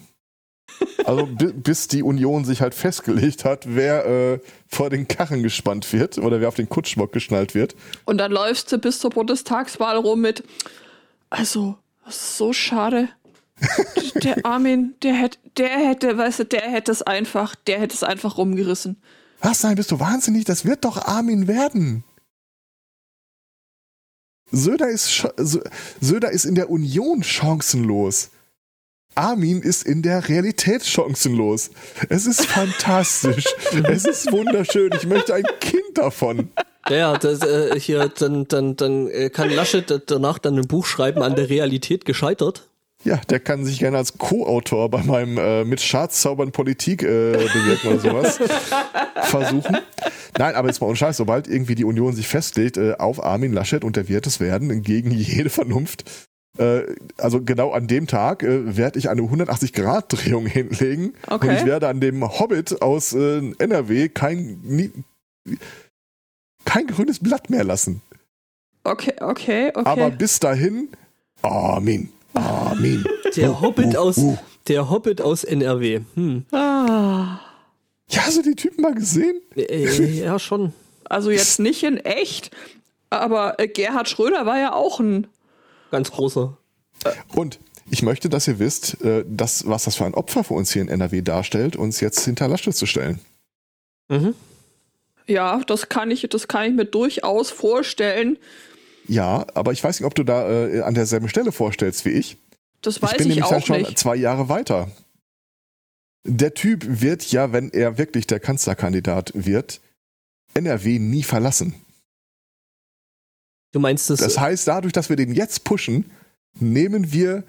Also 1.05 1.27
bi 1.27 1.53
bis 1.53 1.89
die 1.89 2.03
Union 2.03 2.45
sich 2.45 2.61
halt 2.61 2.75
festgelegt 2.75 3.45
hat, 3.45 3.65
wer 3.67 4.07
äh, 4.07 4.39
vor 4.67 4.91
den 4.91 5.09
Karren 5.09 5.43
gespannt 5.43 5.93
wird 5.93 6.19
oder 6.19 6.41
wer 6.41 6.49
auf 6.49 6.55
den 6.55 6.69
Kutschbock 6.69 7.13
geschnallt 7.13 7.55
wird. 7.55 7.75
Und 8.05 8.19
dann 8.19 8.33
läufst 8.33 8.71
du 8.73 8.79
bis 8.79 8.99
zur 8.99 9.11
Bundestagswahl 9.11 9.97
rum 9.97 10.21
mit. 10.21 10.45
Also, 11.31 11.77
das 12.05 12.17
ist 12.17 12.37
so 12.37 12.53
schade. 12.53 13.09
der 14.23 14.45
Armin, 14.45 14.95
der 15.03 15.15
hätte, 15.15 15.39
der 15.57 15.69
hätte, 15.69 16.17
weißt 16.17 16.41
du, 16.41 16.45
der 16.45 16.63
hätte 16.63 16.93
es 16.93 17.03
einfach, 17.03 17.55
der 17.55 17.81
hätte 17.81 17.95
es 17.95 18.03
einfach 18.03 18.39
rumgerissen. 18.39 18.97
Was, 19.41 19.63
nein, 19.63 19.77
bist 19.77 19.91
du 19.91 20.01
wahnsinnig? 20.01 20.45
Das 20.45 20.65
wird 20.65 20.85
doch 20.85 20.97
Armin 20.97 21.47
werden. 21.49 22.05
Söder 24.53 24.89
ist, 24.89 25.29
Söder 26.01 26.31
ist 26.31 26.45
in 26.45 26.55
der 26.55 26.71
Union 26.71 27.23
chancenlos. 27.23 28.31
Armin 29.15 29.61
ist 29.61 29.85
in 29.85 30.03
der 30.03 30.29
Realität 30.29 30.85
chancenlos. 30.85 31.71
Es 32.09 32.27
ist 32.27 32.47
fantastisch. 32.47 33.45
es 33.85 34.05
ist 34.05 34.33
wunderschön. 34.33 34.91
Ich 34.95 35.07
möchte 35.07 35.35
ein 35.35 35.45
Kind 35.61 35.99
davon. 35.99 36.51
Ja, 36.89 37.17
das, 37.19 37.43
äh, 37.43 37.79
hier, 37.79 38.09
dann, 38.09 38.49
dann, 38.49 38.77
dann 38.77 39.09
äh, 39.09 39.31
kann 39.31 39.51
Laschet 39.51 40.03
danach 40.07 40.39
dann 40.39 40.57
ein 40.57 40.67
Buch 40.67 40.87
schreiben, 40.87 41.23
an 41.23 41.37
der 41.37 41.49
Realität 41.49 42.05
gescheitert. 42.05 42.69
Ja, 43.03 43.17
der 43.31 43.41
kann 43.41 43.65
sich 43.65 43.79
gerne 43.79 43.97
als 43.97 44.19
Co-Autor 44.19 44.91
bei 44.91 45.03
meinem 45.03 45.39
äh, 45.39 45.65
mit 45.65 45.81
Schadzaubern 45.81 46.53
Politik 46.53 47.03
äh, 47.03 47.33
bewirken 47.33 47.93
oder 47.93 47.99
sowas 47.99 48.39
versuchen. 49.23 49.79
Nein, 50.37 50.55
aber 50.55 50.69
jetzt 50.69 50.83
mal 50.83 50.87
ohne 50.87 50.97
Scheiß, 50.97 51.17
sobald 51.17 51.49
irgendwie 51.49 51.75
die 51.75 51.85
Union 51.85 52.15
sich 52.15 52.29
festlegt 52.29 52.77
äh, 52.77 52.95
auf 52.99 53.25
Armin 53.25 53.53
Laschet 53.55 53.85
und 53.85 53.97
der 53.97 54.09
wird 54.09 54.27
es 54.27 54.39
werden, 54.39 54.83
gegen 54.83 55.13
jede 55.13 55.49
Vernunft, 55.49 56.05
also 57.17 57.43
genau 57.43 57.71
an 57.73 57.87
dem 57.87 58.07
Tag 58.07 58.43
äh, 58.43 58.77
werde 58.77 58.99
ich 58.99 59.09
eine 59.09 59.23
180-Grad-Drehung 59.23 60.47
hinlegen 60.47 61.15
Okay. 61.27 61.49
und 61.49 61.55
ich 61.57 61.65
werde 61.65 61.89
an 61.89 62.01
dem 62.01 62.23
Hobbit 62.39 62.83
aus 62.83 63.13
äh, 63.13 63.53
NRW 63.59 64.09
kein, 64.09 64.61
nie, 64.63 64.91
kein 66.65 66.87
grünes 66.87 67.19
Blatt 67.19 67.51
mehr 67.51 67.65
lassen. 67.65 68.03
Okay, 68.85 69.15
okay, 69.21 69.69
okay. 69.75 69.83
Aber 69.85 70.11
bis 70.11 70.41
dahin, 70.41 70.89
Armin, 71.43 72.11
Armin. 72.35 73.05
Der 73.37 73.61
Hobbit 73.61 73.95
uh, 73.95 73.99
aus, 73.99 74.19
uh. 74.19 74.37
der 74.67 74.91
Hobbit 74.91 75.21
aus 75.21 75.45
NRW. 75.45 76.01
Hm. 76.15 76.45
ah, 76.51 77.39
Ja, 78.09 78.23
hast 78.27 78.39
du 78.39 78.43
die 78.43 78.57
Typen 78.57 78.83
mal 78.83 78.95
gesehen? 78.95 79.41
Äh, 79.57 79.87
ja, 80.25 80.39
schon. 80.39 80.73
also 81.05 81.31
jetzt 81.31 81.61
nicht 81.61 81.85
in 81.85 81.99
echt, 81.99 82.51
aber 83.09 83.61
äh, 83.61 83.69
Gerhard 83.69 84.09
Schröder 84.09 84.47
war 84.47 84.59
ja 84.59 84.73
auch 84.73 84.99
ein. 85.01 85.27
Ganz 85.91 86.11
großer. 86.11 86.57
Und 87.35 87.59
ich 87.91 88.03
möchte, 88.03 88.29
dass 88.29 88.47
ihr 88.47 88.59
wisst, 88.59 89.01
äh, 89.03 89.25
das, 89.27 89.67
was 89.67 89.85
das 89.85 89.97
für 89.97 90.05
ein 90.05 90.15
Opfer 90.15 90.45
für 90.45 90.55
uns 90.55 90.73
hier 90.73 90.83
in 90.83 90.89
NRW 90.89 91.23
darstellt, 91.23 91.77
uns 91.77 92.01
jetzt 92.01 92.25
hinter 92.25 92.49
Laschet 92.49 92.75
zu 92.75 92.87
stellen. 92.87 93.21
Mhm. 94.09 94.35
Ja, 95.27 95.61
das 95.67 95.89
kann 95.89 96.11
ich, 96.11 96.27
das 96.29 96.49
kann 96.49 96.71
ich 96.71 96.75
mir 96.75 96.85
durchaus 96.85 97.51
vorstellen. 97.51 98.39
Ja, 99.07 99.47
aber 99.55 99.73
ich 99.73 99.83
weiß 99.83 100.01
nicht, 100.01 100.07
ob 100.07 100.15
du 100.15 100.25
da 100.25 100.49
äh, 100.49 100.83
an 100.83 100.95
derselben 100.95 101.29
Stelle 101.29 101.53
vorstellst 101.53 102.05
wie 102.05 102.11
ich. 102.11 102.37
Das 102.83 103.03
weiß 103.03 103.13
ich 103.13 103.19
bin 103.19 103.27
ich 103.29 103.37
nämlich 103.37 103.51
dann 103.51 103.61
auch 103.61 103.67
schon 103.67 103.79
nicht. 103.79 103.99
zwei 103.99 104.17
Jahre 104.17 104.49
weiter. 104.49 104.91
Der 106.25 106.55
Typ 106.55 106.85
wird 106.87 107.31
ja, 107.33 107.53
wenn 107.53 107.71
er 107.71 107.99
wirklich 107.99 108.27
der 108.27 108.41
Kanzlerkandidat 108.41 109.33
wird, 109.35 109.81
NRW 110.55 110.99
nie 110.99 111.23
verlassen. 111.23 111.75
Du 113.73 113.81
meinst 113.81 114.11
das? 114.11 114.21
Das 114.21 114.39
heißt, 114.39 114.67
dadurch, 114.69 114.93
dass 114.93 115.09
wir 115.09 115.17
den 115.17 115.33
jetzt 115.35 115.65
pushen, 115.65 116.11
nehmen 116.59 117.13
wir 117.13 117.45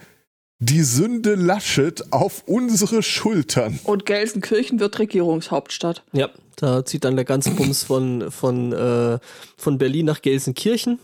die 0.60 0.84
Sünde 0.84 1.34
Laschet 1.34 2.14
auf 2.14 2.44
unsere 2.46 3.02
Schultern. 3.02 3.80
Und 3.84 4.06
Gelsenkirchen 4.06 4.80
wird 4.80 5.00
Regierungshauptstadt. 5.00 6.04
ja, 6.14 6.30
da 6.56 6.86
zieht 6.86 7.04
dann 7.04 7.16
der 7.16 7.26
ganze 7.26 7.50
Bums 7.52 7.84
von, 7.84 8.30
von, 8.30 8.72
äh, 8.72 9.18
von 9.58 9.78
Berlin 9.80 10.06
nach 10.06 10.22
Gelsenkirchen. 10.22 11.00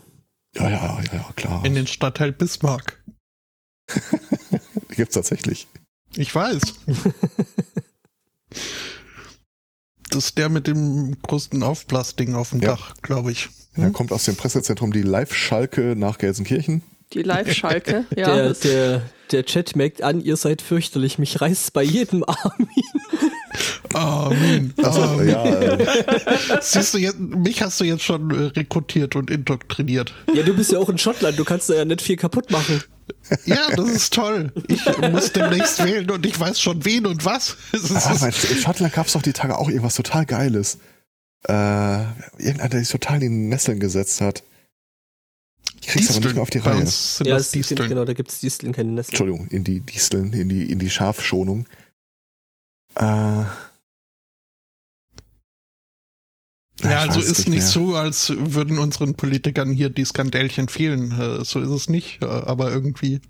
Ja, 0.54 0.70
ja, 0.70 1.00
ja, 1.02 1.12
ja 1.12 1.30
klar. 1.34 1.64
In 1.64 1.74
den 1.74 1.88
Stadtteil 1.88 2.30
Bismarck. 2.30 3.02
Die 4.90 4.94
gibt's 4.94 5.14
tatsächlich. 5.14 5.66
Ich 6.16 6.32
weiß. 6.32 6.60
das 10.10 10.24
ist 10.26 10.38
der 10.38 10.48
mit 10.48 10.68
dem 10.68 11.20
großen 11.22 11.62
Aufblasding 11.62 12.34
auf 12.34 12.50
dem 12.50 12.60
Ja. 12.60 12.76
Dach, 12.76 12.94
glaube 13.02 13.32
ich. 13.32 13.48
Da 13.80 13.90
kommt 13.90 14.12
aus 14.12 14.24
dem 14.24 14.36
Pressezentrum 14.36 14.92
die 14.92 15.02
Live-Schalke 15.02 15.94
nach 15.96 16.18
Gelsenkirchen. 16.18 16.82
Die 17.12 17.22
Live-Schalke. 17.22 18.04
ja. 18.16 18.34
der, 18.34 18.54
der, 18.54 19.02
der 19.30 19.44
Chat 19.44 19.76
merkt 19.76 20.02
an, 20.02 20.20
ihr 20.20 20.36
seid 20.36 20.62
fürchterlich. 20.62 21.18
Mich 21.18 21.40
reißt 21.40 21.72
bei 21.72 21.82
jedem 21.82 22.24
Armin. 22.24 22.68
Amen. 23.94 24.74
Achso, 24.82 25.02
Amen. 25.02 25.28
ja, 25.28 25.44
äh, 25.44 26.58
Siehst 26.60 26.94
du 26.94 26.98
jetzt, 26.98 27.18
mich 27.18 27.62
hast 27.62 27.80
du 27.80 27.84
jetzt 27.84 28.02
schon 28.02 28.30
äh, 28.30 28.42
rekrutiert 28.58 29.16
und 29.16 29.30
indoktriniert. 29.30 30.12
Ja, 30.34 30.42
du 30.42 30.54
bist 30.54 30.72
ja 30.72 30.78
auch 30.78 30.88
in 30.88 30.98
Schottland. 30.98 31.38
Du 31.38 31.44
kannst 31.44 31.70
da 31.70 31.74
ja 31.74 31.84
nicht 31.84 32.02
viel 32.02 32.16
kaputt 32.16 32.50
machen. 32.50 32.82
Ja, 33.46 33.74
das 33.74 33.88
ist 33.88 34.12
toll. 34.12 34.52
Ich 34.68 34.84
muss 35.10 35.32
demnächst 35.32 35.82
wählen 35.82 36.10
und 36.10 36.26
ich 36.26 36.38
weiß 36.38 36.60
schon 36.60 36.84
wen 36.84 37.06
und 37.06 37.24
was. 37.24 37.56
Es 37.72 37.90
ah, 37.90 38.16
mein, 38.20 38.32
in 38.50 38.58
Schottland 38.58 38.92
gab's 38.92 39.12
doch 39.12 39.22
die 39.22 39.32
Tage 39.32 39.56
auch 39.56 39.68
irgendwas 39.68 39.94
total 39.94 40.26
Geiles. 40.26 40.78
Äh, 41.44 42.02
irgendeiner, 42.38 42.68
der 42.68 42.80
sich 42.80 42.88
total 42.90 43.22
in 43.22 43.30
die 43.42 43.48
Nesseln 43.48 43.78
gesetzt 43.80 44.20
hat. 44.20 44.42
Ich 45.80 45.86
krieg's 45.86 46.10
aber 46.10 46.20
nicht 46.20 46.34
mehr 46.34 46.42
auf 46.42 46.50
die 46.50 46.58
Reihe. 46.58 46.78
ja, 46.78 46.84
das 46.84 47.46
es, 47.46 47.50
Disteln. 47.52 47.88
genau, 47.88 48.04
da 48.04 48.12
gibt 48.12 48.30
es 48.30 48.40
Disteln, 48.40 48.72
keine 48.72 48.90
Nesseln. 48.92 49.12
Entschuldigung, 49.12 49.46
in 49.48 49.64
die 49.64 49.80
Disteln, 49.80 50.32
in 50.32 50.48
die, 50.48 50.70
in 50.70 50.78
die 50.78 50.90
Schafschonung. 50.90 51.66
Äh, 52.96 53.44
Ja, 56.80 57.00
also 57.00 57.20
ist 57.20 57.48
nicht 57.48 57.58
mehr. 57.58 57.60
so, 57.62 57.96
als 57.96 58.32
würden 58.36 58.78
unseren 58.78 59.14
Politikern 59.14 59.72
hier 59.72 59.90
die 59.90 60.04
Skandälchen 60.04 60.68
fehlen. 60.68 61.10
Äh, 61.12 61.44
So 61.44 61.60
ist 61.60 61.70
es 61.70 61.88
nicht, 61.88 62.22
äh, 62.22 62.26
aber 62.26 62.70
irgendwie. 62.70 63.20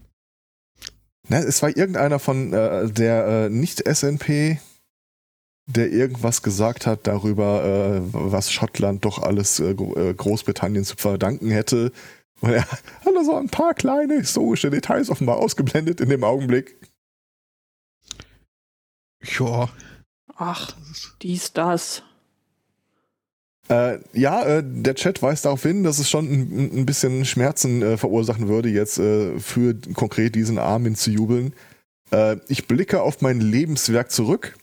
Ne, 1.28 1.38
es 1.44 1.62
war 1.62 1.74
irgendeiner 1.74 2.18
von 2.18 2.52
äh, 2.52 2.90
der 2.90 3.26
äh, 3.26 3.48
nicht-SNP, 3.50 4.58
der 5.68 5.92
irgendwas 5.92 6.42
gesagt 6.42 6.86
hat 6.86 7.06
darüber, 7.06 7.62
äh, 7.62 8.00
was 8.12 8.50
Schottland 8.50 9.04
doch 9.04 9.22
alles 9.22 9.60
äh, 9.60 9.72
äh, 9.72 10.14
Großbritannien 10.14 10.84
zu 10.84 10.96
verdanken 10.96 11.50
hätte. 11.50 11.92
Und 12.40 12.52
er 12.52 12.62
hat 12.70 12.82
da 13.04 13.22
so 13.22 13.36
ein 13.36 13.50
paar 13.50 13.74
kleine 13.74 14.14
historische 14.14 14.70
Details 14.70 15.10
offenbar 15.10 15.36
ausgeblendet 15.36 16.00
in 16.00 16.08
dem 16.08 16.24
Augenblick. 16.24 16.76
Ja. 19.38 19.68
Ach, 20.36 20.74
dies, 21.20 21.52
das. 21.52 22.02
Äh, 23.68 23.98
ja, 24.14 24.42
äh, 24.44 24.62
der 24.64 24.94
Chat 24.94 25.20
weist 25.20 25.44
darauf 25.44 25.62
hin, 25.62 25.84
dass 25.84 25.98
es 25.98 26.08
schon 26.08 26.24
ein, 26.24 26.78
ein 26.78 26.86
bisschen 26.86 27.26
Schmerzen 27.26 27.82
äh, 27.82 27.96
verursachen 27.98 28.48
würde, 28.48 28.70
jetzt 28.70 28.98
äh, 28.98 29.38
für 29.38 29.74
konkret 29.92 30.34
diesen 30.34 30.56
Armin 30.56 30.94
zu 30.94 31.10
jubeln. 31.10 31.52
Äh, 32.10 32.36
ich 32.48 32.66
blicke 32.66 33.02
auf 33.02 33.20
mein 33.20 33.42
Lebenswerk 33.42 34.10
zurück 34.10 34.54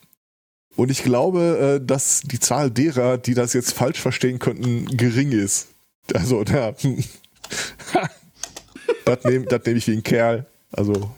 und 0.76 0.92
ich 0.92 1.04
glaube, 1.04 1.80
äh, 1.82 1.86
dass 1.86 2.22
die 2.22 2.40
Zahl 2.40 2.72
derer, 2.72 3.18
die 3.18 3.34
das 3.34 3.54
jetzt 3.54 3.74
falsch 3.74 4.02
verstehen 4.02 4.40
könnten, 4.40 4.86
gering 4.86 5.32
ist. 5.32 5.70
Also, 6.14 6.44
ja, 6.44 6.72
das 9.06 9.24
nehme 9.24 9.46
das 9.46 9.62
nehm 9.66 9.78
ich 9.78 9.88
wie 9.88 9.94
ein 9.94 10.04
Kerl. 10.04 10.46
Also, 10.72 11.12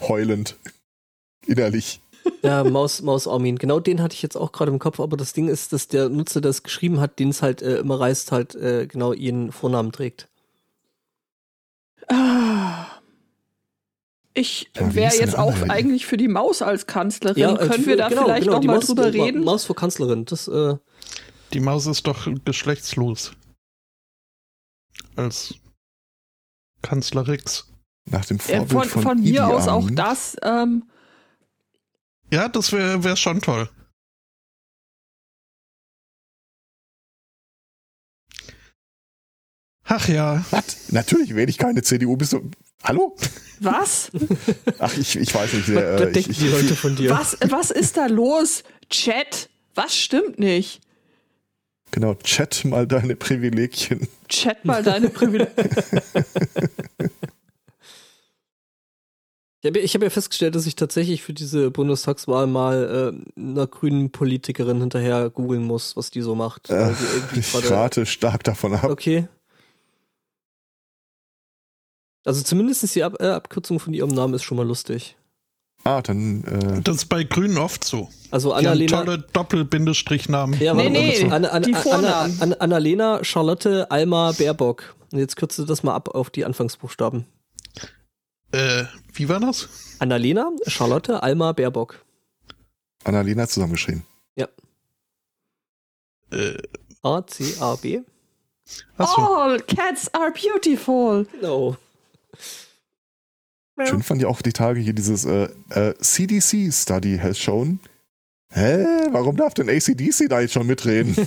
heulend. 0.00 0.56
Innerlich. 1.46 2.00
Ja, 2.42 2.64
Maus, 2.64 3.02
Maus 3.02 3.28
Armin. 3.28 3.58
Genau 3.58 3.80
den 3.80 4.00
hatte 4.00 4.14
ich 4.14 4.22
jetzt 4.22 4.36
auch 4.36 4.52
gerade 4.52 4.70
im 4.70 4.78
Kopf, 4.78 5.00
aber 5.00 5.16
das 5.16 5.32
Ding 5.32 5.48
ist, 5.48 5.72
dass 5.72 5.88
der 5.88 6.08
Nutzer, 6.08 6.40
der 6.40 6.50
es 6.50 6.62
geschrieben 6.62 7.00
hat, 7.00 7.18
den 7.18 7.30
es 7.30 7.42
halt 7.42 7.62
äh, 7.62 7.78
immer 7.78 8.00
reißt, 8.00 8.32
halt 8.32 8.54
äh, 8.54 8.86
genau 8.86 9.12
ihren 9.12 9.52
Vornamen 9.52 9.92
trägt. 9.92 10.28
Ah. 12.08 12.86
Ich 14.36 14.68
Ja, 14.76 14.94
wäre 14.94 15.14
jetzt 15.14 15.36
auch 15.38 15.52
andere? 15.54 15.70
eigentlich 15.70 16.06
für 16.06 16.16
die 16.16 16.26
Maus 16.28 16.60
als 16.60 16.86
Kanzlerin. 16.86 17.56
äh, 17.56 17.68
Können 17.68 17.86
wir 17.86 17.96
da 17.96 18.08
genau, 18.08 18.24
vielleicht 18.24 18.42
genau, 18.42 18.54
noch 18.54 18.60
die 18.60 18.66
mal 18.66 18.74
Maus, 18.76 18.86
drüber 18.86 19.12
reden? 19.12 19.44
Maus 19.44 19.64
für 19.64 19.74
Kanzlerin. 19.74 20.24
Das, 20.24 20.48
äh, 20.48 20.74
Die 21.52 21.60
Maus 21.60 21.86
ist 21.86 22.04
doch 22.06 22.26
geschlechtslos. 22.44 23.32
Als 25.14 25.54
Kanzlerix. 26.82 27.70
Nach 28.10 28.24
dem 28.24 28.38
Äh, 28.38 28.40
Vorbild 28.40 28.70
von, 28.70 28.88
von, 28.88 29.02
von 29.02 29.18
Idi 29.18 29.32
mir 29.32 29.46
aus 29.46 29.68
auch 29.68 29.88
das. 29.90 30.36
Ähm, 30.42 30.90
Ja, 32.32 32.48
das 32.48 32.72
wäre 32.72 33.04
wär 33.04 33.14
schon 33.16 33.40
toll. 33.40 33.68
Ach 39.86 40.08
ja, 40.08 40.44
Was? 40.50 40.90
Natürlich 40.92 41.34
wähle 41.34 41.50
ich 41.50 41.58
keine 41.58 41.82
CDU. 41.82 42.16
Bist 42.16 42.32
du. 42.32 42.50
Hallo? 42.82 43.16
Was? 43.60 44.10
Ach, 44.78 44.96
ich, 44.96 45.16
ich 45.16 45.34
weiß 45.34 45.52
nicht. 45.54 45.74
was, 45.74 45.82
Äh, 45.82 45.94
was 45.94 46.00
ich, 46.06 46.12
denken 46.12 46.30
ich, 46.32 46.38
die 46.38 46.48
Leute 46.48 46.76
von 46.76 46.96
dir? 46.96 47.10
was? 47.10 47.36
Was 47.48 47.70
ist 47.70 47.96
da 47.96 48.06
los? 48.06 48.62
Chat? 48.90 49.48
Was 49.74 49.96
stimmt 49.96 50.38
nicht? 50.38 50.80
Genau, 51.90 52.14
chat 52.16 52.64
mal 52.64 52.86
deine 52.86 53.14
Privilegien. 53.16 54.08
Chat 54.28 54.64
mal 54.64 54.82
deine 54.82 55.10
Privilegien. 55.10 55.54
Ich 59.62 59.94
habe 59.94 60.04
ja 60.04 60.10
festgestellt, 60.10 60.54
dass 60.54 60.66
ich 60.66 60.76
tatsächlich 60.76 61.22
für 61.22 61.32
diese 61.32 61.70
Bundestagswahl 61.70 62.46
mal 62.46 63.14
äh, 63.36 63.40
einer 63.40 63.66
grünen 63.66 64.10
Politikerin 64.10 64.80
hinterher 64.80 65.30
googeln 65.30 65.62
muss, 65.62 65.96
was 65.96 66.10
die 66.10 66.20
so 66.20 66.34
macht. 66.34 66.68
Äh, 66.68 66.92
ich 67.34 67.54
rate 67.70 68.04
stark 68.04 68.44
davon 68.44 68.74
ab. 68.74 68.84
Okay. 68.84 69.26
Also 72.24 72.42
zumindest 72.42 72.94
die 72.94 73.02
Ab 73.02 73.16
äh, 73.20 73.26
Abkürzung 73.28 73.78
von 73.80 73.92
ihrem 73.94 74.10
Namen 74.10 74.34
ist 74.34 74.42
schon 74.44 74.56
mal 74.56 74.66
lustig. 74.66 75.16
Ah, 75.84 76.00
dann. 76.00 76.44
Äh, 76.44 76.80
das 76.82 76.96
ist 76.96 77.06
bei 77.06 77.24
Grünen 77.24 77.58
oft 77.58 77.84
so. 77.84 78.08
Also 78.30 78.52
Annalena. 78.54 79.04
tolle 79.04 79.18
Doppel-Bindestrich-Namen. 79.18 80.58
Ja, 80.60 80.72
Nee, 80.72 80.78
warte 80.84 80.90
mal, 80.90 81.00
nee, 81.02 81.16
so. 81.20 81.26
Anna, 81.26 81.48
Anna, 81.48 81.66
die 81.66 81.74
Vornamen. 81.74 82.36
Anna, 82.40 82.56
Annalena, 82.56 83.22
Charlotte, 83.24 83.90
Alma, 83.90 84.32
Baerbock. 84.32 84.94
Und 85.12 85.18
jetzt 85.18 85.36
kürzt 85.36 85.58
du 85.58 85.64
das 85.64 85.82
mal 85.82 85.94
ab 85.94 86.08
auf 86.08 86.30
die 86.30 86.44
Anfangsbuchstaben. 86.46 87.26
Äh, 88.52 88.84
wie 89.12 89.28
war 89.28 89.40
das? 89.40 89.68
Annalena, 89.98 90.50
Charlotte, 90.66 91.22
Alma, 91.22 91.52
Baerbock. 91.52 92.02
Annalena 93.04 93.46
zusammengeschrieben. 93.46 94.04
Äh, 96.32 96.56
A, 97.02 97.22
C, 97.26 97.54
A, 97.60 97.76
B. 97.76 98.00
achso. 98.96 99.20
All 99.22 99.60
cats 99.60 100.12
are 100.14 100.32
beautiful. 100.32 101.26
Genau. 101.26 101.76
Schön 103.82 104.02
fand 104.02 104.20
ich 104.20 104.26
auch 104.26 104.40
die 104.40 104.52
Tage 104.52 104.80
hier 104.80 104.92
dieses 104.92 105.24
äh, 105.24 105.48
äh, 105.70 105.94
CDC-Study 105.98 107.18
has 107.18 107.38
shown. 107.38 107.80
Hä? 108.52 108.84
Warum 109.10 109.36
darf 109.36 109.54
denn 109.54 109.68
ACDC 109.68 110.28
da 110.28 110.40
jetzt 110.40 110.52
schon 110.52 110.66
mitreden? 110.66 111.16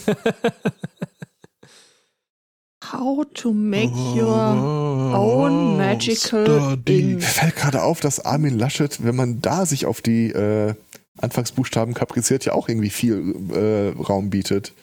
How 2.92 3.26
to 3.34 3.52
make 3.52 3.92
your 4.16 4.32
own 4.32 5.76
magical 5.76 6.46
Study. 6.46 7.16
Mir 7.16 7.22
fällt 7.22 7.58
gerade 7.58 7.84
auf, 7.84 8.00
dass 8.00 8.22
Armin 8.22 8.58
Laschet, 8.58 9.04
wenn 9.04 9.16
man 9.16 9.42
da 9.42 9.66
sich 9.66 9.86
auf 9.86 10.02
die 10.02 10.30
äh, 10.30 10.74
Anfangsbuchstaben 11.20 11.94
kapriziert, 11.94 12.46
ja 12.46 12.54
auch 12.54 12.70
irgendwie 12.70 12.92
viel 12.92 13.36
äh, 13.54 13.90
Raum 14.02 14.30
bietet. 14.30 14.74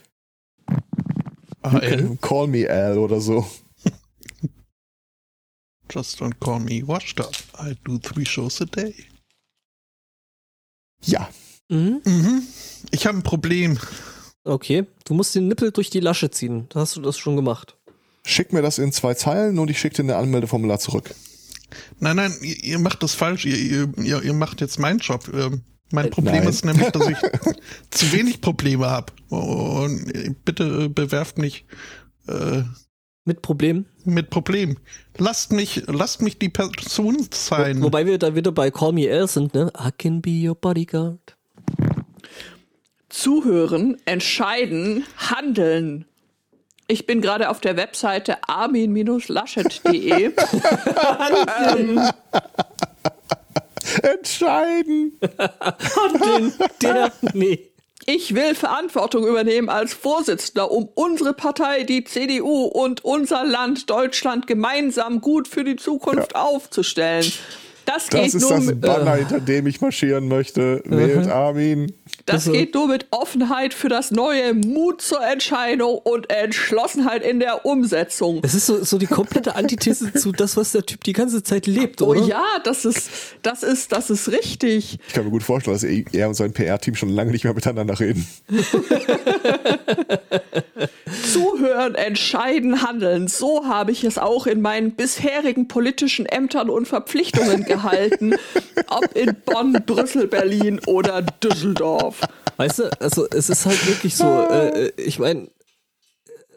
AL. 1.62 2.18
Call 2.20 2.48
me 2.48 2.68
Al 2.68 2.98
oder 2.98 3.22
so. 3.22 3.46
Just 5.94 6.20
don't 6.20 6.38
call 6.40 6.58
me 6.60 6.82
washed 6.86 7.20
up. 7.20 7.34
I 7.58 7.74
do 7.84 7.98
three 7.98 8.26
shows 8.26 8.60
a 8.60 8.64
day. 8.64 8.94
Ja, 11.04 11.28
Mhm. 11.70 12.02
Mhm. 12.04 12.42
Ich 12.90 13.06
habe 13.06 13.16
ein 13.18 13.22
Problem. 13.22 13.78
Okay, 14.44 14.84
du 15.06 15.14
musst 15.14 15.34
den 15.34 15.48
Nippel 15.48 15.72
durch 15.72 15.88
die 15.88 16.00
Lasche 16.00 16.30
ziehen. 16.30 16.68
Hast 16.74 16.96
du 16.96 17.00
das 17.00 17.16
schon 17.18 17.36
gemacht? 17.36 17.76
schick 18.26 18.52
mir 18.54 18.62
das 18.62 18.78
in 18.78 18.90
zwei 18.92 19.12
Zeilen 19.14 19.58
und 19.58 19.70
ich 19.70 19.78
schicke 19.78 19.96
dir 19.96 20.02
eine 20.04 20.16
Anmeldeformular 20.16 20.78
zurück. 20.78 21.14
Nein, 22.00 22.16
nein, 22.16 22.34
ihr, 22.42 22.62
ihr 22.64 22.78
macht 22.78 23.02
das 23.02 23.14
falsch. 23.14 23.44
Ihr, 23.44 23.58
ihr, 23.98 24.22
ihr, 24.22 24.32
macht 24.32 24.60
jetzt 24.62 24.78
meinen 24.78 24.98
Job. 24.98 25.28
Ähm, 25.34 25.62
mein 25.90 26.06
Äh, 26.06 26.10
Problem 26.10 26.36
nein. 26.36 26.48
ist 26.48 26.64
nämlich, 26.64 26.88
dass 26.90 27.06
ich 27.08 27.18
zu 27.90 28.12
wenig 28.12 28.40
Probleme 28.40 28.88
habe. 28.88 29.12
Und 29.28 30.44
bitte 30.44 30.84
äh, 30.84 30.88
bewerft 30.88 31.36
mich 31.38 31.66
äh, 32.28 32.62
Mit 33.26 33.40
Problem. 33.40 33.86
mit 34.04 34.28
Problemen. 34.28 34.78
Lasst 35.16 35.50
mich, 35.50 35.82
lasst 35.86 36.20
mich 36.20 36.38
die 36.38 36.50
Person 36.50 37.26
sein. 37.32 37.80
Wo, 37.80 37.84
wobei 37.84 38.04
wir 38.04 38.18
da 38.18 38.34
wieder 38.34 38.52
bei 38.52 38.70
Call 38.70 38.92
Me 38.92 39.10
Al 39.10 39.26
sind, 39.28 39.54
ne? 39.54 39.72
I 39.78 39.90
can 39.96 40.20
be 40.20 40.46
your 40.46 40.54
bodyguard. 40.54 41.34
Zuhören, 43.08 43.96
entscheiden, 44.04 45.06
handeln. 45.16 46.04
Ich 46.86 47.06
bin 47.06 47.22
gerade 47.22 47.48
auf 47.48 47.60
der 47.60 47.78
Webseite 47.78 48.46
armin-laschet.de. 48.46 50.32
Entscheiden! 54.02 55.18
Handeln, 55.96 56.52
der, 56.82 57.12
nee. 57.32 57.70
Ich 58.06 58.34
will 58.34 58.54
Verantwortung 58.54 59.26
übernehmen 59.26 59.68
als 59.68 59.94
Vorsitzender, 59.94 60.70
um 60.70 60.88
unsere 60.94 61.34
Partei, 61.34 61.84
die 61.84 62.04
CDU 62.04 62.64
und 62.64 63.04
unser 63.04 63.44
Land 63.44 63.90
Deutschland 63.90 64.46
gemeinsam 64.46 65.20
gut 65.20 65.48
für 65.48 65.64
die 65.64 65.76
Zukunft 65.76 66.36
aufzustellen. 66.36 67.30
Das, 67.84 68.08
Das 68.08 68.10
geht 68.10 68.34
ist 68.34 68.40
nur 68.40 68.50
das 68.50 68.64
mit, 68.64 68.80
Banner, 68.80 69.14
hinter 69.16 69.40
dem 69.40 69.66
ich 69.66 69.80
marschieren 69.80 70.28
möchte. 70.28 70.82
Wählt 70.84 71.28
Armin. 71.28 71.92
Das 72.26 72.46
Also- 72.46 72.52
geht 72.52 72.74
nur 72.74 72.88
mit 72.88 73.06
Offenheit 73.10 73.74
für 73.74 73.88
das 73.90 74.10
Neue, 74.10 74.54
Mut 74.54 75.02
zur 75.02 75.22
Entscheidung 75.24 75.98
und 75.98 76.30
Entschlossenheit 76.30 77.22
in 77.22 77.38
der 77.38 77.66
Umsetzung. 77.66 78.40
Es 78.42 78.54
ist 78.54 78.64
so, 78.66 78.82
so 78.82 78.96
die 78.96 79.06
komplette 79.06 79.54
Antithese 79.56 80.12
zu 80.14 80.32
das, 80.32 80.56
was 80.56 80.72
der 80.72 80.86
Typ 80.86 81.04
die 81.04 81.12
ganze 81.12 81.42
Zeit 81.42 81.66
lebt, 81.66 82.00
Oh 82.00 82.06
oder? 82.06 82.22
ja, 82.22 82.44
das 82.64 82.86
ist, 82.86 83.10
das 83.42 83.62
ist, 83.62 83.92
das 83.92 84.08
ist 84.08 84.30
richtig. 84.32 84.98
Ich 85.06 85.14
kann 85.14 85.24
mir 85.24 85.30
gut 85.30 85.42
vorstellen, 85.42 85.74
dass 85.76 85.84
er 85.84 86.02
er 86.12 86.28
und 86.28 86.34
sein 86.34 86.52
PR-Team 86.54 86.94
schon 86.94 87.10
lange 87.10 87.30
nicht 87.30 87.44
mehr 87.44 87.52
miteinander 87.54 87.98
reden. 88.00 88.26
Zuhören, 91.32 91.94
entscheiden, 91.94 92.82
handeln. 92.82 93.28
So 93.28 93.66
habe 93.66 93.92
ich 93.92 94.04
es 94.04 94.18
auch 94.18 94.46
in 94.46 94.60
meinen 94.60 94.92
bisherigen 94.92 95.68
politischen 95.68 96.26
Ämtern 96.26 96.70
und 96.70 96.86
Verpflichtungen 96.88 97.64
gehalten. 97.64 98.34
Ob 98.88 99.14
in 99.16 99.34
Bonn, 99.44 99.72
Brüssel, 99.86 100.26
Berlin 100.26 100.80
oder 100.86 101.22
Düsseldorf. 101.22 102.13
Weißt 102.56 102.78
du, 102.78 103.00
also 103.00 103.26
es 103.30 103.50
ist 103.50 103.66
halt 103.66 103.86
wirklich 103.86 104.16
so, 104.16 104.24
äh, 104.24 104.92
ich 104.96 105.18
meine, 105.18 105.48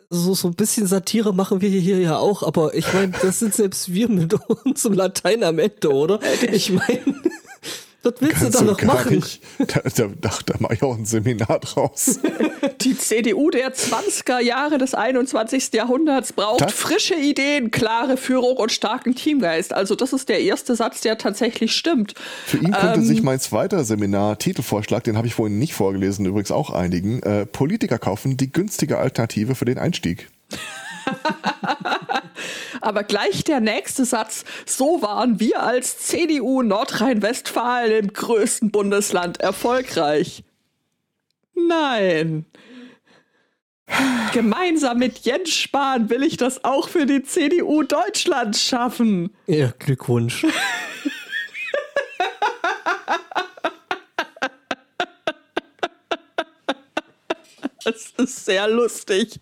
so, 0.10 0.34
so 0.34 0.48
ein 0.48 0.56
bisschen 0.56 0.88
Satire 0.88 1.34
machen 1.34 1.62
wir 1.62 1.70
hier 1.70 2.00
ja 2.00 2.18
auch, 2.18 2.44
aber 2.44 2.74
ich 2.74 2.94
meine, 2.94 3.14
das 3.22 3.40
sind 3.40 3.54
selbst 3.54 3.94
wir 3.94 4.10
mit 4.10 4.34
unserem 4.66 4.94
Latein 4.94 5.44
am 5.44 5.60
Ende, 5.60 5.92
oder? 5.92 6.20
Ich 6.52 6.72
meine, 6.72 7.16
was 8.08 8.22
willst 8.22 8.36
Kannst 8.38 8.56
da 8.56 8.60
du 8.60 8.66
noch 8.66 8.78
gar 8.78 8.96
machen? 8.96 9.16
nicht. 9.16 9.42
Da, 9.60 9.82
da, 9.82 10.08
da, 10.20 10.32
da 10.46 10.54
mache 10.60 10.74
ich 10.76 10.84
auch 10.84 10.98
ein 10.98 11.06
Seminar 11.06 11.60
draus. 11.60 12.20
Die 12.82 12.98
CDU 12.98 13.50
der 13.50 13.74
20er 13.74 14.40
Jahre 14.40 14.78
des 14.78 14.94
21. 14.94 15.74
Jahrhunderts 15.74 16.34
braucht 16.34 16.62
Das- 16.62 16.74
frische 16.74 17.16
Ideen, 17.16 17.72
klare 17.72 18.18
Führung 18.18 18.58
und 18.58 18.72
starken 18.72 19.16
Teamgeist. 19.16 19.74
Also 19.74 19.96
das 19.96 20.14
ist 20.14 20.30
der 20.30 20.42
erste 20.42 20.76
Satz, 20.76 21.02
der 21.02 21.18
tatsächlich 21.18 21.74
stimmt. 21.76 22.14
Für 22.46 22.58
ihn 22.58 22.72
könnte 22.72 23.00
Ähm. 23.00 23.06
sich 23.06 23.22
mein 23.24 23.40
zweiter 23.40 23.84
Seminar-Titelvorschlag, 23.84 25.04
den 25.04 25.18
habe 25.18 25.28
ich 25.28 25.34
vorhin 25.36 25.60
nicht 25.60 25.74
vorgelesen, 25.74 26.26
übrigens 26.26 26.52
auch 26.52 26.70
einigen, 26.70 27.22
äh, 27.24 27.46
Politiker 27.46 27.98
kaufen, 28.00 28.38
die 28.38 28.52
günstige 28.52 28.98
Alternative 28.98 29.56
für 29.56 29.66
den 29.66 29.78
Einstieg. 29.78 30.30
Aber 32.82 33.04
gleich 33.04 33.44
der 33.44 33.60
nächste 33.60 34.06
Satz. 34.06 34.46
So 34.66 35.02
waren 35.02 35.40
wir 35.40 35.62
als 35.62 36.00
CDU 36.00 36.62
Nordrhein-Westfalen 36.62 38.06
im 38.06 38.14
größten 38.14 38.72
Bundesland 38.72 39.40
erfolgreich. 39.40 40.44
Nein. 41.54 42.46
Gemeinsam 44.34 44.98
mit 44.98 45.20
Jens 45.20 45.52
Spahn 45.52 46.10
will 46.10 46.24
ich 46.24 46.38
das 46.38 46.64
auch 46.66 46.90
für 46.90 47.06
die 47.06 47.24
CDU 47.24 47.84
Deutschland 47.84 48.58
schaffen. 48.58 49.34
Ja, 49.48 49.74
Glückwunsch. 49.80 50.46
Das 57.88 58.12
ist 58.18 58.44
sehr 58.44 58.68
lustig. 58.68 59.40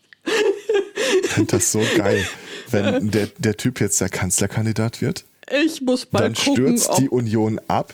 Ich 1.24 1.30
finde 1.32 1.54
das 1.54 1.72
so 1.72 1.82
geil, 1.98 2.24
wenn 2.72 3.12
der, 3.12 3.28
der 3.28 3.58
Typ 3.58 3.80
jetzt 3.80 4.02
der 4.02 4.10
Kanzlerkandidat 4.10 5.02
wird. 5.02 5.26
Ich 5.52 5.82
muss 5.82 6.12
mal 6.12 6.22
dann 6.22 6.34
gucken, 6.34 6.54
stürzt 6.54 6.98
die 6.98 7.10
Union 7.10 7.60
ab 7.68 7.94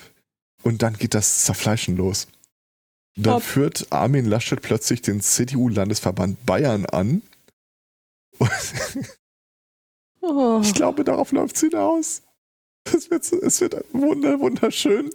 und 0.64 0.82
dann 0.82 0.98
geht 0.98 1.14
das 1.14 1.44
Zerfleischen 1.46 1.98
los. 1.98 2.28
Dann 3.16 3.36
Ob- 3.36 3.44
führt 3.44 3.88
Armin 3.92 4.26
Laschet 4.26 4.62
plötzlich 4.62 5.02
den 5.02 5.22
CDU-Landesverband 5.22 6.46
Bayern 6.46 6.86
an. 6.86 7.22
Oh. 10.24 10.62
ich 10.64 10.74
glaube, 10.74 11.04
darauf 11.04 11.32
läuft 11.32 11.56
es 11.56 11.62
hinaus. 11.62 12.22
Es 12.86 13.10
wird, 13.12 13.32
es 13.32 13.62
wird 13.62 13.86
wunder, 13.92 14.40
wunderschön. 14.40 15.10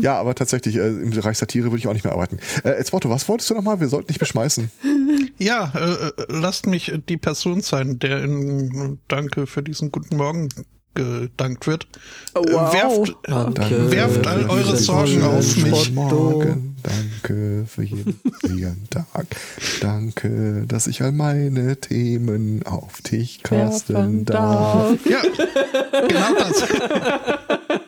Ja, 0.00 0.18
aber 0.18 0.34
tatsächlich, 0.34 0.76
äh, 0.76 0.88
im 0.88 1.10
Bereich 1.10 1.38
Satire 1.38 1.66
würde 1.66 1.78
ich 1.78 1.86
auch 1.88 1.92
nicht 1.92 2.04
mehr 2.04 2.12
arbeiten. 2.12 2.38
Äh, 2.64 2.82
Otto, 2.92 3.10
was 3.10 3.28
wolltest 3.28 3.50
du 3.50 3.54
nochmal? 3.54 3.80
Wir 3.80 3.88
sollten 3.88 4.10
nicht 4.10 4.18
beschmeißen. 4.18 4.70
Ja, 5.38 5.72
äh, 5.74 6.08
äh, 6.08 6.12
lasst 6.28 6.66
mich 6.66 6.92
die 7.08 7.16
Person 7.16 7.60
sein, 7.62 7.98
der 7.98 8.22
in 8.22 8.98
Danke 9.08 9.46
für 9.46 9.62
diesen 9.62 9.90
guten 9.90 10.16
Morgen 10.16 10.48
gedankt 10.94 11.66
wird. 11.66 11.86
Oh, 12.34 12.42
Äh, 12.42 12.52
wow. 12.52 12.72
Werft, 12.74 13.16
Danke. 13.26 13.90
werft 13.90 14.26
all 14.26 14.44
eure 14.50 14.76
Sorgen 14.76 15.22
auf 15.22 15.56
mich. 15.56 15.90
Morgen, 15.92 16.76
danke 16.82 17.64
für 17.66 17.82
jeden, 17.82 18.20
jeden 18.46 18.86
Tag. 18.90 19.26
Danke, 19.80 20.64
dass 20.68 20.86
ich 20.88 21.00
all 21.00 21.12
meine 21.12 21.76
Themen 21.80 22.62
auf 22.66 23.00
dich 23.00 23.42
casten 23.42 23.94
Werfen 23.96 24.24
darf. 24.26 24.98
Ja, 25.06 25.22
genau 26.08 26.34
das. 26.38 26.62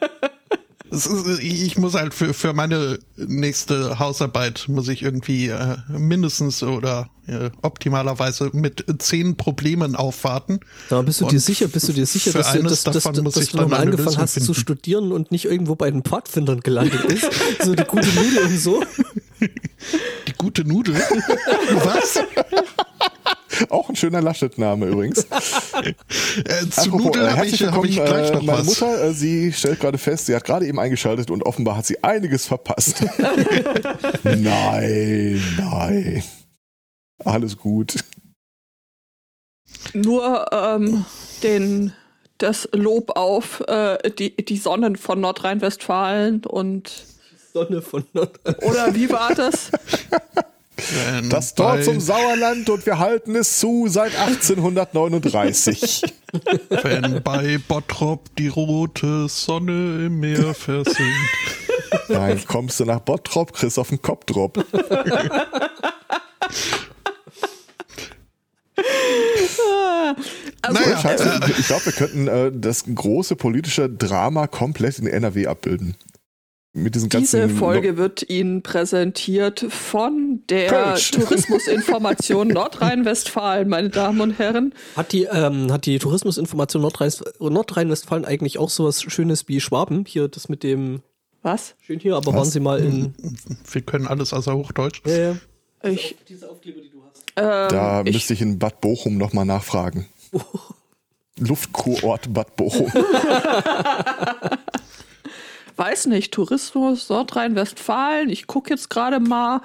Ist, 0.95 1.09
ich 1.41 1.77
muss 1.79 1.95
halt 1.95 2.15
für, 2.15 2.35
für 2.35 2.53
meine 2.53 2.99
nächste 3.17 3.99
Hausarbeit 3.99 4.67
muss 4.69 4.89
ich 4.89 5.03
irgendwie 5.03 5.49
äh, 5.49 5.77
mindestens 5.89 6.63
oder 6.63 7.11
äh, 7.27 7.51
optimalerweise 7.63 8.51
mit 8.53 8.85
zehn 8.99 9.37
Problemen 9.37 9.97
aufwarten. 9.97 10.61
Da 10.91 11.03
bist 11.03 11.21
du 11.21 11.27
dir 11.27 11.33
Und 11.33 11.39
sicher, 11.39 11.69
bist 11.69 11.89
du 11.89 11.93
dir 11.93 12.07
sicher, 12.07 12.33
dass 12.33 12.53
du, 12.53 12.63
dass, 12.63 12.83
dass, 12.85 13.03
dass 13.03 13.05
du 13.05 13.23
dann 13.23 13.63
nochmal 13.63 13.81
angefangen 13.81 14.07
Lösung 14.07 14.23
hast 14.23 14.35
zu 14.35 14.41
finden. 14.41 14.55
studieren 14.55 15.13
und 15.13 15.33
nicht 15.33 15.47
irgendwo 15.47 15.75
bei 15.75 15.91
den 15.91 16.03
Pfadfindern 16.03 16.61
gelandet 16.61 17.07
bist? 17.09 17.31
so 17.63 17.75
die 17.75 17.85
gute 17.85 18.09
Nudel 18.09 18.39
und 18.45 18.59
so. 18.59 18.83
Die 20.27 20.33
gute 20.39 20.65
Nudel. 20.65 20.95
Was? 21.85 22.19
Auch 23.71 23.89
ein 23.89 23.97
schöner 23.97 24.21
Laschet-Name 24.21 24.87
übrigens. 24.87 25.27
Äh, 26.45 26.69
zu 26.69 26.83
Apropos, 26.83 27.05
Nudel 27.05 27.27
äh, 27.27 27.31
habe 27.31 27.47
ich, 27.47 27.63
hab 27.63 27.85
ich 27.85 27.97
gleich 27.97 28.31
äh, 28.31 28.35
noch 28.35 28.43
meine 28.43 28.59
was. 28.59 28.67
Mutter, 28.67 29.05
äh, 29.05 29.13
sie 29.13 29.53
stellt 29.53 29.81
gerade 29.81 29.99
fest, 29.99 30.27
sie 30.27 30.35
hat 30.35 30.45
gerade 30.45 30.67
eben 30.67 30.79
eingeschaltet 30.79 31.31
und 31.31 31.45
offenbar 31.45 31.77
hat 31.77 31.87
sie 31.87 32.03
einiges 32.03 32.47
verpasst. 32.47 33.05
nein, 34.25 35.43
nein. 35.57 36.23
Alles 37.25 37.57
gut. 37.57 37.97
Nur 39.93 40.47
ähm, 40.53 41.05
den, 41.43 41.93
das 42.39 42.69
Lob 42.73 43.17
auf 43.17 43.61
äh, 43.69 44.11
die, 44.11 44.37
die 44.37 44.57
Sonnen 44.57 44.97
von 44.97 45.21
Nordrhein-Westfalen 45.21 46.45
und 46.45 47.05
Sonne 47.53 47.83
von 47.83 48.05
Nord. 48.13 48.41
oder 48.63 48.95
wie 48.95 49.11
war 49.11 49.35
das? 49.35 49.71
Wenn 50.77 51.31
Das 51.31 51.55
Tor 51.55 51.81
zum 51.83 52.01
Sauerland 52.01 52.69
und 52.69 52.85
wir 52.85 52.99
halten 52.99 53.37
es 53.37 53.59
zu 53.59 53.87
seit 53.89 54.15
1839. 54.19 56.03
Wenn 56.83 57.23
bei 57.23 57.59
Bottrop 57.69 58.35
die 58.37 58.49
rote 58.49 59.29
Sonne 59.29 60.07
im 60.07 60.21
Meer 60.21 60.55
versinkt. 60.55 60.99
Nein, 62.09 62.43
kommst 62.47 62.81
du 62.81 62.85
nach 62.85 63.01
Bottrop, 63.01 63.53
kriegst 63.53 63.79
auf 63.79 63.89
den 63.89 64.03
Kopf 64.03 64.25
drop. 64.25 64.65
Also, 70.63 70.81
Naja, 70.81 70.99
Scheiße, 70.99 71.41
äh, 71.43 71.51
ich 71.59 71.67
glaube, 71.67 71.87
wir 71.87 71.93
könnten 71.93 72.29
äh, 72.29 72.51
das 72.53 72.85
große 72.93 73.37
politische 73.37 73.89
Drama 73.89 74.47
komplett 74.47 74.99
in 74.99 75.07
NRW 75.07 75.47
abbilden. 75.47 75.97
Mit 76.77 76.97
diesen 76.97 77.09
ganzen 77.09 77.43
Diese 77.47 77.49
Folge 77.57 77.97
wird 77.97 78.29
Ihnen 78.29 78.63
präsentiert 78.63 79.65
von 79.69 80.43
der. 80.49 80.97
Tourismusinformation 81.13 82.49
Nordrhein-Westfalen, 82.49 83.69
meine 83.69 83.91
Damen 83.91 84.21
und 84.21 84.39
Herren. 84.41 84.75
Hat 84.97 85.13
die, 85.13 85.23
ähm, 85.31 85.71
hat 85.73 85.87
die 85.87 86.01
Tourismusinformation 86.01 86.83
Nordrhein- 86.83 87.13
Nordrhein-Westfalen 87.39 88.25
eigentlich 88.25 88.59
auch 88.59 88.71
sowas 88.71 89.03
Schönes 89.03 89.47
wie 89.47 89.61
Schwaben? 89.61 90.05
Hier, 90.09 90.27
das 90.27 90.49
mit 90.49 90.65
dem, 90.65 91.03
Was? 91.43 91.77
schön 91.81 92.01
hier, 92.01 92.17
aber 92.17 92.33
Was? 92.33 92.35
waren 92.35 92.51
Sie 92.51 92.59
mal 92.61 92.81
in, 92.81 93.15
Wir 93.71 93.83
können 93.83 94.09
alles 94.09 94.33
außer 94.33 94.57
Hochdeutsch. 94.57 95.01
ja, 95.07 95.17
ja. 95.17 95.37
Ich, 95.85 96.17
diese 96.29 96.51
Aufkleber, 96.51 96.81
die 96.81 96.91
du 96.91 97.03
hast. 97.09 97.23
ähm, 97.37 97.69
Da 97.71 98.03
ich, 98.05 98.15
müsste 98.15 98.33
ich 98.33 98.41
in 98.43 98.59
Bad 98.59 98.81
Bochum 98.81 99.17
nochmal 99.17 99.45
nachfragen. 99.45 100.09
Luftkurort 101.39 102.33
Bad 102.35 102.57
Bochum. 102.57 102.91
weiß 105.77 106.07
nicht, 106.07 106.33
Tourismus 106.33 107.09
Nordrhein-Westfalen. 107.09 108.29
Ich 108.29 108.47
gucke 108.47 108.71
jetzt 108.71 108.91
gerade 108.91 109.21
mal, 109.21 109.61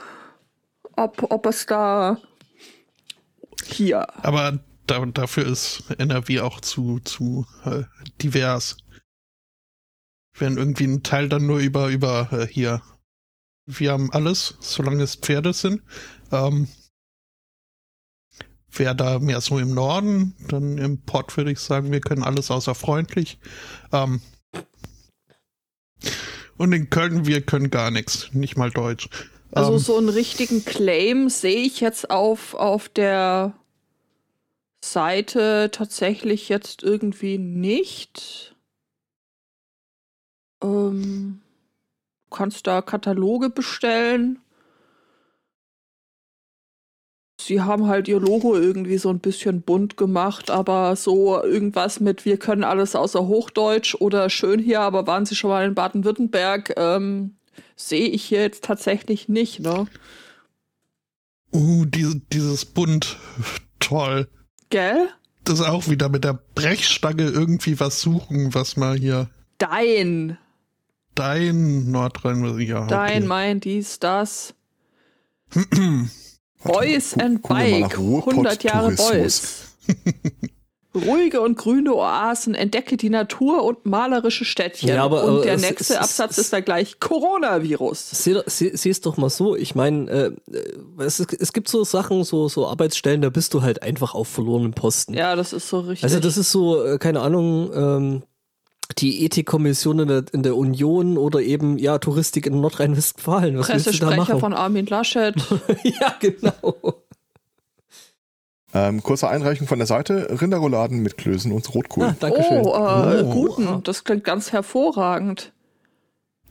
ob, 0.96 1.32
ob 1.32 1.46
es 1.46 1.66
da 1.66 2.18
hier. 3.66 4.08
Aber 4.24 4.60
da, 4.88 5.06
dafür 5.06 5.46
ist 5.46 5.84
NRW 5.98 6.42
auch 6.42 6.62
zu, 6.62 7.00
zu 7.00 7.46
äh, 7.66 7.84
divers. 8.22 8.78
Wenn 10.38 10.58
irgendwie 10.58 10.86
ein 10.86 11.04
Teil 11.04 11.30
dann 11.30 11.46
nur 11.46 11.60
über, 11.60 11.90
über 11.90 12.30
äh, 12.32 12.48
hier. 12.48 12.82
Wir 13.66 13.92
haben 13.92 14.12
alles, 14.12 14.58
solange 14.62 15.04
es 15.04 15.16
Pferde 15.16 15.54
sind. 15.54 15.84
Ähm, 16.32 16.68
Wäre 18.72 18.96
da 18.96 19.20
mehr 19.20 19.42
so 19.42 19.58
im 19.58 19.74
Norden, 19.74 20.36
dann 20.48 20.78
im 20.78 21.02
Port 21.02 21.36
würde 21.38 21.52
ich 21.52 21.60
sagen, 21.60 21.92
wir 21.92 22.02
können 22.02 22.24
alles 22.24 22.52
außer 22.52 22.76
freundlich. 22.76 23.40
Ähm, 23.92 24.22
und 26.60 26.74
in 26.74 26.90
Köln, 26.90 27.26
wir 27.26 27.42
können 27.42 27.72
gar 27.72 27.90
nichts, 27.90 28.30
nicht 28.34 28.58
mal 28.58 28.70
Deutsch. 28.70 29.10
Also 29.52 29.74
Ähm, 29.74 29.80
so 29.80 29.98
einen 29.98 30.10
richtigen 30.10 30.64
Claim 30.66 31.30
sehe 31.30 31.62
ich 31.62 31.80
jetzt 31.80 32.12
auf, 32.12 32.54
auf 32.54 32.90
der 32.90 33.54
Seite 34.84 35.70
tatsächlich 35.72 36.50
jetzt 36.50 36.84
irgendwie 36.84 37.38
nicht. 37.38 38.56
Ähm, 40.62 41.42
du 42.30 42.36
kannst 42.36 42.68
da 42.68 42.82
Kataloge 42.82 43.50
bestellen. 43.50 44.40
Sie 47.40 47.62
haben 47.62 47.88
halt 47.88 48.08
ihr 48.08 48.20
Logo 48.20 48.56
irgendwie 48.56 48.98
so 48.98 49.10
ein 49.10 49.20
bisschen 49.20 49.62
bunt 49.62 49.96
gemacht, 49.96 50.52
aber 50.52 50.96
so 50.96 51.42
irgendwas 51.42 52.00
mit 52.00 52.26
wir 52.26 52.38
können 52.38 52.64
alles 52.64 52.96
außer 52.96 53.28
Hochdeutsch 53.28 53.96
oder 53.96 54.30
schön 54.30 54.60
hier, 54.60 54.82
aber 54.82 55.08
waren 55.08 55.26
Sie 55.26 55.36
schon 55.36 55.50
mal 55.50 55.66
in 55.66 55.76
Baden-Württemberg? 55.76 56.74
Ähm, 56.78 57.36
sehe 57.76 58.08
ich 58.08 58.24
hier 58.26 58.42
jetzt 58.42 58.64
tatsächlich 58.64 59.30
nicht, 59.30 59.62
ne? 59.62 59.88
uh, 61.54 61.86
diese, 61.86 62.20
dieses 62.32 62.66
Bunt, 62.66 63.18
toll. 63.80 64.28
Gell? 64.70 65.10
das 65.50 65.62
auch 65.62 65.88
wieder 65.90 66.10
mit 66.10 66.24
der 66.24 66.40
Brechstange 66.56 67.24
irgendwie 67.24 67.80
was 67.80 68.02
suchen, 68.02 68.54
was 68.54 68.78
mal 68.78 68.98
hier 68.98 69.30
Dein, 69.58 70.38
dein 71.16 71.92
Nordrhein, 71.92 72.60
ja. 72.60 72.86
dein, 72.88 73.18
okay. 73.18 73.28
mein, 73.28 73.60
dies, 73.60 74.00
das. 74.00 74.54
Boys 76.64 77.18
and 77.18 77.42
Bike, 77.42 77.80
nach 77.82 77.98
Ruhrpott 77.98 78.34
100 78.34 78.64
Jahre. 78.64 78.92
Boys. 78.92 79.66
Ruhige 80.96 81.42
und 81.42 81.56
grüne 81.56 81.94
Oasen, 81.94 82.56
entdecke 82.56 82.98
die 82.98 83.12
Natur 83.12 83.64
und 83.64 83.86
malerische 83.86 84.44
Städtchen. 84.44 84.90
Ja, 84.90 85.04
aber, 85.04 85.24
und 85.24 85.30
aber 85.30 85.42
der 85.44 85.54
es- 85.54 85.62
nächste 85.62 85.94
es- 85.94 86.00
Absatz 86.00 86.32
es- 86.32 86.46
ist 86.46 86.54
da 86.54 86.62
gleich 86.62 87.00
Coronavirus. 87.00 88.10
Sieh, 88.12 88.42
sieh 88.48 88.90
es 88.90 89.00
doch 89.00 89.16
mal 89.18 89.30
so. 89.30 89.56
Ich 89.56 89.76
meine, 89.76 90.10
äh, 90.10 90.26
äh, 90.52 91.04
es, 91.04 91.20
es 91.20 91.54
gibt 91.54 91.70
so 91.70 91.84
Sachen, 91.84 92.24
so, 92.24 92.50
so 92.50 92.68
Arbeitsstellen, 92.68 93.22
da 93.22 93.30
bist 93.30 93.54
du 93.54 93.62
halt 93.62 93.84
einfach 93.84 94.16
auf 94.16 94.28
verlorenen 94.28 94.74
Posten. 94.74 95.14
Ja, 95.14 95.36
das 95.36 95.54
ist 95.54 95.70
so 95.70 95.82
richtig. 95.82 96.04
Also 96.04 96.20
das 96.20 96.38
ist 96.38 96.52
so, 96.52 96.84
äh, 96.84 96.98
keine 96.98 97.22
Ahnung, 97.22 97.72
ähm, 97.74 98.24
die 98.98 99.24
Ethikkommission 99.24 100.00
in 100.00 100.08
der, 100.08 100.24
in 100.34 100.44
der 100.44 100.56
Union 100.58 101.18
oder 101.18 101.42
eben, 101.42 101.78
ja, 101.78 102.00
Touristik 102.00 102.46
in 102.48 102.60
Nordrhein-Westfalen. 102.60 103.58
Was 103.60 103.70
willst 103.70 103.86
du 103.88 103.92
da 103.92 103.98
Pressesprecher 104.08 104.16
machen? 104.34 104.40
von 104.40 104.54
Armin 104.54 104.86
Laschet. 104.88 105.36
ja, 105.84 106.16
genau. 106.20 106.76
Ähm, 108.74 109.02
kurze 109.02 109.28
Einreichung 109.30 109.68
von 109.68 109.80
der 109.80 109.88
Seite. 109.88 110.28
Rinderrouladen 110.42 111.00
mit 111.02 111.18
Klößen 111.18 111.52
und 111.52 111.74
Rotkohl. 111.74 112.06
Ah, 112.06 112.16
Dankeschön. 112.20 112.62
Oh, 112.64 112.74
äh, 112.76 113.24
Oh. 113.24 113.32
guten. 113.32 113.84
Das 113.84 114.04
klingt 114.04 114.24
ganz 114.24 114.52
hervorragend. 114.52 115.54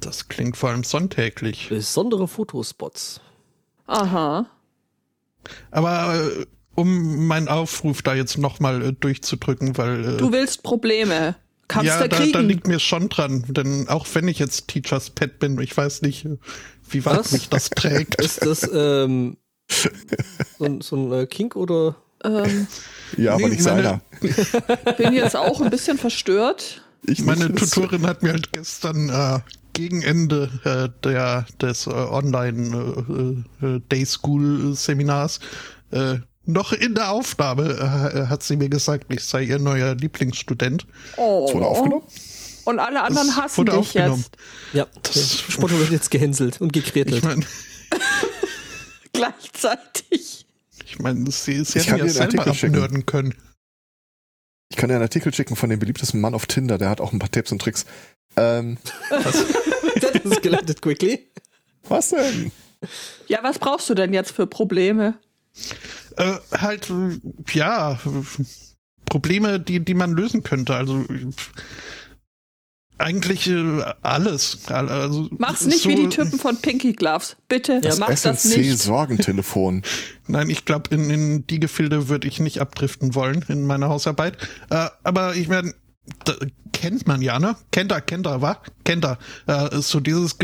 Das 0.00 0.28
klingt 0.28 0.56
vor 0.56 0.70
allem 0.70 0.84
sonntäglich. 0.84 1.68
Besondere 1.68 2.26
Fotospots. 2.28 3.20
Aha. 3.86 4.46
Aber 5.70 6.14
äh, 6.14 6.46
um 6.74 7.26
meinen 7.26 7.48
Aufruf 7.48 8.02
da 8.02 8.14
jetzt 8.14 8.38
nochmal 8.38 8.82
äh, 8.82 8.92
durchzudrücken, 8.92 9.76
weil 9.76 10.14
äh, 10.14 10.16
Du 10.16 10.30
willst 10.32 10.62
Probleme. 10.62 11.36
Kannst 11.68 11.86
ja, 11.88 12.08
da, 12.08 12.16
kriegen. 12.16 12.32
da 12.32 12.40
liegt 12.40 12.66
mir 12.66 12.78
schon 12.80 13.08
dran, 13.10 13.44
denn 13.48 13.88
auch 13.88 14.06
wenn 14.14 14.26
ich 14.26 14.38
jetzt 14.38 14.68
Teachers 14.68 15.10
Pet 15.10 15.38
bin, 15.38 15.58
ich 15.60 15.76
weiß 15.76 16.00
nicht, 16.02 16.26
wie 16.88 17.04
weit 17.04 17.18
Was? 17.18 17.32
mich 17.32 17.48
das 17.50 17.68
trägt. 17.70 18.14
Ist 18.22 18.44
das 18.44 18.68
ähm, 18.72 19.36
so, 19.70 20.64
ein- 20.64 20.80
so 20.80 20.96
ein 20.96 21.12
äh, 21.12 21.26
Kink 21.26 21.56
oder? 21.56 21.96
ähm, 22.24 22.66
ja, 23.16 23.32
aber 23.34 23.42
nee, 23.42 23.50
nicht 23.50 23.62
seiner. 23.62 24.00
bin 24.96 25.12
jetzt 25.12 25.36
auch 25.36 25.60
ein 25.60 25.70
bisschen 25.70 25.98
verstört. 25.98 26.82
Ich 27.06 27.22
Meine. 27.22 27.54
Tutorin 27.54 28.06
hat 28.06 28.22
mir 28.22 28.32
halt 28.32 28.50
gestern 28.52 29.08
äh, 29.08 29.38
gegen 29.72 30.02
Ende 30.02 30.50
äh, 30.64 30.88
der, 31.04 31.46
des 31.60 31.86
äh, 31.86 31.90
Online 31.90 33.44
äh, 33.60 33.66
äh, 33.66 33.80
Day 33.92 34.04
School 34.04 34.74
Seminars 34.74 35.38
äh, 35.92 36.16
noch 36.48 36.72
in 36.72 36.94
der 36.94 37.10
Aufnahme 37.10 37.74
äh, 37.74 38.26
hat 38.28 38.42
sie 38.42 38.56
mir 38.56 38.68
gesagt, 38.68 39.12
ich 39.12 39.22
sei 39.22 39.42
ihr 39.44 39.58
neuer 39.58 39.94
Lieblingsstudent. 39.94 40.86
Oh. 41.16 41.46
Es 41.48 41.54
wurde 41.54 41.66
aufgenommen? 41.66 42.02
Und 42.64 42.78
alle 42.80 43.02
anderen 43.02 43.28
Es 43.28 43.36
hassen 43.36 43.56
wurde 43.58 43.72
dich 43.72 43.80
aufgenommen. 43.80 44.24
jetzt. 44.24 44.36
Ja, 44.74 44.86
Das- 45.02 45.40
Spotto 45.40 45.78
wird 45.78 45.90
jetzt 45.90 46.10
gehänselt 46.10 46.60
und 46.60 46.72
gekretelt. 46.72 47.18
Ich 47.18 47.22
meine, 47.22 47.44
Gleichzeitig. 49.12 50.46
ich 50.84 50.98
mein, 50.98 51.26
sie, 51.26 51.64
sie 51.64 51.78
Ich 51.78 51.86
hätten 51.86 51.98
kann 51.98 52.06
ja 52.06 52.12
selber 52.12 52.22
Artikel 52.40 52.54
schicken. 52.54 52.74
abnörden 52.74 53.06
können. 53.06 53.34
Ich 54.70 54.76
kann 54.76 54.88
dir 54.88 54.94
einen 54.96 55.02
Artikel 55.02 55.32
schicken 55.34 55.56
von 55.56 55.70
dem 55.70 55.78
beliebtesten 55.78 56.20
Mann 56.20 56.34
auf 56.34 56.46
Tinder, 56.46 56.76
der 56.78 56.90
hat 56.90 57.00
auch 57.00 57.12
ein 57.12 57.18
paar 57.18 57.30
Tipps 57.30 57.50
und 57.52 57.60
Tricks. 57.60 57.86
Ähm, 58.36 58.76
das 59.10 59.36
ist 60.24 60.42
geleitet 60.42 60.82
quickly. 60.82 61.26
was 61.88 62.10
denn? 62.10 62.52
Ja, 63.26 63.38
was 63.42 63.58
brauchst 63.58 63.88
du 63.90 63.94
denn 63.94 64.12
jetzt 64.12 64.30
für 64.30 64.46
Probleme? 64.46 65.14
Äh, 66.18 66.38
halt, 66.58 66.92
ja, 67.52 67.98
Probleme, 69.06 69.58
die, 69.60 69.80
die 69.80 69.94
man 69.94 70.12
lösen 70.12 70.42
könnte. 70.42 70.74
Also 70.74 71.04
eigentlich 72.98 73.46
äh, 73.48 73.82
alles. 74.02 74.58
Al- 74.68 74.88
Also, 74.88 75.28
Mach's 75.38 75.64
nicht 75.64 75.86
wie 75.86 75.96
so- 75.96 76.02
die 76.02 76.08
Typen 76.08 76.38
von 76.38 76.56
Pinky 76.56 76.92
Gloves. 76.94 77.36
Bitte, 77.48 77.80
Das 77.80 77.98
mach 77.98 78.08
das 78.08 78.44
nicht. 78.44 78.56
SNC-Sorgentelefon. 78.58 79.82
Nein, 80.26 80.50
ich 80.50 80.64
glaube, 80.64 80.92
in, 80.94 81.08
in 81.08 81.46
die 81.46 81.60
Gefilde 81.60 82.08
würde 82.08 82.26
ich 82.26 82.40
nicht 82.40 82.60
abdriften 82.60 83.14
wollen 83.14 83.44
in 83.48 83.64
meiner 83.64 83.88
Hausarbeit. 83.88 84.36
Äh, 84.70 84.88
aber 85.04 85.36
ich 85.36 85.48
meine, 85.48 85.72
kennt 86.72 87.06
man 87.06 87.22
ja, 87.22 87.38
ne? 87.38 87.56
Kennt 87.72 87.90
er, 87.90 88.00
kennt 88.00 88.26
er, 88.26 88.40
wa? 88.40 88.58
Kennt 88.84 89.04
er. 89.04 89.18
Äh, 89.46 89.80
so 89.80 90.00
dieses, 90.00 90.36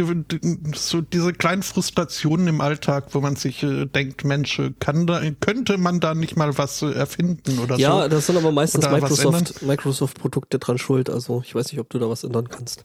so 0.75 1.01
diese 1.01 1.33
kleinen 1.33 1.63
Frustrationen 1.63 2.49
im 2.49 2.61
Alltag, 2.61 3.09
wo 3.13 3.21
man 3.21 3.37
sich 3.37 3.63
äh, 3.63 3.87
denkt, 3.87 4.25
Mensch, 4.25 4.59
äh, 4.59 4.73
kann 4.79 5.07
da, 5.07 5.23
könnte 5.41 5.79
man 5.79 6.01
da 6.01 6.15
nicht 6.15 6.37
mal 6.37 6.57
was 6.59 6.83
äh, 6.83 6.93
erfinden 6.93 7.59
oder 7.59 7.77
Ja, 7.77 8.03
so? 8.03 8.09
das 8.09 8.27
sind 8.27 8.37
aber 8.37 8.53
meistens 8.53 8.85
was 8.85 8.93
Microsoft, 8.93 9.63
Microsoft-Produkte 9.63 10.59
dran 10.59 10.79
schuld. 10.79 11.09
Also 11.09 11.43
ich 11.45 11.55
weiß 11.55 11.71
nicht, 11.73 11.81
ob 11.81 11.89
du 11.91 11.99
da 11.99 12.09
was 12.09 12.25
ändern 12.25 12.49
kannst. 12.49 12.85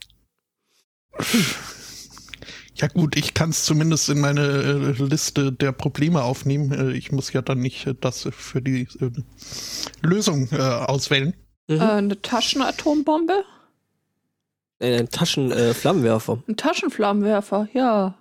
Ja 2.76 2.88
gut, 2.88 3.18
ich 3.18 3.34
kann 3.34 3.50
es 3.50 3.66
zumindest 3.66 4.08
in 4.10 4.22
meine 4.22 4.42
äh, 4.42 5.04
Liste 5.04 5.52
der 5.52 5.74
Probleme 5.74 6.24
aufnehmen. 6.24 6.72
Äh, 6.72 6.92
ich 6.94 7.12
muss 7.12 7.34
ja 7.34 7.42
dann 7.42 7.60
nicht 7.60 7.86
äh, 7.88 7.96
das 8.00 8.30
für 8.32 8.62
die 8.62 8.88
äh, 9.02 9.12
Lösung 10.02 10.48
äh, 10.52 10.62
auswählen. 11.70 11.82
Äh, 11.90 11.94
eine 11.94 12.22
Taschenatombombe? 12.22 13.44
Äh, 14.80 15.00
Ein 15.00 15.10
Taschenflammenwerfer. 15.10 16.42
Ein 16.48 16.56
Taschenflammenwerfer, 16.58 17.68
ja. 17.74 18.16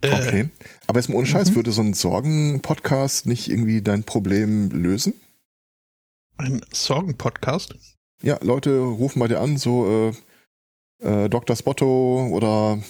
Äh, 0.00 0.12
Okay. 0.12 0.48
Aber 0.86 1.00
jetzt 1.00 1.08
mal 1.08 1.16
ohne 1.16 1.26
Scheiß, 1.26 1.54
würde 1.54 1.72
so 1.72 1.82
ein 1.82 1.92
Sorgen-Podcast 1.94 3.26
nicht 3.26 3.48
irgendwie 3.48 3.82
dein 3.82 4.04
Problem 4.04 4.70
lösen? 4.70 5.14
Ein 6.36 6.60
Sorgen-Podcast. 6.72 7.74
Ja, 8.22 8.38
Leute 8.42 8.78
rufen 8.78 9.18
bei 9.20 9.28
dir 9.28 9.40
an, 9.40 9.56
so 9.58 10.12
äh, 11.02 11.24
äh, 11.24 11.28
Dr. 11.28 11.56
Spotto 11.56 12.28
oder 12.32 12.80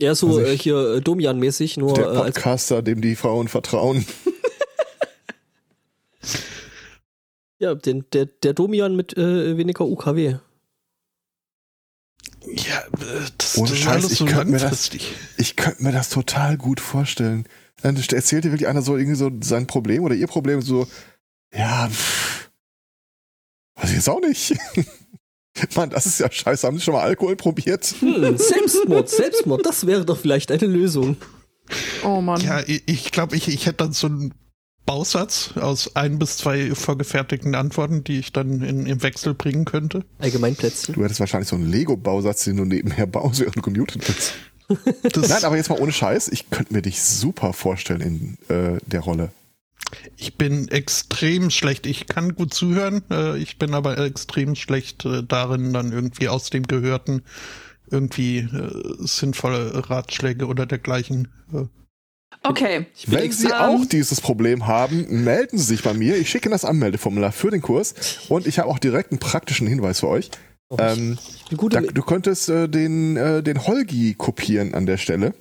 Ja, 0.00 0.14
so 0.14 0.28
Also 0.28 0.40
äh, 0.40 0.54
ich- 0.54 0.62
hier 0.62 0.94
äh, 0.96 1.00
Domian-mäßig, 1.00 1.76
nur 1.78 1.94
der 1.94 2.04
äh, 2.06 2.16
als 2.16 2.34
Podcaster, 2.34 2.82
dem 2.82 3.00
die 3.00 3.16
Frauen 3.16 3.48
vertrauen. 3.48 4.04
ja, 7.58 7.74
den, 7.74 8.04
der, 8.12 8.26
der 8.26 8.52
Domian 8.52 8.96
mit 8.96 9.16
äh, 9.16 9.56
weniger 9.56 9.86
UKW. 9.86 10.36
Ja, 12.46 12.80
äh, 12.80 13.30
das, 13.38 13.56
Ohne 13.56 13.70
das 13.70 13.78
ist 13.78 13.84
Scheiß, 13.84 13.92
alles 13.92 14.12
ich 14.12 14.18
so 14.18 14.24
könnte 14.26 14.52
mir 14.52 14.58
das-. 14.58 14.90
Ich 15.38 15.56
könnte 15.56 15.82
mir 15.82 15.92
das 15.92 16.10
total 16.10 16.56
gut 16.56 16.80
vorstellen. 16.80 17.46
Dann 17.82 17.96
erzählt 17.96 18.44
dir 18.44 18.52
wirklich 18.52 18.68
einer 18.68 18.82
so 18.82 18.96
irgendwie 18.96 19.16
so 19.16 19.30
sein 19.42 19.66
Problem 19.66 20.04
oder 20.04 20.14
ihr 20.14 20.26
Problem 20.26 20.62
so, 20.62 20.86
ja, 21.52 21.88
pff, 21.88 22.50
weiß 23.76 23.90
ich 23.90 23.96
jetzt 23.96 24.08
auch 24.08 24.20
nicht. 24.20 24.54
Mann, 25.76 25.90
das 25.90 26.06
ist 26.06 26.18
ja 26.18 26.30
scheiße. 26.30 26.66
Haben 26.66 26.78
Sie 26.78 26.84
schon 26.84 26.94
mal 26.94 27.02
Alkohol 27.02 27.36
probiert? 27.36 27.94
Hm, 28.00 28.36
Selbstmord, 28.36 29.08
Selbstmord, 29.08 29.64
das 29.64 29.86
wäre 29.86 30.04
doch 30.04 30.18
vielleicht 30.18 30.50
eine 30.50 30.66
Lösung. 30.66 31.16
Oh 32.02 32.20
Mann. 32.20 32.40
Ja, 32.40 32.60
ich 32.66 32.66
glaube, 32.66 32.92
ich, 32.92 33.12
glaub, 33.12 33.32
ich, 33.32 33.48
ich 33.48 33.66
hätte 33.66 33.78
dann 33.78 33.92
so 33.92 34.08
einen 34.08 34.34
Bausatz 34.86 35.52
aus 35.56 35.96
ein 35.96 36.18
bis 36.18 36.36
zwei 36.36 36.74
vorgefertigten 36.74 37.54
Antworten, 37.54 38.04
die 38.04 38.18
ich 38.18 38.32
dann 38.32 38.62
in, 38.62 38.86
im 38.86 39.02
Wechsel 39.02 39.34
bringen 39.34 39.64
könnte. 39.64 40.04
Allgemeinplätzchen. 40.18 40.94
Du 40.94 41.04
hättest 41.04 41.20
wahrscheinlich 41.20 41.48
so 41.48 41.56
einen 41.56 41.70
Lego-Bausatz, 41.70 42.44
den 42.44 42.56
du 42.56 42.64
nebenher 42.64 43.06
baust, 43.06 43.40
während 43.40 43.56
du 43.56 43.62
gemutet 43.62 44.04
bist. 44.06 44.34
Das, 45.12 45.28
Nein, 45.28 45.44
aber 45.44 45.56
jetzt 45.56 45.68
mal 45.68 45.78
ohne 45.78 45.92
Scheiß. 45.92 46.28
Ich 46.28 46.48
könnte 46.50 46.72
mir 46.72 46.82
dich 46.82 47.02
super 47.02 47.52
vorstellen 47.52 48.00
in 48.00 48.38
äh, 48.48 48.78
der 48.86 49.00
Rolle. 49.00 49.30
ich 50.16 50.36
bin 50.36 50.68
extrem 50.68 51.50
schlecht. 51.50 51.86
Ich 51.86 52.06
kann 52.06 52.34
gut 52.34 52.54
zuhören, 52.54 53.02
äh, 53.10 53.36
ich 53.38 53.58
bin 53.58 53.74
aber 53.74 53.98
extrem 53.98 54.54
schlecht 54.54 55.04
äh, 55.04 55.22
darin, 55.22 55.72
dann 55.72 55.92
irgendwie 55.92 56.28
aus 56.28 56.50
dem 56.50 56.64
Gehörten 56.64 57.22
irgendwie 57.90 58.38
äh, 58.38 58.94
sinnvolle 59.00 59.88
Ratschläge 59.88 60.46
oder 60.46 60.66
dergleichen. 60.66 61.28
Okay. 62.42 62.86
Wenn 63.06 63.32
Sie 63.32 63.52
auch 63.52 63.84
dieses 63.86 64.20
Problem 64.20 64.66
haben, 64.66 65.24
melden 65.24 65.58
Sie 65.58 65.64
sich 65.64 65.82
bei 65.82 65.94
mir. 65.94 66.16
Ich 66.16 66.28
schicke 66.30 66.48
Ihnen 66.48 66.52
das 66.52 66.64
Anmeldeformular 66.64 67.32
für 67.32 67.50
den 67.50 67.62
Kurs 67.62 67.94
und 68.28 68.46
ich 68.46 68.58
habe 68.58 68.68
auch 68.68 68.78
direkt 68.78 69.12
einen 69.12 69.18
praktischen 69.20 69.66
Hinweis 69.66 70.00
für 70.00 70.08
euch. 70.08 70.30
Oh, 70.70 70.76
Ähm, 70.80 71.18
da, 71.70 71.80
du 71.80 72.02
könntest 72.02 72.48
äh, 72.48 72.68
den, 72.68 73.16
äh, 73.16 73.42
den 73.42 73.66
Holgi 73.66 74.14
kopieren 74.14 74.74
an 74.74 74.86
der 74.86 74.96
Stelle. 74.96 75.34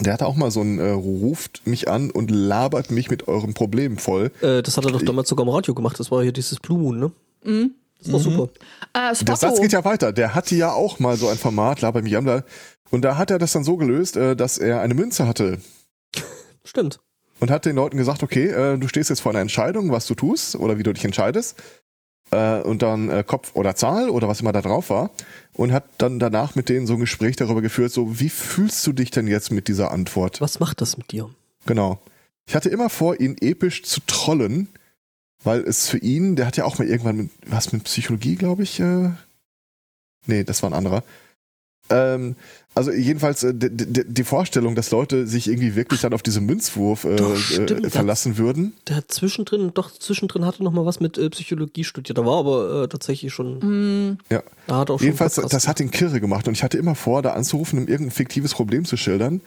Der 0.00 0.12
hatte 0.12 0.26
auch 0.26 0.34
mal 0.34 0.50
so 0.50 0.60
einen, 0.60 0.80
äh, 0.80 0.90
ruft 0.90 1.66
mich 1.66 1.88
an 1.88 2.10
und 2.10 2.30
labert 2.30 2.90
mich 2.90 3.10
mit 3.10 3.28
eurem 3.28 3.54
Problem 3.54 3.96
voll. 3.96 4.32
äh, 4.42 4.60
Das 4.62 4.76
hat 4.76 4.84
er 4.84 4.90
doch 4.90 5.02
damals 5.02 5.28
sogar 5.28 5.46
im 5.46 5.52
Radio 5.52 5.72
gemacht. 5.74 5.98
Das 6.00 6.10
war 6.10 6.22
hier 6.22 6.32
dieses 6.32 6.58
Blue 6.58 6.78
Moon, 6.78 6.98
ne? 6.98 7.12
Mhm. 7.44 7.70
Das 8.02 8.12
war 8.12 8.18
Mhm. 8.18 8.24
super. 8.24 8.48
Äh, 8.92 9.14
Der 9.24 9.36
Satz 9.36 9.60
geht 9.60 9.72
ja 9.72 9.84
weiter. 9.84 10.12
Der 10.12 10.34
hatte 10.34 10.56
ja 10.56 10.72
auch 10.72 10.98
mal 10.98 11.16
so 11.16 11.28
ein 11.28 11.38
Format, 11.38 11.80
labert 11.80 12.02
mich 12.04 12.16
an. 12.16 12.24
da- 12.26 12.42
Und 12.90 13.02
da 13.02 13.16
hat 13.16 13.30
er 13.30 13.38
das 13.38 13.52
dann 13.52 13.62
so 13.64 13.76
gelöst, 13.76 14.16
äh, 14.16 14.34
dass 14.36 14.58
er 14.58 14.80
eine 14.80 14.94
Münze 14.94 15.26
hatte 15.28 15.58
Stimmt. 16.64 17.00
und 17.40 17.50
hat 17.50 17.66
den 17.66 17.76
Leuten 17.76 17.96
gesagt, 17.96 18.22
okay, 18.22 18.46
äh, 18.46 18.78
du 18.78 18.88
stehst 18.88 19.10
jetzt 19.10 19.20
vor 19.20 19.32
einer 19.32 19.40
Entscheidung, 19.40 19.90
was 19.90 20.06
du 20.06 20.14
tust 20.14 20.56
oder 20.56 20.78
wie 20.78 20.82
du 20.82 20.92
dich 20.92 21.04
entscheidest. 21.04 21.56
Äh, 22.30 22.60
und 22.62 22.82
dann 22.82 23.10
äh, 23.10 23.22
Kopf 23.26 23.54
oder 23.54 23.76
Zahl 23.76 24.08
oder 24.08 24.28
was 24.28 24.40
immer 24.40 24.52
da 24.52 24.62
drauf 24.62 24.90
war. 24.90 25.10
Und 25.52 25.72
hat 25.72 25.84
dann 25.98 26.18
danach 26.18 26.54
mit 26.54 26.68
denen 26.68 26.86
so 26.86 26.94
ein 26.94 27.00
Gespräch 27.00 27.36
darüber 27.36 27.62
geführt, 27.62 27.92
so 27.92 28.18
wie 28.18 28.30
fühlst 28.30 28.86
du 28.86 28.92
dich 28.92 29.10
denn 29.10 29.26
jetzt 29.26 29.50
mit 29.50 29.68
dieser 29.68 29.90
Antwort? 29.90 30.40
Was 30.40 30.58
macht 30.58 30.80
das 30.80 30.96
mit 30.96 31.12
dir? 31.12 31.30
Genau. 31.66 32.00
Ich 32.46 32.54
hatte 32.54 32.68
immer 32.68 32.90
vor, 32.90 33.20
ihn 33.20 33.36
episch 33.40 33.84
zu 33.84 34.00
trollen, 34.06 34.68
weil 35.42 35.60
es 35.60 35.88
für 35.88 35.98
ihn, 35.98 36.36
der 36.36 36.46
hat 36.46 36.56
ja 36.56 36.64
auch 36.64 36.78
mal 36.78 36.88
irgendwann 36.88 37.16
mit, 37.16 37.30
was 37.46 37.72
mit 37.72 37.84
Psychologie, 37.84 38.36
glaube 38.36 38.62
ich, 38.62 38.80
äh, 38.80 39.10
nee, 40.26 40.44
das 40.44 40.62
war 40.62 40.70
ein 40.70 40.74
anderer. 40.74 41.02
Ähm, 41.90 42.36
also 42.74 42.90
jedenfalls 42.90 43.42
äh, 43.44 43.52
die 43.54 44.24
Vorstellung, 44.24 44.74
dass 44.74 44.90
Leute 44.90 45.26
sich 45.26 45.48
irgendwie 45.48 45.76
wirklich 45.76 46.00
dann 46.00 46.12
auf 46.12 46.22
diesen 46.22 46.46
Münzwurf 46.46 47.04
äh, 47.04 47.16
Doch, 47.16 47.36
stimmt, 47.36 47.84
äh, 47.84 47.90
verlassen 47.90 48.36
würden. 48.38 48.72
Der 48.88 48.96
hat 48.96 49.12
zwischendrin, 49.12 49.70
doch 49.74 49.92
zwischendrin 49.92 50.44
hatte 50.44 50.64
noch 50.64 50.72
mal 50.72 50.84
was 50.86 50.98
mit 50.98 51.18
äh, 51.18 51.30
Psychologie 51.30 51.84
studiert. 51.84 52.18
Da 52.18 52.24
war 52.24 52.38
aber 52.38 52.84
äh, 52.84 52.88
tatsächlich 52.88 53.32
schon, 53.32 53.58
Mhm. 53.58 54.18
da 54.66 54.78
hat 54.78 54.90
auch 54.90 54.98
schon 54.98 55.06
Jedenfalls, 55.06 55.36
Podcast 55.36 55.54
das 55.54 55.68
hat 55.68 55.80
ihn 55.80 55.90
kirre 55.90 56.20
gemacht 56.20 56.48
und 56.48 56.54
ich 56.54 56.62
hatte 56.62 56.78
immer 56.78 56.94
vor, 56.94 57.22
da 57.22 57.34
anzurufen, 57.34 57.78
um 57.78 57.86
irgendein 57.86 58.12
fiktives 58.12 58.54
Problem 58.54 58.84
zu 58.84 58.96
schildern. 58.96 59.40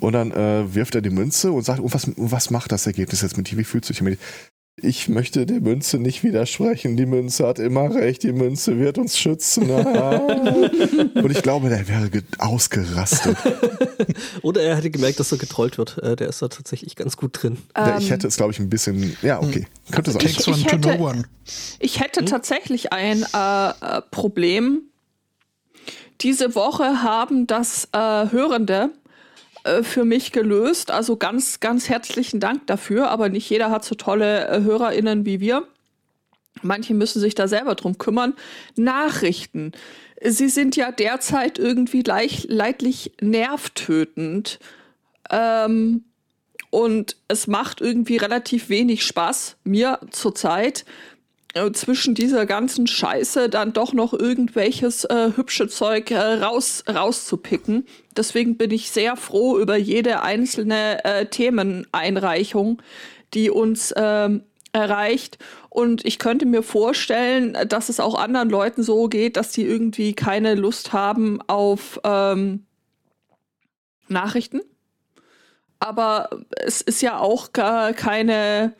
Und 0.00 0.12
dann 0.12 0.32
äh, 0.32 0.74
wirft 0.74 0.96
er 0.96 1.02
die 1.02 1.10
Münze 1.10 1.52
und 1.52 1.62
sagt, 1.62 1.78
und 1.78 1.94
was, 1.94 2.04
und 2.06 2.32
was 2.32 2.50
macht 2.50 2.72
das 2.72 2.84
Ergebnis 2.86 3.22
jetzt 3.22 3.36
mit 3.36 3.48
dir? 3.50 3.58
Wie 3.58 3.64
fühlst 3.64 3.88
du 3.88 3.92
dich 3.92 4.00
damit? 4.00 4.18
Ich 4.76 5.08
möchte 5.08 5.46
der 5.46 5.60
Münze 5.60 5.98
nicht 5.98 6.24
widersprechen. 6.24 6.96
Die 6.96 7.06
Münze 7.06 7.46
hat 7.46 7.60
immer 7.60 7.94
recht. 7.94 8.24
Die 8.24 8.32
Münze 8.32 8.76
wird 8.78 8.98
uns 8.98 9.16
schützen. 9.16 9.70
Ah. 9.70 10.16
und 11.14 11.30
ich 11.30 11.42
glaube, 11.42 11.68
der 11.68 11.86
wäre 11.86 12.10
ge- 12.10 12.22
ausgerastet. 12.38 13.36
Oder 14.42 14.62
er 14.62 14.76
hätte 14.76 14.90
gemerkt, 14.90 15.20
dass 15.20 15.30
er 15.30 15.38
getrollt 15.38 15.78
wird. 15.78 15.98
Äh, 16.02 16.16
der 16.16 16.28
ist 16.28 16.42
da 16.42 16.48
tatsächlich 16.48 16.96
ganz 16.96 17.16
gut 17.16 17.40
drin. 17.40 17.58
Ja, 17.76 17.98
ich 17.98 18.06
Ähm, 18.06 18.10
hätte 18.10 18.26
es, 18.26 18.36
glaube 18.36 18.52
ich, 18.52 18.58
ein 18.58 18.68
bisschen. 18.68 19.16
Ja, 19.22 19.40
okay. 19.40 19.68
Könnte 19.92 20.10
sein. 20.10 20.22
Ich 20.26 20.36
to 20.38 20.52
hätte-. 20.52 21.24
Ich 21.78 22.00
hätte 22.00 22.24
tatsächlich 22.24 22.92
ein 22.92 23.22
äh, 23.32 23.68
äh, 23.70 24.02
Problem. 24.10 24.82
Diese 26.20 26.56
Woche 26.56 27.02
haben 27.02 27.46
das 27.46 27.88
äh, 27.92 27.98
Hörende 27.98 28.90
äh, 29.64 29.82
für 29.82 30.04
mich 30.04 30.32
gelöst. 30.32 30.90
Also 30.90 31.16
ganz, 31.16 31.60
ganz 31.60 31.88
herzlichen 31.88 32.40
Dank 32.40 32.66
dafür. 32.66 33.10
Aber 33.10 33.28
nicht 33.28 33.48
jeder 33.50 33.70
hat 33.70 33.84
so 33.84 33.94
tolle 33.94 34.48
äh, 34.48 34.62
HörerInnen 34.62 35.26
wie 35.26 35.40
wir. 35.40 35.66
Manche 36.62 36.94
müssen 36.94 37.20
sich 37.20 37.34
da 37.34 37.48
selber 37.48 37.74
drum 37.74 37.98
kümmern. 37.98 38.34
Nachrichten. 38.76 39.72
Sie 40.22 40.48
sind 40.48 40.76
ja 40.76 40.92
derzeit 40.92 41.58
irgendwie 41.58 42.02
leicht, 42.02 42.48
leidlich 42.48 43.12
nervtötend. 43.20 44.60
Ähm, 45.30 46.04
und 46.70 47.16
es 47.28 47.46
macht 47.46 47.80
irgendwie 47.80 48.16
relativ 48.16 48.68
wenig 48.68 49.04
Spaß, 49.04 49.56
mir 49.64 50.00
zurzeit, 50.10 50.84
zwischen 51.72 52.14
dieser 52.14 52.46
ganzen 52.46 52.86
Scheiße 52.86 53.48
dann 53.48 53.72
doch 53.72 53.92
noch 53.92 54.12
irgendwelches 54.12 55.04
äh, 55.04 55.30
hübsche 55.36 55.68
Zeug 55.68 56.10
äh, 56.10 56.18
raus, 56.18 56.82
rauszupicken. 56.88 57.86
Deswegen 58.16 58.56
bin 58.56 58.72
ich 58.72 58.90
sehr 58.90 59.16
froh 59.16 59.58
über 59.58 59.76
jede 59.76 60.22
einzelne 60.22 61.04
äh, 61.04 61.26
Themeneinreichung, 61.26 62.82
die 63.34 63.50
uns 63.50 63.94
ähm, 63.96 64.42
erreicht. 64.72 65.38
Und 65.70 66.04
ich 66.04 66.18
könnte 66.18 66.44
mir 66.44 66.62
vorstellen, 66.62 67.56
dass 67.68 67.88
es 67.88 68.00
auch 68.00 68.16
anderen 68.18 68.50
Leuten 68.50 68.82
so 68.82 69.08
geht, 69.08 69.36
dass 69.36 69.52
die 69.52 69.64
irgendwie 69.64 70.14
keine 70.14 70.56
Lust 70.56 70.92
haben 70.92 71.40
auf 71.46 72.00
ähm, 72.02 72.66
Nachrichten. 74.08 74.60
Aber 75.78 76.30
es 76.56 76.80
ist 76.80 77.00
ja 77.00 77.18
auch 77.18 77.52
gar 77.52 77.92
keine 77.92 78.74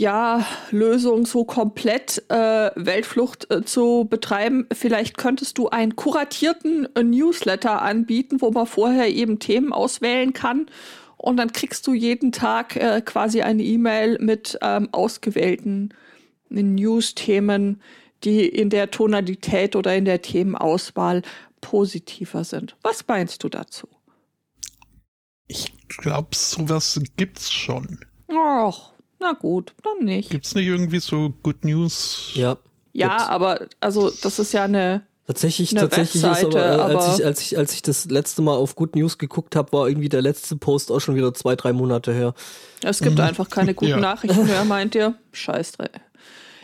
ja, 0.00 0.46
Lösung, 0.70 1.26
so 1.26 1.44
komplett 1.44 2.24
äh, 2.30 2.70
Weltflucht 2.74 3.50
äh, 3.50 3.66
zu 3.66 4.06
betreiben. 4.08 4.66
Vielleicht 4.72 5.18
könntest 5.18 5.58
du 5.58 5.68
einen 5.68 5.94
kuratierten 5.94 6.88
äh, 6.96 7.02
Newsletter 7.02 7.82
anbieten, 7.82 8.40
wo 8.40 8.50
man 8.50 8.66
vorher 8.66 9.10
eben 9.10 9.40
Themen 9.40 9.74
auswählen 9.74 10.32
kann. 10.32 10.70
Und 11.18 11.36
dann 11.36 11.52
kriegst 11.52 11.86
du 11.86 11.92
jeden 11.92 12.32
Tag 12.32 12.76
äh, 12.76 13.02
quasi 13.02 13.42
eine 13.42 13.62
E-Mail 13.62 14.16
mit 14.20 14.58
ähm, 14.62 14.88
ausgewählten 14.90 15.92
News-Themen, 16.48 17.82
die 18.24 18.48
in 18.48 18.70
der 18.70 18.90
Tonalität 18.90 19.76
oder 19.76 19.94
in 19.94 20.06
der 20.06 20.22
Themenauswahl 20.22 21.20
positiver 21.60 22.44
sind. 22.44 22.74
Was 22.80 23.06
meinst 23.06 23.44
du 23.44 23.50
dazu? 23.50 23.86
Ich 25.46 25.70
glaube, 25.88 26.34
sowas 26.34 26.98
gibt's 27.18 27.52
schon. 27.52 28.00
Ach, 28.28 28.92
na 29.20 29.32
gut, 29.32 29.72
dann 29.82 30.04
nicht. 30.04 30.30
Gibt's 30.30 30.54
nicht 30.54 30.66
irgendwie 30.66 30.98
so 31.00 31.32
Good 31.42 31.64
News? 31.64 32.30
Ja. 32.34 32.56
Ja, 32.92 33.08
gibt's. 33.08 33.24
aber 33.28 33.66
also 33.80 34.10
das 34.22 34.38
ist 34.38 34.52
ja 34.52 34.64
eine. 34.64 35.02
Tatsächlich, 35.26 35.70
Eine 35.70 35.88
tatsächlich 35.88 36.24
ist 36.24 36.28
Webseite, 36.28 36.60
aber, 36.64 36.92
äh, 36.92 36.96
als, 36.96 37.04
aber- 37.04 37.14
ich, 37.18 37.24
als, 37.26 37.40
ich, 37.40 37.56
als 37.58 37.72
ich 37.74 37.82
das 37.82 38.06
letzte 38.06 38.42
Mal 38.42 38.56
auf 38.56 38.74
Good 38.74 38.96
News 38.96 39.16
geguckt 39.16 39.54
habe, 39.54 39.72
war 39.72 39.86
irgendwie 39.88 40.08
der 40.08 40.22
letzte 40.22 40.56
Post 40.56 40.90
auch 40.90 40.98
schon 40.98 41.14
wieder 41.14 41.32
zwei, 41.34 41.54
drei 41.54 41.72
Monate 41.72 42.12
her. 42.12 42.34
Es 42.82 42.98
gibt 43.00 43.14
Mhm. 43.18 43.20
einfach 43.24 43.48
keine 43.48 43.74
guten 43.74 43.92
Ja. 43.92 43.96
Nachrichten 44.00 44.44
mehr, 44.46 44.64
meint 44.64 44.96
ihr? 44.96 45.14
Scheißdreck. 45.30 46.00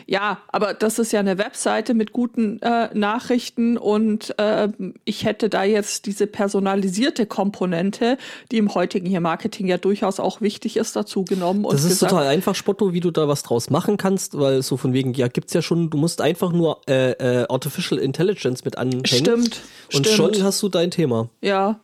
Ja, 0.09 0.37
aber 0.47 0.73
das 0.73 0.99
ist 0.99 1.11
ja 1.11 1.19
eine 1.19 1.37
Webseite 1.37 1.93
mit 1.93 2.13
guten 2.13 2.61
äh, 2.61 2.89
Nachrichten 2.97 3.77
und 3.77 4.33
äh, 4.39 4.69
ich 5.03 5.25
hätte 5.25 5.49
da 5.49 5.65
jetzt 5.65 6.05
diese 6.05 6.27
personalisierte 6.27 7.25
Komponente, 7.25 8.17
die 8.49 8.57
im 8.57 8.73
heutigen 8.73 9.05
hier 9.05 9.19
Marketing 9.19 9.67
ja 9.67 9.77
durchaus 9.77 10.21
auch 10.21 10.39
wichtig 10.39 10.77
ist, 10.77 10.95
dazu 10.95 11.25
genommen 11.25 11.65
und 11.65 11.73
Das 11.73 11.83
ist 11.83 11.89
gesagt, 11.89 12.11
total 12.11 12.27
einfach, 12.27 12.55
Spotto, 12.55 12.93
wie 12.93 13.01
du 13.01 13.11
da 13.11 13.27
was 13.27 13.43
draus 13.43 13.69
machen 13.69 13.97
kannst, 13.97 14.37
weil 14.39 14.61
so 14.63 14.77
von 14.77 14.93
wegen, 14.93 15.13
ja, 15.13 15.27
gibt's 15.27 15.53
ja 15.53 15.61
schon, 15.61 15.89
du 15.89 15.97
musst 15.97 16.21
einfach 16.21 16.53
nur 16.53 16.79
äh, 16.87 17.11
äh, 17.11 17.45
Artificial 17.49 17.99
Intelligence 17.99 18.63
mit 18.63 18.77
anhängen. 18.77 19.05
stimmt, 19.05 19.61
Und 19.93 20.07
stimmt. 20.07 20.07
schon 20.07 20.43
hast 20.43 20.63
du 20.63 20.69
dein 20.69 20.89
Thema. 20.89 21.29
ja, 21.41 21.81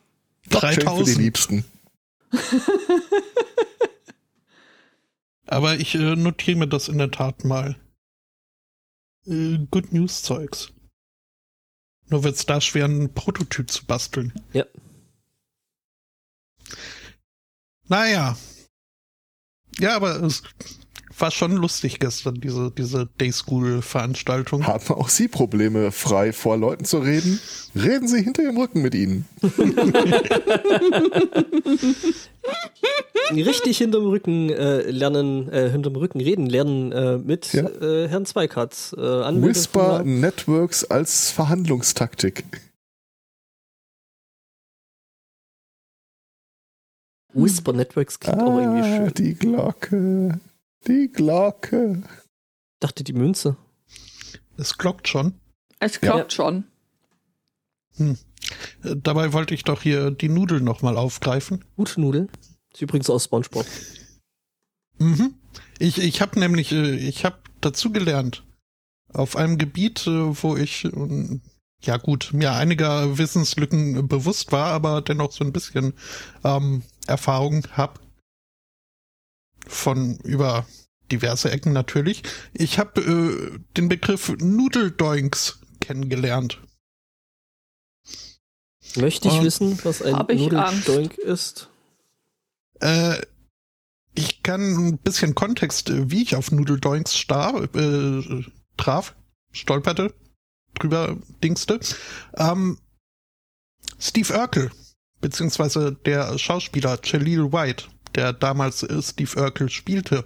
Blockchain 0.49 0.73
für 0.75 0.79
die 0.79 0.85
3000. 0.85 1.17
Liebsten. 1.17 1.65
Aber 5.45 5.75
ich 5.75 5.93
äh, 5.95 6.15
notiere 6.15 6.57
mir 6.57 6.67
das 6.67 6.87
in 6.87 6.97
der 6.97 7.11
Tat 7.11 7.43
mal. 7.43 7.75
Äh, 9.25 9.59
Good 9.71 9.93
News 9.93 10.21
Zeugs. 10.21 10.71
Nur 12.07 12.23
wird 12.23 12.35
es 12.35 12.45
da 12.45 12.59
schwer, 12.61 12.85
einen 12.85 13.13
Prototyp 13.13 13.71
zu 13.71 13.85
basteln. 13.85 14.33
Ja. 14.51 14.65
Naja. 17.87 18.37
Ja, 19.79 19.95
aber 19.95 20.21
es 20.21 20.43
war 21.17 21.31
schon 21.31 21.53
lustig 21.53 21.99
gestern, 21.99 22.35
diese, 22.35 22.71
diese 22.71 23.05
Day 23.19 23.31
School-Veranstaltung. 23.31 24.65
Haben 24.67 24.87
auch 24.95 25.09
Sie 25.09 25.27
Probleme, 25.27 25.91
frei 25.91 26.33
vor 26.33 26.57
Leuten 26.57 26.85
zu 26.85 26.99
reden? 26.99 27.39
Reden 27.75 28.07
Sie 28.07 28.21
hinter 28.21 28.43
Ihrem 28.43 28.57
Rücken 28.57 28.81
mit 28.81 28.95
ihnen. 28.95 29.25
Richtig 33.31 33.77
hinterm 33.77 34.05
Rücken 34.07 34.49
äh, 34.49 34.81
lernen, 34.91 35.49
äh, 35.51 35.69
hinterm 35.69 35.95
Rücken 35.95 36.19
reden 36.21 36.45
lernen 36.47 36.91
äh, 36.91 37.17
mit 37.17 37.53
Ja. 37.53 37.67
äh, 37.67 38.07
Herrn 38.09 38.25
Zweikatz. 38.25 38.93
Äh, 38.97 39.01
Whisper 39.01 40.03
Networks 40.03 40.83
als 40.85 41.31
Verhandlungstaktik. 41.31 42.43
Whisper 47.33 47.73
Networks 47.73 48.19
klingt 48.19 48.41
auch 48.41 48.59
irgendwie 48.59 48.81
Ah, 48.81 48.97
schön. 49.05 49.13
die 49.15 49.33
Glocke. 49.33 50.39
Die 50.87 51.09
Glocke. 51.11 52.03
Dachte 52.79 53.03
die 53.03 53.13
Münze. 53.13 53.55
Es 54.57 54.77
glockt 54.77 55.07
schon. 55.07 55.39
Es 55.79 55.99
klappt 55.99 56.33
schon. 56.33 56.65
Äh, 57.97 58.15
Dabei 58.81 59.33
wollte 59.33 59.53
ich 59.53 59.63
doch 59.63 59.81
hier 59.81 60.11
die 60.11 60.29
Nudeln 60.29 60.63
nochmal 60.63 60.97
aufgreifen. 60.97 61.63
Gute 61.77 62.01
Nudeln. 62.01 62.29
Ist 62.73 62.81
übrigens 62.81 63.09
aus 63.09 63.25
Spongebob. 63.25 63.65
Mhm. 64.99 65.35
Ich, 65.79 65.99
ich 65.99 66.21
habe 66.21 66.39
nämlich, 66.39 66.71
äh, 66.71 66.95
ich 66.95 67.23
habe 67.23 67.37
dazu 67.61 67.91
gelernt. 67.91 68.43
Auf 69.13 69.35
einem 69.35 69.57
Gebiet, 69.57 70.05
äh, 70.07 70.43
wo 70.43 70.57
ich, 70.57 70.85
ähm, 70.85 71.41
ja 71.81 71.97
gut, 71.97 72.31
mir 72.33 72.53
einiger 72.53 73.17
Wissenslücken 73.17 74.07
bewusst 74.07 74.51
war, 74.51 74.67
aber 74.67 75.01
dennoch 75.01 75.31
so 75.31 75.43
ein 75.43 75.53
bisschen 75.53 75.93
ähm, 76.43 76.83
Erfahrung 77.07 77.65
habe. 77.71 77.99
Von 79.67 80.17
über 80.19 80.65
diverse 81.11 81.51
Ecken 81.51 81.73
natürlich. 81.73 82.23
Ich 82.53 82.79
habe 82.79 83.01
äh, 83.01 83.59
den 83.77 83.89
Begriff 83.89 84.29
Nudeldoinks 84.39 85.59
kennengelernt. 85.79 86.59
Möchte 88.95 89.27
ich 89.27 89.35
Und- 89.35 89.43
wissen, 89.45 89.79
was 89.83 90.01
ein 90.01 90.13
Nudeldoink 90.13 91.17
ist? 91.17 91.69
Äh, 92.79 93.21
ich 94.15 94.43
kann 94.43 94.61
ein 94.89 94.97
bisschen 94.97 95.35
Kontext, 95.35 95.89
äh, 95.89 96.11
wie 96.11 96.21
ich 96.23 96.35
auf 96.35 96.51
Nudeldoinks 96.51 97.13
star, 97.13 97.63
äh, 97.75 98.43
traf, 98.77 99.15
stolperte, 99.51 100.13
drüber 100.75 101.17
dingste. 101.43 101.79
Ähm, 102.35 102.77
Steve 103.99 104.33
Urkel, 104.37 104.71
beziehungsweise 105.21 105.93
der 106.05 106.37
Schauspieler 106.37 106.99
Jaleel 107.03 107.51
White, 107.51 107.85
der 108.15 108.33
damals 108.33 108.83
äh, 108.83 109.01
Steve 109.01 109.39
Urkel 109.41 109.69
spielte, 109.69 110.25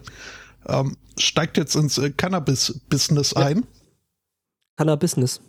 ähm, 0.67 0.95
steigt 1.17 1.57
jetzt 1.57 1.75
ins 1.75 1.97
äh, 1.97 2.11
Cannabis-Business 2.11 3.31
Ja. 3.35 3.41
ein. 3.47 3.65
Cannabis. 4.77 5.41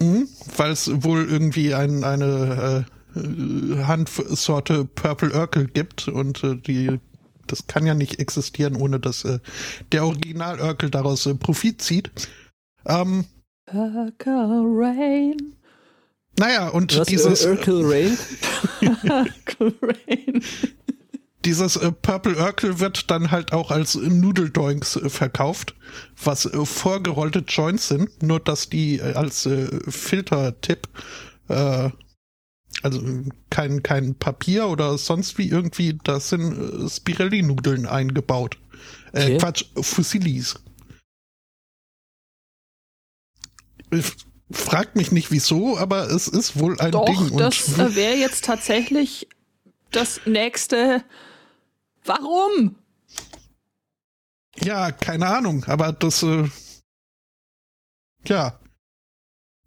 Mhm, 0.00 0.28
weil 0.56 0.72
es 0.72 0.90
wohl 1.04 1.28
irgendwie 1.28 1.74
ein, 1.74 2.02
eine 2.04 2.86
äh, 3.14 3.82
Handsorte 3.84 4.84
Purple 4.86 5.32
Urkel 5.32 5.66
gibt 5.68 6.08
und 6.08 6.42
äh, 6.42 6.56
die 6.56 6.98
das 7.46 7.66
kann 7.66 7.84
ja 7.84 7.92
nicht 7.94 8.18
existieren, 8.20 8.74
ohne 8.74 8.98
dass 8.98 9.22
äh, 9.26 9.38
der 9.92 10.06
Original 10.06 10.58
Urkel 10.60 10.88
daraus 10.90 11.26
äh, 11.26 11.34
Profit 11.34 11.82
zieht. 11.82 12.10
Ähm, 12.86 13.26
Purple 13.66 14.62
Rain. 14.64 15.36
naja, 16.38 16.68
und 16.70 16.96
Was? 16.98 17.06
dieses, 17.06 17.44
Ur- 17.44 17.50
Urkel 17.52 17.82
Rain? 17.84 18.18
Purple 19.44 19.74
Rain. 19.82 20.42
Dieses 21.44 21.76
äh, 21.76 21.92
Purple 21.92 22.36
Urkel 22.36 22.80
wird 22.80 23.10
dann 23.10 23.30
halt 23.30 23.52
auch 23.52 23.70
als 23.70 23.94
Nudeldoinks 23.94 24.96
äh, 24.96 25.08
verkauft, 25.08 25.74
was 26.22 26.46
äh, 26.46 26.64
vorgerollte 26.64 27.40
Joints 27.46 27.88
sind, 27.88 28.22
nur 28.22 28.40
dass 28.40 28.68
die 28.68 28.98
äh, 28.98 29.14
als 29.14 29.46
äh, 29.46 29.68
Filtertipp 29.90 30.88
äh, 31.48 31.90
also 32.82 33.00
kein, 33.50 33.82
kein 33.82 34.14
Papier 34.16 34.66
oder 34.68 34.98
sonst 34.98 35.38
wie 35.38 35.48
irgendwie, 35.48 35.98
da 36.02 36.20
sind 36.20 36.84
äh, 36.84 36.88
Spirelli-Nudeln 36.88 37.86
eingebaut. 37.86 38.56
Äh, 38.56 38.64
Okay. 39.14 39.38
Quatsch, 39.38 39.64
Fusilis. 39.80 40.56
Ich 43.92 44.12
frag 44.50 44.96
mich 44.96 45.12
nicht 45.12 45.30
wieso, 45.30 45.78
aber 45.78 46.10
es 46.10 46.26
ist 46.26 46.58
wohl 46.58 46.78
ein 46.80 46.90
Doch, 46.90 47.06
Ding. 47.06 47.36
das 47.38 47.68
und 47.68 47.78
äh, 47.78 47.94
wäre 47.94 48.16
jetzt 48.16 48.44
tatsächlich 48.44 49.28
das 49.92 50.20
nächste. 50.26 51.04
Warum? 52.04 52.76
Ja, 54.62 54.92
keine 54.92 55.26
Ahnung, 55.26 55.64
aber 55.66 55.92
das, 55.92 56.22
äh, 56.22 56.48
ja, 58.26 58.58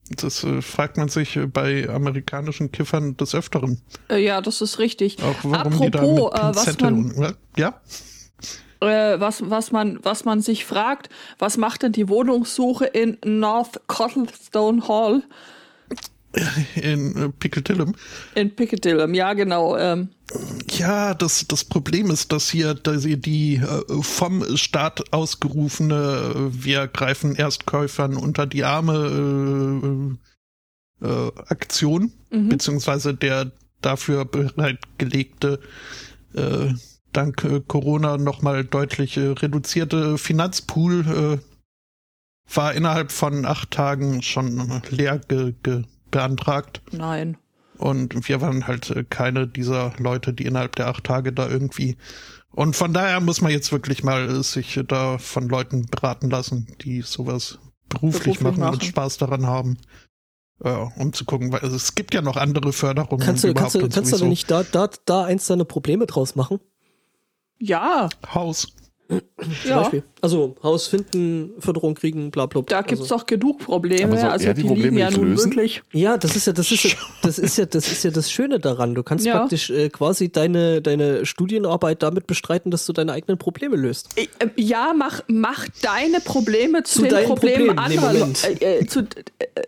das 0.10 0.44
äh, 0.44 0.62
fragt 0.62 0.98
man 0.98 1.10
sich 1.10 1.36
äh, 1.36 1.46
bei 1.48 1.90
amerikanischen 1.90 2.72
Kiffern 2.72 3.18
des 3.18 3.36
Öfteren. 3.36 3.82
Äh, 4.10 4.24
ja, 4.24 4.40
das 4.42 4.62
ist 4.62 4.80
richtig. 4.80 5.22
Auch 5.22 5.36
warum 5.44 5.82
die 5.82 5.92
da 5.92 6.02
mit 6.02 6.10
Apropos, 6.22 6.40
äh, 6.40 6.56
was 6.56 6.80
man- 6.80 6.94
und, 7.12 7.18
äh, 7.24 7.34
ja, 7.58 7.82
Äh, 8.80 9.20
was, 9.20 9.50
was, 9.50 9.72
man, 9.72 10.00
was 10.04 10.24
man 10.24 10.40
sich 10.42 10.64
fragt, 10.64 11.10
was 11.40 11.58
macht 11.58 11.82
denn 11.82 11.94
die 11.94 12.08
Wohnungssuche 12.10 12.86
in 12.86 13.18
North 13.26 13.82
Cottlestone 13.88 14.88
Hall 14.88 15.24
in 16.76 17.16
äh, 17.16 17.30
Piccadilly. 17.30 17.92
in 18.36 18.56
Piccadilly? 18.56 19.16
Ja, 19.16 19.34
genau. 19.34 19.76
Ähm, 19.78 20.10
Ja, 20.70 21.14
das, 21.14 21.46
das 21.48 21.64
Problem 21.64 22.12
ist, 22.12 22.32
dass 22.32 22.50
hier 22.50 22.74
dass 22.74 23.04
hier 23.04 23.18
die 23.18 23.56
äh, 23.56 24.02
vom 24.02 24.58
Staat 24.58 25.14
ausgerufene 25.14 26.50
Wir 26.52 26.88
greifen 26.88 27.36
Erstkäufern 27.36 28.18
unter 28.18 28.46
die 28.46 28.64
Arme 28.66 30.18
äh, 31.02 31.08
äh, 31.08 31.32
Aktion, 31.48 32.12
mhm. 32.30 32.50
beziehungsweise 32.50 33.14
der 33.14 33.52
dafür 33.82 34.26
bereitgelegte, 34.26 35.60
äh, 36.34 36.74
dank 37.14 37.44
äh, 37.44 37.62
Corona 37.66 38.18
nochmal 38.18 38.66
deutlich 38.66 39.18
äh, 39.18 39.28
reduzierte 39.28 40.18
Finanzpool 40.18 41.40
äh, 41.40 42.54
war 42.54 42.74
innerhalb 42.74 43.12
von 43.12 43.46
acht 43.46 43.72
Tagen 43.72 44.22
schon 44.22 44.82
leer 44.90 45.20
ge 45.20 45.54
ge 45.64 45.84
beantragt. 46.12 46.82
Nein. 46.92 47.38
Und 47.78 48.28
wir 48.28 48.42
waren 48.42 48.68
halt 48.68 48.90
äh, 48.90 49.04
keine 49.04 49.48
dieser 49.48 49.94
Leute, 49.98 50.34
die 50.34 50.46
innerhalb 50.46 50.76
der 50.76 50.88
acht 50.88 51.04
Tage 51.04 51.34
da 51.34 51.48
irgendwie. 51.48 51.98
Und 52.52 52.76
von 52.76 52.94
daher 52.94 53.20
muss 53.20 53.42
man 53.42 53.52
jetzt 53.52 53.72
wirklich 53.72 54.04
mal 54.04 54.30
äh, 54.30 54.44
sich 54.44 54.80
da 54.88 55.18
von 55.18 55.48
Leuten 55.48 55.86
beraten 55.86 56.30
lassen, 56.30 56.68
die 56.82 57.02
sowas 57.02 57.60
beruflich, 57.90 58.24
Beruflich 58.24 58.42
machen, 58.42 58.60
machen. 58.60 58.74
und 58.76 58.84
Spaß 58.84 59.18
daran 59.18 59.46
haben. 59.46 59.78
Ja, 60.64 60.92
um 60.96 61.14
zu 61.14 61.24
gucken, 61.26 61.52
weil 61.52 61.64
es 61.66 61.94
gibt 61.94 62.16
ja 62.16 62.22
noch 62.24 62.36
andere 62.36 62.74
Förderungen. 62.74 63.24
Kannst 63.24 63.44
du, 63.44 63.50
überhaupt 63.50 63.74
kannst 63.74 63.96
du, 63.96 64.02
kannst 64.02 64.22
du 64.22 64.26
nicht 64.26 64.50
da, 64.50 64.64
da, 64.64 64.90
da 65.06 65.24
eins 65.24 65.46
deiner 65.46 65.66
Probleme 65.66 66.08
draus 66.08 66.36
machen? 66.36 66.60
Ja, 67.60 68.10
Haus. 68.34 68.74
Zum 69.08 69.22
ja. 69.64 69.80
Beispiel. 69.80 70.04
Also 70.22 70.56
Haus 70.62 70.88
finden, 70.88 71.54
Förderung 71.60 71.96
kriegen, 71.96 72.30
bla 72.30 72.46
bla. 72.46 72.62
Da 72.64 72.82
gibt's 72.82 73.04
also, 73.04 73.18
doch 73.18 73.26
genug 73.26 73.60
Probleme. 73.60 74.18
Soll 74.18 74.30
also 74.30 74.48
er 74.48 74.54
die 74.54 74.62
die, 74.64 74.68
Probleme 74.68 74.90
liegen 74.90 74.98
ja 74.98 75.12
nun 75.12 75.30
lösen? 75.30 75.46
wirklich. 75.46 75.82
Ja, 75.94 76.18
das 76.18 76.36
ist 76.36 76.48
ja, 76.48 76.54
das 76.54 76.72
ist 76.72 76.84
ja, 76.84 76.92
das 77.22 77.40
ist 77.40 77.58
ja, 77.58 77.66
das 77.66 77.90
ist 77.90 78.04
ja 78.04 78.12
das 78.12 78.32
Schöne 78.32 78.60
daran. 78.60 78.96
Du 78.96 79.04
kannst 79.04 79.26
Ja. 79.26 79.40
praktisch 79.40 79.70
äh, 79.70 79.90
quasi 79.90 80.30
deine, 80.30 80.82
deine 80.82 81.26
Studienarbeit 81.26 82.04
damit 82.04 82.28
bestreiten, 82.28 82.70
dass 82.70 82.86
du 82.86 82.92
deine 82.94 83.14
eigenen 83.14 83.38
Probleme 83.38 83.78
löst. 83.78 84.10
Äh, 84.18 84.28
äh, 84.40 84.50
Ja, 84.58 84.94
mach, 84.94 85.22
mach 85.28 85.68
deine 85.82 86.20
Probleme 86.20 86.84
zu, 86.84 86.96
Zu 86.96 87.02
den 87.04 87.12
deinen 87.12 87.28
Problemen 87.28 87.68
Problemen, 87.68 87.90
nee, 87.90 87.98
anderer 87.98 88.14
Moment. 88.20 88.44
Äh, 88.62 88.80
äh, 88.80 88.86
zu, 88.88 89.02
äh, 89.02 89.62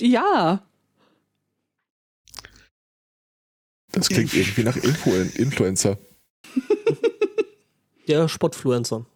ja, 0.00 0.62
Das 3.92 4.08
klingt 4.08 4.34
irgendwie 4.34 4.64
nach 4.64 4.76
Influ 4.76 5.12
Influencer. 5.36 5.98
Der 8.08 8.28
Sportfluencer. 8.28 9.06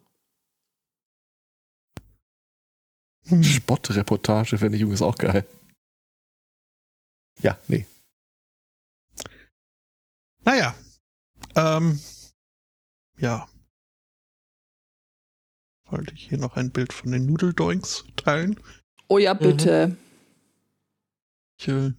Spottreportage 3.43 4.57
fände 4.57 4.75
ich 4.77 4.81
übrigens 4.81 5.01
auch 5.01 5.17
geil. 5.17 5.45
Ja, 7.41 7.57
nee. 7.67 7.85
Naja. 10.43 10.75
Ähm, 11.55 11.99
ja. 13.17 13.47
Wollte 15.85 16.13
ich 16.13 16.27
hier 16.29 16.37
noch 16.37 16.55
ein 16.55 16.71
Bild 16.71 16.93
von 16.93 17.11
den 17.11 17.25
Nudeldoinks 17.27 18.05
teilen? 18.15 18.59
oh 19.07 19.17
ja, 19.17 19.33
Mhm. 19.33 19.39
bitte. 19.39 19.97
Ich 21.59 21.67
äh, 21.67 21.93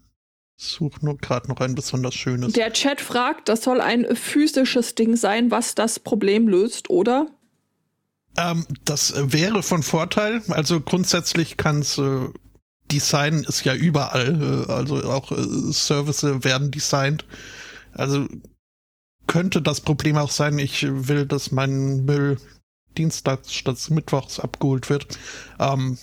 Such 0.62 1.00
nur 1.00 1.16
gerade 1.16 1.48
noch 1.48 1.58
ein 1.60 1.74
besonders 1.74 2.14
schönes. 2.14 2.52
Der 2.52 2.70
Chat 2.74 3.00
fragt, 3.00 3.48
das 3.48 3.62
soll 3.62 3.80
ein 3.80 4.14
physisches 4.14 4.94
Ding 4.94 5.16
sein, 5.16 5.50
was 5.50 5.74
das 5.74 5.98
Problem 5.98 6.48
löst, 6.48 6.90
oder? 6.90 7.28
Ähm, 8.36 8.66
das 8.84 9.10
äh, 9.10 9.32
wäre 9.32 9.62
von 9.62 9.82
Vorteil. 9.82 10.42
Also 10.48 10.82
grundsätzlich 10.82 11.56
kann 11.56 11.78
es 11.78 11.96
äh, 11.96 12.28
Design 12.92 13.44
ist 13.44 13.64
ja 13.64 13.74
überall, 13.74 14.66
äh, 14.68 14.70
also 14.70 15.02
auch 15.04 15.32
äh, 15.32 15.72
Services 15.72 16.44
werden 16.44 16.70
designt. 16.70 17.24
Also 17.94 18.26
könnte 19.26 19.62
das 19.62 19.80
Problem 19.80 20.18
auch 20.18 20.30
sein, 20.30 20.58
ich 20.58 20.86
will, 20.86 21.24
dass 21.24 21.52
mein 21.52 22.04
Müll 22.04 22.36
dienstags 22.98 23.54
statt 23.54 23.78
mittwochs 23.88 24.38
abgeholt 24.38 24.90
wird. 24.90 25.06
Ähm, 25.58 25.96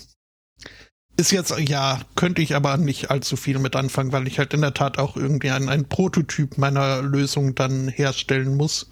ist 1.18 1.32
jetzt, 1.32 1.58
ja, 1.60 2.00
könnte 2.16 2.42
ich 2.42 2.56
aber 2.56 2.78
nicht 2.78 3.10
allzu 3.10 3.36
viel 3.36 3.58
mit 3.60 3.76
anfangen, 3.76 4.12
weil 4.12 4.28
ich 4.28 4.38
halt 4.38 4.54
in 4.54 4.62
der 4.62 4.76
Tat 4.76 5.00
auch 5.00 5.18
irgendwie 5.18 5.50
einen, 5.50 5.68
einen 5.68 5.90
Prototyp 5.90 6.58
meiner 6.58 7.02
Lösung 7.02 7.56
dann 7.56 7.88
herstellen 7.88 8.56
muss. 8.56 8.90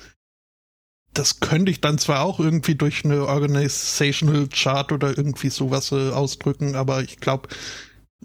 Das 1.13 1.39
könnte 1.39 1.71
ich 1.71 1.79
dann 1.81 1.97
zwar 1.99 2.21
auch 2.21 2.39
irgendwie 2.39 2.75
durch 2.75 3.05
eine 3.05 3.25
Organizational 3.27 4.47
Chart 4.49 4.91
oder 4.91 5.17
irgendwie 5.17 5.49
sowas 5.49 5.91
äh, 5.91 6.09
ausdrücken, 6.09 6.75
aber 6.75 7.01
ich 7.01 7.19
glaube, 7.19 7.47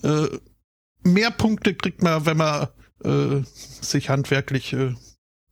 äh, 0.02 0.26
mehr 1.02 1.30
Punkte 1.30 1.74
kriegt 1.74 2.02
man, 2.02 2.26
wenn 2.26 2.38
man 2.38 2.68
äh, 3.04 3.42
sich 3.44 4.08
handwerklich 4.08 4.72
äh, 4.72 4.94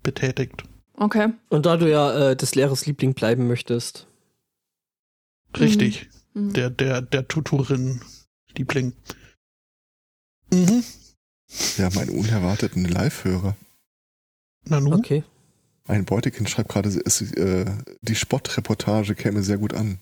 betätigt. 0.02 0.64
Okay. 0.94 1.28
Und 1.48 1.66
da 1.66 1.76
du 1.76 1.88
ja 1.88 2.30
äh, 2.30 2.36
des 2.36 2.54
Lehrers 2.54 2.86
Liebling 2.86 3.14
bleiben 3.14 3.46
möchtest. 3.46 4.08
Richtig. 5.58 6.08
Mhm. 6.34 6.54
Der, 6.54 6.70
der, 6.70 7.02
der 7.02 7.28
Tutorin-Liebling. 8.64 8.92
Mhm. 10.52 10.84
Wir 11.76 11.84
haben 11.84 11.98
einen 11.98 12.18
unerwarteten 12.18 12.84
Live-Hörer. 12.84 13.56
Na 14.64 14.80
nun. 14.80 14.94
Okay. 14.94 15.24
Ein 15.86 16.04
Beutekind 16.04 16.50
schreibt 16.50 16.68
gerade, 16.70 16.88
es, 16.88 17.22
äh, 17.22 17.64
die 18.02 18.14
Spottreportage 18.14 19.14
käme 19.14 19.42
sehr 19.42 19.56
gut 19.56 19.72
an. 19.72 19.98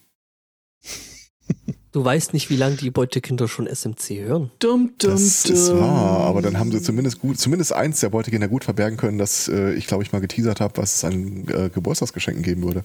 Du 1.93 2.05
weißt 2.05 2.33
nicht, 2.33 2.51
wie 2.51 2.57
lange 2.57 2.77
die 2.77 2.91
Beutekinder 2.91 3.47
schon 3.47 3.69
SMC 3.69 4.19
hören. 4.25 4.51
Dum, 4.59 4.95
dum, 4.99 5.13
Das 5.13 5.45
dum. 5.45 5.55
ist 5.55 5.73
wahr, 5.73 6.23
aber 6.23 6.43
dann 6.43 6.59
haben 6.59 6.73
sie 6.73 6.83
zumindest 6.83 7.21
gut, 7.21 7.39
zumindest 7.39 7.73
eins 7.73 8.01
der 8.01 8.09
Beutekinder 8.11 8.49
gut 8.49 8.65
verbergen 8.65 8.97
können, 8.99 9.17
dass 9.17 9.47
äh, 9.49 9.73
ich 9.75 9.87
glaube 9.87 10.03
ich 10.03 10.11
mal 10.13 10.21
geteasert 10.21 10.61
habe, 10.61 10.77
was 10.79 10.97
es 10.97 11.05
an 11.05 11.47
äh, 11.49 11.71
Geburtstagsgeschenken 11.73 12.43
geben 12.43 12.65
würde. 12.65 12.85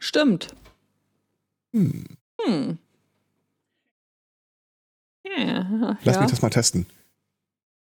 Stimmt. 0.00 0.54
Hm. 1.72 2.04
Hm. 2.44 2.78
Ja, 5.38 5.96
Lass 6.04 6.14
ja. 6.16 6.20
mich 6.22 6.30
das 6.30 6.42
mal 6.42 6.50
testen. 6.50 6.86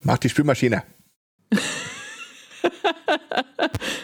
Mach 0.03 0.19
die 0.19 0.29
Spülmaschine. 0.29 0.83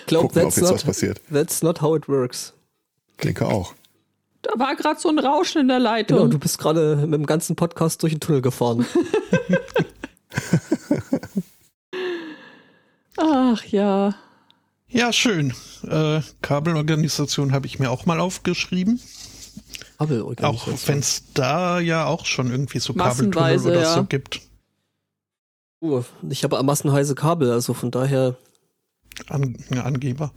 Glaub, 0.07 0.23
Gucken, 0.33 0.43
ob 0.43 0.45
that's 0.45 0.57
jetzt 0.57 0.63
was 0.65 0.71
not, 0.71 0.85
passiert. 0.85 1.21
that's 1.33 1.63
not 1.63 1.81
how 1.83 1.97
it 1.97 2.09
works. 2.09 2.55
Denke 3.23 3.47
auch. 3.47 3.75
Da 4.43 4.53
war 4.59 4.75
gerade 4.77 4.99
so 5.01 5.09
ein 5.09 5.19
Rauschen 5.19 5.61
in 5.63 5.69
der 5.69 5.79
Genau, 5.79 5.91
Leitung. 5.91 6.31
du 6.31 6.39
bist 6.39 6.59
gerade 6.59 6.97
mit 6.97 7.15
dem 7.15 7.27
ganzen 7.27 7.57
Podcast 7.57 8.03
durch 8.03 8.13
den 8.15 8.21
Tunnel 8.21 8.41
gefahren. 8.41 8.87
Ach 13.17 13.65
ja. 13.65 14.15
Ja, 14.89 15.13
schön. 15.13 15.53
Äh, 15.87 16.21
Kabelorganisation 16.41 17.53
habe 17.53 17.67
ich 17.67 17.79
mir 17.79 17.91
auch 17.91 18.07
mal 18.07 18.21
aufgeschrieben. 18.21 19.01
Auch 19.99 20.69
wenn 20.87 21.01
es 21.01 21.25
da 21.35 21.81
ja 21.81 22.07
auch 22.07 22.25
schon 22.25 22.51
irgendwie 22.51 22.79
so 22.79 22.95
Kabeltunnel 22.95 23.59
oder 23.61 23.83
ja. 23.83 23.95
so 23.95 24.05
gibt. 24.05 24.41
Uh, 25.81 26.03
ich 26.29 26.45
habe 26.45 26.63
massenweise 26.63 27.15
Kabel, 27.15 27.51
also 27.51 27.75
von 27.75 27.91
daher. 27.91 28.37
An, 29.29 29.57
Angeber. 29.71 30.33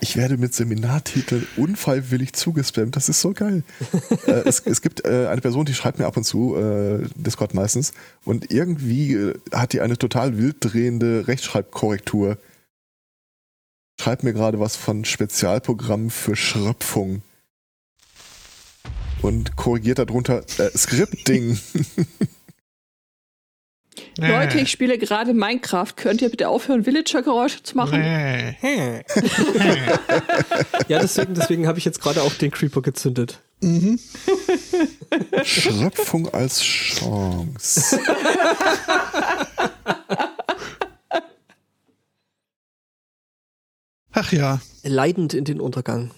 Ich 0.00 0.16
werde 0.16 0.36
mit 0.36 0.54
Seminartiteln 0.54 1.46
unfreiwillig 1.56 2.34
zugespammt. 2.34 2.94
Das 2.94 3.08
ist 3.08 3.20
so 3.20 3.32
geil. 3.32 3.64
äh, 4.26 4.42
es, 4.44 4.60
es 4.60 4.82
gibt 4.82 5.04
äh, 5.04 5.26
eine 5.26 5.40
Person, 5.40 5.64
die 5.64 5.74
schreibt 5.74 5.98
mir 5.98 6.06
ab 6.06 6.16
und 6.16 6.24
zu, 6.24 6.54
äh, 6.56 7.06
Discord 7.16 7.54
meistens, 7.54 7.92
und 8.24 8.52
irgendwie 8.52 9.14
äh, 9.14 9.38
hat 9.52 9.72
die 9.72 9.80
eine 9.80 9.98
total 9.98 10.38
wild 10.38 10.56
drehende 10.60 11.26
Rechtschreibkorrektur. 11.26 12.38
Schreibt 14.00 14.22
mir 14.22 14.32
gerade 14.32 14.60
was 14.60 14.76
von 14.76 15.04
Spezialprogrammen 15.04 16.10
für 16.10 16.36
Schröpfung. 16.36 17.22
Und 19.22 19.56
korrigiert 19.56 19.98
darunter 19.98 20.44
äh, 20.58 20.70
Scripting. 20.76 21.58
Leute, 24.18 24.58
ich 24.58 24.70
spiele 24.70 24.98
gerade 24.98 25.32
Minecraft. 25.34 25.92
Könnt 25.96 26.22
ihr 26.22 26.30
bitte 26.30 26.48
aufhören, 26.48 26.84
Villager-Geräusche 26.84 27.62
zu 27.62 27.76
machen? 27.76 28.00
Nee. 28.00 28.56
Ja, 30.88 30.98
deswegen, 30.98 31.34
deswegen 31.34 31.66
habe 31.68 31.78
ich 31.78 31.84
jetzt 31.84 32.00
gerade 32.00 32.22
auch 32.22 32.32
den 32.34 32.50
Creeper 32.50 32.82
gezündet. 32.82 33.40
Mhm. 33.60 34.00
Schröpfung 35.44 36.28
als 36.34 36.62
Chance. 36.62 38.00
Ach 44.12 44.32
ja. 44.32 44.60
Leidend 44.82 45.34
in 45.34 45.44
den 45.44 45.60
Untergang. 45.60 46.10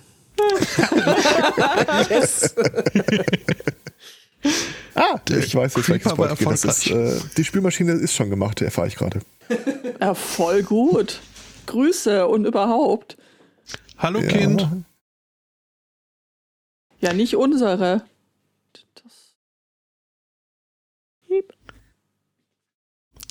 Ah, 4.94 5.18
Der 5.28 5.38
ich 5.38 5.54
weiß 5.54 5.74
jetzt, 5.76 5.88
welches 5.88 6.16
Wort 6.18 6.38
geht. 6.38 6.48
Das 6.50 6.64
ist, 6.64 6.86
äh, 6.88 7.18
die 7.36 7.44
Spülmaschine 7.44 7.92
ist 7.92 8.14
schon 8.14 8.28
gemacht, 8.30 8.60
erfahre 8.60 8.88
ich 8.88 8.96
gerade. 8.96 9.20
Ja, 10.00 10.14
voll 10.14 10.62
gut. 10.62 11.20
Grüße 11.66 12.26
und 12.26 12.44
überhaupt. 12.44 13.16
Hallo 13.98 14.20
Ja. 14.20 14.28
Kind. 14.28 14.68
Ja, 17.00 17.12
nicht 17.12 17.36
unsere. 17.36 18.04
Das. 18.94 19.34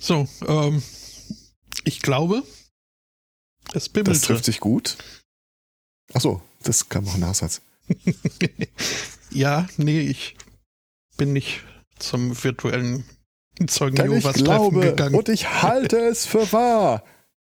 So, 0.01 0.27
ähm, 0.47 0.81
ich 1.83 2.01
glaube, 2.01 2.43
es 3.67 3.73
Das 3.73 3.89
bimmelte. 3.89 4.21
trifft 4.21 4.45
sich 4.45 4.59
gut. 4.59 4.97
Achso, 6.13 6.41
das 6.63 6.89
kam 6.89 7.07
auch 7.07 7.15
ein 7.15 7.19
Nachsatz. 7.21 7.61
ja, 9.31 9.67
nee, 9.77 10.01
ich 10.01 10.35
bin 11.17 11.33
nicht 11.33 11.61
zum 11.99 12.41
virtuellen 12.43 13.05
Zeugen 13.67 13.95
Denn 13.95 14.05
ich 14.07 14.23
Jehovas 14.23 14.33
Treffen 14.35 14.43
glaube 14.45 14.79
gegangen. 14.81 15.15
und 15.15 15.29
ich 15.29 15.61
halte 15.61 15.97
es 16.07 16.25
für 16.25 16.51
wahr. 16.51 17.03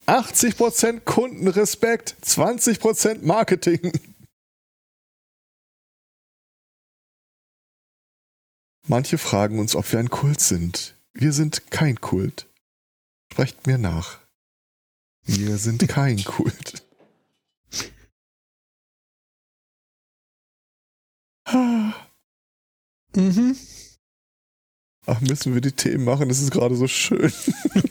80% 0.07 1.01
Kundenrespekt, 1.01 2.15
20% 2.23 3.23
Marketing. 3.23 3.91
Manche 8.87 9.17
fragen 9.17 9.59
uns, 9.59 9.75
ob 9.75 9.89
wir 9.91 9.99
ein 9.99 10.09
Kult 10.09 10.41
sind. 10.41 10.97
Wir 11.13 11.33
sind 11.33 11.69
kein 11.71 12.01
Kult. 12.01 12.47
Sprecht 13.31 13.67
mir 13.67 13.77
nach. 13.77 14.19
Wir 15.23 15.57
sind 15.57 15.87
kein 15.87 16.21
Kult. 16.23 16.83
Mhm. 21.53 21.93
Ach, 25.07 25.19
müssen 25.21 25.53
wir 25.53 25.61
die 25.61 25.71
Themen 25.71 26.05
machen? 26.05 26.29
Das 26.29 26.41
ist 26.41 26.51
gerade 26.51 26.75
so 26.75 26.87
schön. 26.87 27.31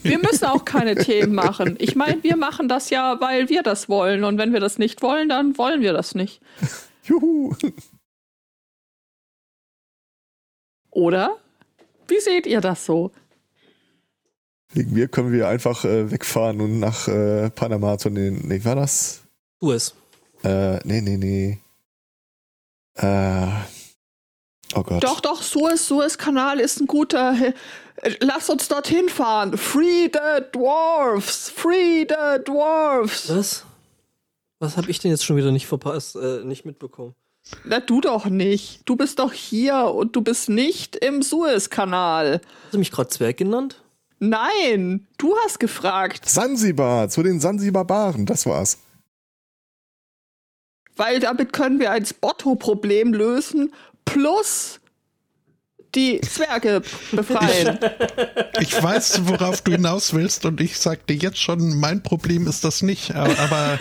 Wir 0.03 0.19
müssen 0.19 0.45
auch 0.45 0.65
keine 0.65 0.95
Themen 0.95 1.35
machen. 1.35 1.77
Ich 1.81 1.97
meine, 1.97 2.23
wir 2.23 2.37
machen 2.37 2.69
das 2.69 2.91
ja, 2.91 3.21
weil 3.21 3.49
wir 3.49 3.63
das 3.63 3.89
wollen. 3.89 4.23
Und 4.23 4.39
wenn 4.39 4.53
wir 4.53 4.61
das 4.61 4.79
nicht 4.79 5.03
wollen, 5.03 5.29
dann 5.29 5.59
wollen 5.59 5.83
wir 5.83 5.93
das 5.93 6.15
nicht. 6.15 6.41
Juhu. 7.03 7.55
Oder? 10.91 11.37
Wie 12.07 12.21
seht 12.21 12.47
ihr 12.47 12.61
das 12.61 12.87
so? 12.87 13.11
Wegen 14.73 14.93
mir 14.93 15.09
können 15.09 15.33
wir 15.33 15.49
einfach 15.49 15.85
äh, 15.85 16.11
wegfahren 16.11 16.61
und 16.61 16.79
nach 16.79 17.09
äh, 17.09 17.51
Panama 17.51 17.99
zu 17.99 18.11
den. 18.11 18.47
Nee, 18.47 18.65
war 18.65 18.77
das? 18.77 19.23
Tu 19.61 19.73
es. 19.73 19.95
Äh, 20.45 20.79
nee, 20.87 21.01
nee, 21.01 21.17
nee. 21.17 21.59
Äh. 22.95 23.47
Oh 24.75 24.83
Gott. 24.83 25.03
Doch, 25.03 25.21
doch, 25.21 25.43
Suez, 25.43 25.87
Suez-Kanal 25.87 26.61
ist 26.61 26.81
ein 26.81 26.87
guter. 26.87 27.35
äh, 27.97 28.15
Lass 28.21 28.49
uns 28.49 28.69
dorthin 28.69 29.09
fahren. 29.09 29.57
Free 29.59 30.05
the 30.13 30.43
Dwarfs! 30.53 31.51
Free 31.51 32.07
the 32.09 32.43
Dwarfs! 32.45 33.29
Was? 33.29 33.65
Was 34.61 34.77
habe 34.77 34.91
ich 34.91 34.99
denn 34.99 35.11
jetzt 35.11 35.25
schon 35.25 35.37
wieder 35.37 35.51
nicht 35.53 35.67
verpasst, 35.67 36.17
äh, 36.17 36.45
nicht 36.45 36.65
mitbekommen? 36.67 37.15
Na, 37.65 37.81
du 37.81 38.01
doch 38.01 38.27
nicht. 38.27 38.83
Du 38.85 38.95
bist 38.95 39.19
doch 39.19 39.33
hier 39.33 39.87
und 39.87 40.15
du 40.15 40.21
bist 40.21 40.49
nicht 40.51 40.97
im 40.97 41.23
Suez-Kanal. 41.23 42.41
Hast 42.65 42.75
du 42.75 42.79
mich 42.79 42.91
gerade 42.93 43.09
Zwerg 43.09 43.39
genannt? 43.39 43.83
Nein, 44.19 45.07
du 45.17 45.35
hast 45.45 45.59
gefragt, 45.59 46.29
Sansibar, 46.29 47.09
zu 47.09 47.23
den 47.23 47.41
Sansibar-Baren, 47.41 48.27
das 48.27 48.45
war's. 48.45 48.79
Weil 51.01 51.19
damit 51.19 51.55
können 51.55 51.81
wir 51.81 51.93
ein 51.93 52.05
Spotto-Problem 52.05 53.15
lösen 53.15 53.73
plus 54.05 54.81
die 55.95 56.21
Zwerge 56.21 56.83
befreien. 57.11 57.79
Ich 58.61 58.81
weiß, 58.81 59.27
worauf 59.27 59.63
du 59.63 59.73
hinaus 59.73 60.13
willst 60.13 60.45
und 60.45 60.61
ich 60.61 60.79
sagte 60.79 61.15
jetzt 61.15 61.39
schon, 61.39 61.81
mein 61.81 62.03
Problem 62.03 62.47
ist 62.47 62.63
das 62.63 62.83
nicht. 62.83 63.15
Aber, 63.15 63.39
aber 63.39 63.79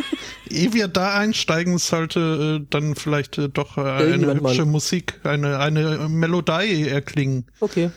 ehe 0.49 0.71
wir 0.71 0.87
da 0.87 1.15
einsteigen, 1.15 1.77
sollte 1.77 2.61
äh, 2.61 2.67
dann 2.69 2.95
vielleicht 2.95 3.37
äh, 3.37 3.49
doch 3.49 3.77
äh, 3.77 3.81
eine 3.81 4.03
Irgendwann 4.05 4.41
mal. 4.41 4.51
hübsche 4.51 4.65
Musik, 4.65 5.19
eine, 5.23 5.59
eine 5.59 6.07
Melodie 6.07 6.87
erklingen. 6.87 7.51
Okay. 7.59 7.91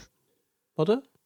Warte. 0.74 1.03